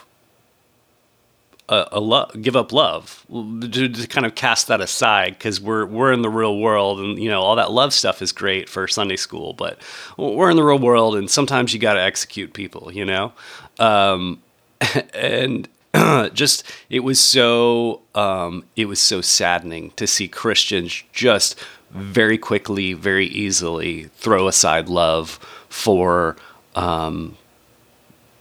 a, 1.69 1.87
a 1.91 2.37
give 2.39 2.55
up 2.55 2.71
love 2.71 3.25
to, 3.29 3.89
to, 3.89 4.07
kind 4.07 4.25
of 4.25 4.35
cast 4.35 4.67
that 4.67 4.81
aside 4.81 5.33
because 5.33 5.59
we're 5.59 5.85
we're 5.85 6.13
in 6.13 6.21
the 6.21 6.29
real 6.29 6.57
world 6.57 6.99
and 6.99 7.19
you 7.19 7.29
know 7.29 7.41
all 7.41 7.55
that 7.55 7.71
love 7.71 7.93
stuff 7.93 8.21
is 8.21 8.31
great 8.31 8.69
for 8.69 8.87
Sunday 8.87 9.17
school 9.17 9.53
but 9.53 9.79
we're 10.17 10.49
in 10.49 10.55
the 10.55 10.63
real 10.63 10.79
world 10.79 11.15
and 11.15 11.29
sometimes 11.29 11.73
you 11.73 11.79
got 11.79 11.93
to 11.93 12.01
execute 12.01 12.53
people 12.53 12.91
you 12.93 13.05
know? 13.05 13.33
Um, 13.79 14.41
and 15.13 15.67
just 16.33 16.63
it 16.89 17.01
was 17.01 17.19
so 17.19 18.01
um, 18.15 18.65
it 18.75 18.85
was 18.85 18.99
so 18.99 19.21
saddening 19.21 19.91
to 19.91 20.07
see 20.07 20.27
Christians 20.27 21.03
just 21.13 21.59
very 21.91 22.37
quickly, 22.37 22.93
very 22.93 23.27
easily 23.27 24.05
throw 24.17 24.47
aside 24.47 24.89
love 24.89 25.39
for 25.69 26.35
um, 26.75 27.37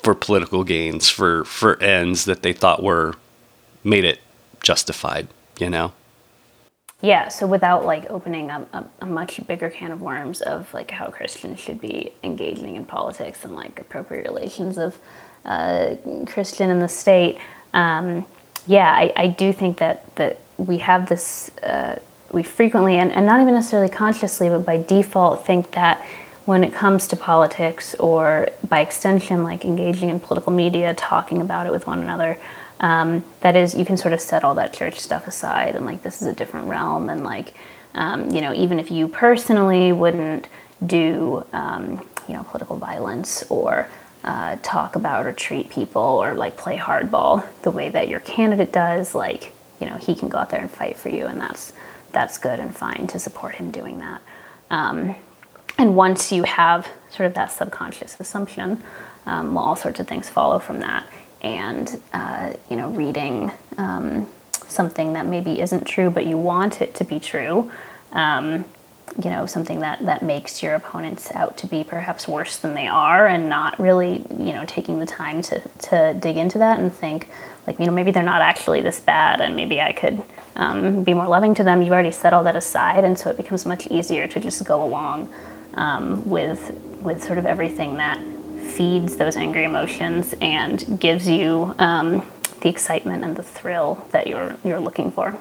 for 0.06 0.14
political 0.14 0.62
gains, 0.62 1.08
for 1.08 1.44
for 1.44 1.82
ends 1.82 2.26
that 2.26 2.42
they 2.42 2.52
thought 2.52 2.80
were 2.80 3.14
made 3.82 4.04
it 4.04 4.20
justified. 4.62 5.26
You 5.58 5.68
know. 5.68 5.92
Yeah, 7.00 7.26
so 7.26 7.44
without 7.48 7.84
like 7.84 8.08
opening 8.08 8.48
a, 8.50 8.64
a, 8.72 8.84
a, 9.00 9.06
much 9.06 9.44
bigger 9.48 9.68
can 9.68 9.90
of 9.90 10.00
worms 10.00 10.42
of 10.42 10.72
like 10.72 10.92
how 10.92 11.08
Christians 11.08 11.58
should 11.58 11.80
be 11.80 12.12
engaging 12.22 12.76
in 12.76 12.84
politics 12.84 13.44
and 13.44 13.56
like 13.56 13.80
appropriate 13.80 14.24
relations 14.30 14.78
of 14.78 14.96
uh, 15.44 15.96
Christian 16.28 16.70
and 16.70 16.80
the 16.80 16.88
state. 16.88 17.38
Um, 17.74 18.24
yeah, 18.68 18.92
I, 18.92 19.12
I 19.16 19.26
do 19.26 19.52
think 19.52 19.78
that 19.78 20.14
that 20.14 20.38
we 20.56 20.78
have 20.78 21.08
this. 21.08 21.50
Uh, 21.64 21.98
we 22.30 22.44
frequently 22.44 22.96
and, 22.98 23.10
and 23.12 23.26
not 23.26 23.40
even 23.40 23.54
necessarily 23.54 23.88
consciously, 23.88 24.48
but 24.48 24.64
by 24.64 24.76
default, 24.82 25.44
think 25.44 25.72
that 25.72 26.06
when 26.46 26.64
it 26.64 26.72
comes 26.72 27.06
to 27.08 27.16
politics 27.16 27.94
or 27.96 28.48
by 28.68 28.80
extension, 28.80 29.44
like 29.44 29.64
engaging 29.64 30.08
in 30.08 30.18
political 30.18 30.52
media, 30.52 30.94
talking 30.94 31.40
about 31.40 31.66
it 31.66 31.72
with 31.72 31.86
one 31.86 32.00
another, 32.00 32.38
um, 32.80 33.24
that 33.40 33.56
is, 33.56 33.74
you 33.74 33.84
can 33.84 33.96
sort 33.96 34.14
of 34.14 34.20
set 34.20 34.44
all 34.44 34.54
that 34.54 34.72
church 34.72 34.98
stuff 34.98 35.26
aside 35.26 35.76
and 35.76 35.84
like 35.84 36.02
this 36.02 36.22
is 36.22 36.28
a 36.28 36.32
different 36.32 36.68
realm. 36.68 37.10
And 37.10 37.24
like, 37.24 37.54
um, 37.94 38.30
you 38.30 38.40
know, 38.40 38.54
even 38.54 38.78
if 38.78 38.90
you 38.90 39.08
personally 39.08 39.92
wouldn't 39.92 40.48
do, 40.84 41.44
um, 41.52 42.06
you 42.28 42.34
know, 42.34 42.44
political 42.44 42.76
violence 42.76 43.42
or 43.48 43.88
uh, 44.24 44.56
talk 44.62 44.96
about 44.96 45.26
or 45.26 45.32
treat 45.32 45.70
people 45.70 46.02
or 46.02 46.34
like 46.34 46.56
play 46.56 46.76
hardball 46.76 47.46
the 47.62 47.70
way 47.70 47.88
that 47.88 48.08
your 48.08 48.20
candidate 48.20 48.72
does, 48.72 49.14
like, 49.14 49.52
you 49.80 49.86
know, 49.88 49.96
he 49.96 50.14
can 50.14 50.28
go 50.28 50.38
out 50.38 50.50
there 50.50 50.60
and 50.60 50.70
fight 50.70 50.96
for 50.96 51.10
you, 51.10 51.26
and 51.26 51.40
that's 51.40 51.72
that's 52.12 52.38
good 52.38 52.58
and 52.58 52.74
fine 52.74 53.06
to 53.08 53.18
support 53.18 53.56
him 53.56 53.70
doing 53.70 53.98
that. 53.98 54.22
Um, 54.70 55.14
and 55.78 55.94
once 55.94 56.32
you 56.32 56.42
have 56.44 56.88
sort 57.10 57.26
of 57.26 57.34
that 57.34 57.52
subconscious 57.52 58.16
assumption, 58.18 58.82
um, 59.26 59.54
well, 59.54 59.64
all 59.64 59.76
sorts 59.76 60.00
of 60.00 60.06
things 60.06 60.28
follow 60.28 60.58
from 60.58 60.80
that. 60.80 61.06
And, 61.42 62.00
uh, 62.12 62.54
you 62.70 62.76
know, 62.76 62.90
reading 62.90 63.52
um, 63.76 64.28
something 64.68 65.12
that 65.12 65.26
maybe 65.26 65.60
isn't 65.60 65.84
true, 65.84 66.10
but 66.10 66.26
you 66.26 66.38
want 66.38 66.80
it 66.80 66.94
to 66.96 67.04
be 67.04 67.20
true, 67.20 67.70
um, 68.12 68.64
you 69.22 69.30
know, 69.30 69.46
something 69.46 69.80
that, 69.80 70.04
that 70.04 70.22
makes 70.22 70.62
your 70.62 70.74
opponents 70.74 71.30
out 71.32 71.56
to 71.58 71.66
be 71.66 71.84
perhaps 71.84 72.26
worse 72.26 72.56
than 72.58 72.74
they 72.74 72.86
are, 72.86 73.26
and 73.26 73.48
not 73.48 73.78
really, 73.78 74.24
you 74.30 74.52
know, 74.52 74.64
taking 74.66 74.98
the 74.98 75.06
time 75.06 75.40
to, 75.42 75.60
to 75.78 76.14
dig 76.14 76.36
into 76.36 76.58
that 76.58 76.80
and 76.80 76.92
think, 76.92 77.28
like, 77.66 77.78
you 77.78 77.86
know, 77.86 77.92
maybe 77.92 78.10
they're 78.10 78.22
not 78.22 78.42
actually 78.42 78.80
this 78.80 79.00
bad, 79.00 79.40
and 79.40 79.54
maybe 79.54 79.80
I 79.80 79.92
could 79.92 80.22
um, 80.56 81.04
be 81.04 81.14
more 81.14 81.28
loving 81.28 81.54
to 81.54 81.64
them. 81.64 81.82
You've 81.82 81.92
already 81.92 82.10
set 82.10 82.32
all 82.32 82.44
that 82.44 82.56
aside, 82.56 83.04
and 83.04 83.18
so 83.18 83.30
it 83.30 83.36
becomes 83.36 83.64
much 83.64 83.86
easier 83.88 84.26
to 84.26 84.40
just 84.40 84.64
go 84.64 84.82
along 84.82 85.32
um, 85.76 86.28
with 86.28 86.72
with 87.00 87.22
sort 87.22 87.38
of 87.38 87.46
everything 87.46 87.96
that 87.96 88.20
feeds 88.72 89.16
those 89.16 89.36
angry 89.36 89.64
emotions 89.64 90.34
and 90.40 90.98
gives 91.00 91.28
you 91.28 91.74
um, 91.78 92.26
the 92.60 92.68
excitement 92.68 93.24
and 93.24 93.36
the 93.36 93.42
thrill 93.42 94.06
that 94.10 94.26
you're 94.26 94.56
you're 94.64 94.80
looking 94.80 95.10
for. 95.10 95.38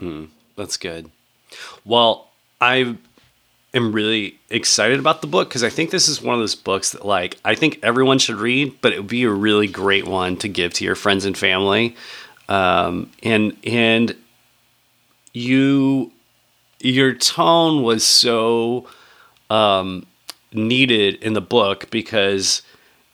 Mm, 0.00 0.28
that's 0.56 0.76
good. 0.76 1.10
Well, 1.84 2.28
I 2.60 2.96
am 3.74 3.92
really 3.92 4.38
excited 4.50 4.98
about 4.98 5.22
the 5.22 5.26
book 5.26 5.48
because 5.48 5.64
I 5.64 5.70
think 5.70 5.90
this 5.90 6.08
is 6.08 6.20
one 6.20 6.34
of 6.34 6.40
those 6.40 6.54
books 6.54 6.90
that 6.90 7.04
like 7.04 7.38
I 7.44 7.54
think 7.54 7.78
everyone 7.82 8.18
should 8.18 8.36
read, 8.36 8.80
but 8.80 8.92
it 8.92 8.98
would 8.98 9.08
be 9.08 9.24
a 9.24 9.30
really 9.30 9.66
great 9.66 10.06
one 10.06 10.36
to 10.38 10.48
give 10.48 10.74
to 10.74 10.84
your 10.84 10.94
friends 10.94 11.24
and 11.24 11.36
family. 11.36 11.96
Um, 12.48 13.10
and 13.22 13.56
and 13.64 14.16
you 15.32 16.12
your 16.80 17.14
tone 17.14 17.82
was 17.82 18.04
so 18.04 18.86
um, 19.52 20.06
needed 20.52 21.16
in 21.16 21.34
the 21.34 21.40
book 21.40 21.90
because 21.90 22.62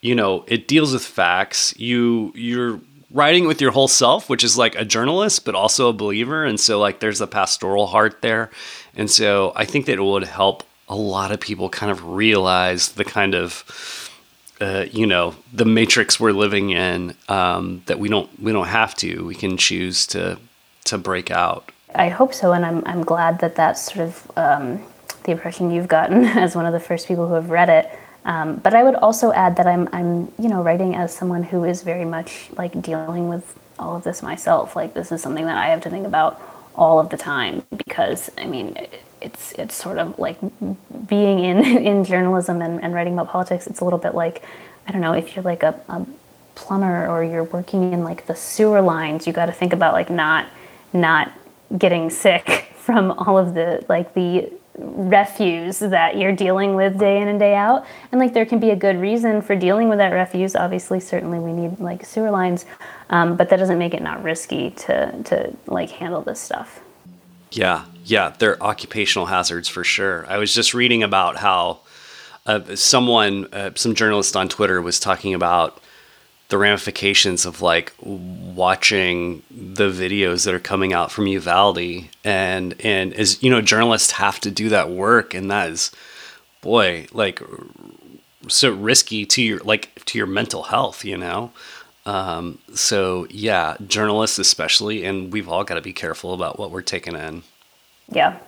you 0.01 0.15
know 0.15 0.45
it 0.47 0.69
deals 0.69 0.93
with 0.93 1.05
facts. 1.05 1.75
You 1.77 2.33
you're 2.35 2.81
writing 3.11 3.47
with 3.47 3.61
your 3.61 3.73
whole 3.73 3.89
self, 3.89 4.29
which 4.29 4.45
is 4.45 4.57
like 4.57 4.75
a 4.77 4.85
journalist, 4.85 5.45
but 5.45 5.55
also 5.55 5.89
a 5.89 5.93
believer, 5.93 6.45
and 6.45 6.61
so 6.61 6.79
like 6.79 7.01
there's 7.01 7.21
a 7.21 7.27
pastoral 7.27 7.89
heart 7.89 8.23
there, 8.23 8.51
and 8.95 9.11
so 9.11 9.53
I 9.57 9.65
think 9.65 9.87
that 9.87 9.99
it 9.99 10.03
would 10.03 10.25
help 10.25 10.63
a 10.89 10.97
lot 10.97 11.33
of 11.33 11.41
people 11.41 11.69
kind 11.69 11.93
of 11.93 12.07
realize 12.07 12.93
the 12.93 13.05
kind 13.05 13.35
of 13.35 14.11
uh, 14.61 14.87
you 14.93 15.07
know 15.07 15.35
the 15.53 15.65
matrix 15.65 16.21
we're 16.21 16.33
living 16.33 16.71
in 16.71 17.15
um, 17.29 17.83
that 17.87 17.99
we 17.99 18.09
don't 18.09 18.31
we 18.41 18.53
don't 18.53 18.69
have 18.69 18.95
to. 18.97 19.25
We 19.25 19.35
can 19.35 19.57
choose 19.57 20.07
to 20.09 20.39
to 20.85 20.99
break 20.99 21.31
out. 21.33 21.73
I 21.95 22.11
hope 22.11 22.35
so 22.35 22.53
and 22.53 22.67
i'm, 22.67 22.83
I'm 22.85 23.03
glad 23.03 23.41
that 23.41 23.57
that's 23.57 23.81
sort 23.91 24.09
of 24.09 24.31
um, 24.37 24.85
the 25.29 25.33
impression 25.33 25.71
you've 25.71 25.89
gotten 25.89 26.25
as 26.45 26.57
one 26.57 26.67
of 26.67 26.73
the 26.73 26.81
first 26.81 27.07
people 27.07 27.29
who 27.29 27.35
have 27.35 27.51
read 27.51 27.69
it. 27.69 27.91
Um, 28.25 28.57
but 28.57 28.75
I 28.75 28.83
would 28.83 28.97
also 28.97 29.33
add 29.33 29.57
that 29.57 29.67
I'm, 29.67 29.89
I'm, 29.93 30.33
you 30.39 30.49
know, 30.49 30.63
writing 30.63 30.97
as 30.97 31.15
someone 31.15 31.43
who 31.43 31.65
is 31.65 31.83
very 31.83 32.05
much 32.05 32.51
like 32.57 32.83
dealing 32.83 33.29
with 33.29 33.59
all 33.79 33.97
of 33.97 34.05
this 34.05 34.23
myself. 34.23 34.75
Like 34.75 34.95
this 34.95 35.13
is 35.13 35.23
something 35.23 35.47
that 35.47 35.57
I 35.57 35.69
have 35.69 35.81
to 35.83 35.91
think 35.91 36.07
about 36.07 36.41
all 36.75 36.99
of 36.99 37.11
the 37.11 37.17
time 37.17 37.63
because 37.77 38.31
I 38.37 38.47
mean, 38.47 38.77
it's 39.21 39.53
it's 39.53 39.75
sort 39.75 39.99
of 39.99 40.19
like 40.19 40.39
being 41.07 41.41
in 41.41 41.59
in 41.65 42.05
journalism 42.05 42.61
and, 42.61 42.83
and 42.83 42.95
writing 42.95 43.15
about 43.15 43.29
politics. 43.29 43.67
It's 43.67 43.81
a 43.81 43.85
little 43.85 43.99
bit 43.99 44.15
like 44.15 44.43
I 44.87 44.93
don't 44.93 45.01
know 45.01 45.13
if 45.13 45.37
you're 45.37 45.45
like 45.45 45.63
a, 45.63 45.81
a 45.89 46.07
plumber 46.55 47.07
or 47.09 47.23
you're 47.23 47.45
working 47.45 47.93
in 47.93 48.03
like 48.03 48.27
the 48.27 48.35
sewer 48.35 48.81
lines. 48.81 49.27
You 49.27 49.33
got 49.33 49.47
to 49.47 49.53
think 49.53 49.73
about 49.73 49.93
like 49.93 50.11
not 50.11 50.47
not 50.93 51.33
getting 51.77 52.11
sick 52.11 52.73
from 52.77 53.13
all 53.13 53.39
of 53.39 53.55
the 53.55 53.85
like 53.89 54.15
the 54.15 54.53
refuse 54.79 55.79
that 55.79 56.17
you're 56.17 56.33
dealing 56.33 56.75
with 56.75 56.99
day 56.99 57.21
in 57.21 57.29
and 57.29 57.39
day 57.39 57.55
out. 57.55 57.85
And 58.13 58.21
like 58.21 58.33
there 58.33 58.47
can 58.47 58.59
be 58.59 58.71
a 58.71 58.77
good 58.77 59.01
reason 59.01 59.43
for 59.43 59.57
dealing 59.57 59.89
with 59.89 59.99
that 59.99 60.11
refuse. 60.11 60.55
Obviously 60.55 61.01
certainly 61.01 61.39
we 61.39 61.53
need 61.53 61.79
like 61.81 62.05
sewer 62.05 62.31
lines 62.31 62.67
um, 63.11 63.37
but 63.37 63.49
that 63.51 63.57
doesn't 63.59 63.79
make 63.79 63.95
it 63.95 64.03
not 64.03 64.23
risky 64.23 64.71
to 64.71 65.23
to 65.25 65.57
like 65.67 65.91
handle 65.91 66.23
this 66.23 66.41
stuff. 66.41 66.81
Yeah 67.51 67.85
yeah 68.05 68.35
they're 68.39 68.63
occupational 68.63 69.27
hazards 69.27 69.69
for 69.69 69.85
sure. 69.85 70.27
I 70.29 70.39
was 70.39 70.55
just 70.55 70.75
reading 70.75 71.03
about 71.03 71.37
how 71.37 71.81
uh, 72.47 72.77
someone 72.77 73.53
uh, 73.53 73.71
some 73.75 73.95
journalist 73.95 74.35
on 74.37 74.49
twitter 74.49 74.81
was 74.81 74.99
talking 74.99 75.35
about 75.35 75.83
the 76.49 76.59
ramifications 76.59 77.45
of 77.45 77.61
like 77.61 77.93
watching 78.01 79.43
the 79.51 79.91
videos 79.91 80.45
that 80.47 80.55
are 80.55 80.61
coming 80.61 80.93
out 80.93 81.13
from 81.13 81.27
Uvalde. 81.27 82.09
And 82.25 82.75
and 82.83 83.13
as 83.15 83.43
you 83.43 83.51
know 83.51 83.61
journalists 83.61 84.13
have 84.13 84.41
to 84.41 84.51
do 84.51 84.69
that 84.71 84.91
work 84.91 85.35
and 85.35 85.51
that 85.51 85.71
is 85.71 85.93
boy 86.61 87.07
like 87.13 87.41
so 88.49 88.73
risky 88.73 89.27
to 89.27 89.43
your 89.43 89.59
like 89.61 90.05
to 90.07 90.19
your 90.19 90.27
mental 90.27 90.65
health 90.65 91.05
you 91.05 91.17
know? 91.17 91.53
Um, 92.07 92.59
so 92.73 93.27
yeah 93.29 93.77
journalists 93.87 94.39
especially 94.39 95.05
and 95.05 95.31
we've 95.31 95.49
all 95.49 95.65
got 95.65 95.75
to 95.75 95.83
be 95.83 95.93
careful 95.93 96.33
about 96.33 96.59
what 96.59 96.71
we're 96.71 96.83
taking 96.83 97.15
in. 97.15 97.43
Yeah. 98.11 98.39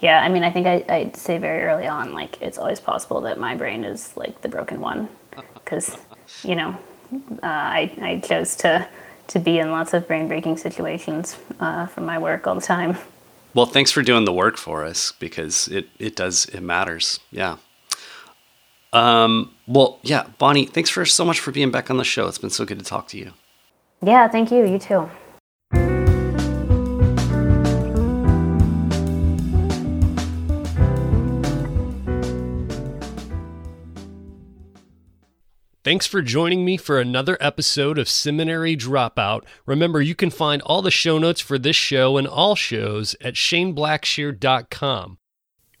Yeah 0.00 0.22
i 0.22 0.28
mean 0.28 0.42
i 0.42 0.50
think 0.50 0.66
I, 0.66 0.84
i'd 0.88 1.16
say 1.16 1.36
very 1.36 1.62
early 1.64 1.86
on 1.86 2.12
like 2.14 2.40
it's 2.40 2.56
always 2.56 2.80
possible 2.80 3.20
that 3.22 3.38
my 3.38 3.54
brain 3.54 3.84
is 3.84 4.16
like 4.16 4.40
the 4.40 4.48
broken 4.48 4.80
one. 4.80 5.10
Because 5.54 5.98
you 6.42 6.54
know 6.54 6.74
uh, 7.12 7.46
I, 7.46 7.92
I 8.00 8.18
chose 8.18 8.56
to 8.56 8.88
to 9.28 9.38
be 9.40 9.58
in 9.58 9.72
lots 9.72 9.92
of 9.92 10.06
brain 10.06 10.28
breaking 10.28 10.56
situations 10.56 11.36
uh, 11.58 11.86
from 11.86 12.06
my 12.06 12.16
work 12.18 12.46
all 12.46 12.54
the 12.54 12.60
time. 12.60 12.96
Well, 13.54 13.66
thanks 13.66 13.90
for 13.90 14.02
doing 14.02 14.24
the 14.24 14.32
work 14.32 14.56
for 14.56 14.84
us 14.84 15.12
because 15.12 15.68
it 15.68 15.88
it 15.98 16.16
does 16.16 16.46
it 16.46 16.60
matters. 16.60 17.20
Yeah. 17.30 17.56
Um, 18.92 19.54
well, 19.66 19.98
yeah, 20.02 20.26
Bonnie, 20.38 20.66
thanks 20.66 20.90
for 20.90 21.04
so 21.04 21.24
much 21.24 21.40
for 21.40 21.52
being 21.52 21.70
back 21.70 21.90
on 21.90 21.96
the 21.96 22.04
show. 22.04 22.28
It's 22.28 22.38
been 22.38 22.50
so 22.50 22.64
good 22.64 22.78
to 22.78 22.84
talk 22.84 23.08
to 23.08 23.18
you. 23.18 23.32
Yeah, 24.02 24.28
thank 24.28 24.50
you. 24.50 24.64
You 24.64 24.78
too. 24.78 25.10
Thanks 35.86 36.04
for 36.04 36.20
joining 36.20 36.64
me 36.64 36.76
for 36.76 36.98
another 36.98 37.38
episode 37.38 37.96
of 37.96 38.08
Seminary 38.08 38.76
Dropout. 38.76 39.44
Remember, 39.66 40.02
you 40.02 40.16
can 40.16 40.30
find 40.30 40.60
all 40.62 40.82
the 40.82 40.90
show 40.90 41.16
notes 41.16 41.40
for 41.40 41.60
this 41.60 41.76
show 41.76 42.16
and 42.16 42.26
all 42.26 42.56
shows 42.56 43.14
at 43.20 43.34
shaneblackshear.com. 43.34 45.18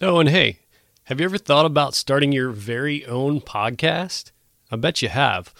Oh, 0.00 0.20
and 0.20 0.28
hey, 0.28 0.60
have 1.06 1.18
you 1.18 1.24
ever 1.24 1.38
thought 1.38 1.66
about 1.66 1.96
starting 1.96 2.30
your 2.30 2.50
very 2.50 3.04
own 3.04 3.40
podcast? 3.40 4.30
I 4.70 4.76
bet 4.76 5.02
you 5.02 5.08
have. 5.08 5.52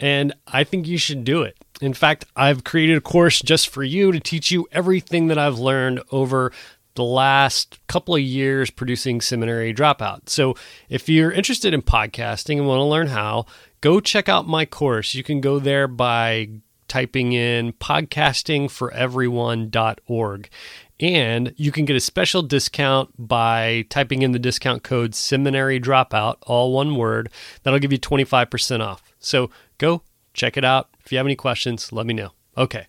And 0.00 0.34
I 0.48 0.64
think 0.64 0.88
you 0.88 0.98
should 0.98 1.22
do 1.22 1.42
it. 1.42 1.56
In 1.80 1.94
fact, 1.94 2.24
I've 2.34 2.64
created 2.64 2.96
a 2.96 3.00
course 3.00 3.40
just 3.40 3.68
for 3.68 3.84
you 3.84 4.10
to 4.10 4.18
teach 4.18 4.50
you 4.50 4.66
everything 4.72 5.28
that 5.28 5.38
I've 5.38 5.60
learned 5.60 6.02
over 6.10 6.50
the 6.94 7.04
last 7.04 7.78
couple 7.86 8.16
of 8.16 8.20
years 8.20 8.68
producing 8.68 9.20
Seminary 9.20 9.72
Dropout. 9.72 10.28
So 10.28 10.56
if 10.88 11.08
you're 11.08 11.30
interested 11.30 11.72
in 11.72 11.82
podcasting 11.82 12.58
and 12.58 12.66
want 12.66 12.80
to 12.80 12.84
learn 12.84 13.06
how, 13.06 13.46
go 13.82 14.00
check 14.00 14.30
out 14.30 14.48
my 14.48 14.64
course. 14.64 15.14
You 15.14 15.22
can 15.22 15.42
go 15.42 15.58
there 15.58 15.86
by 15.86 16.48
typing 16.88 17.34
in 17.34 17.74
podcastingforeveryone.org. 17.74 20.48
And 21.00 21.54
you 21.56 21.72
can 21.72 21.84
get 21.84 21.96
a 21.96 22.00
special 22.00 22.40
discount 22.42 23.10
by 23.18 23.84
typing 23.90 24.22
in 24.22 24.32
the 24.32 24.38
discount 24.38 24.82
code 24.84 25.14
seminary 25.14 25.78
dropout, 25.80 26.36
all 26.42 26.72
one 26.72 26.96
word. 26.96 27.28
That'll 27.62 27.80
give 27.80 27.92
you 27.92 27.98
25% 27.98 28.80
off. 28.80 29.12
So 29.18 29.50
go 29.78 30.02
check 30.32 30.56
it 30.56 30.64
out. 30.64 30.90
If 31.04 31.10
you 31.10 31.18
have 31.18 31.26
any 31.26 31.34
questions, 31.34 31.92
let 31.92 32.06
me 32.06 32.14
know. 32.14 32.30
Okay. 32.56 32.86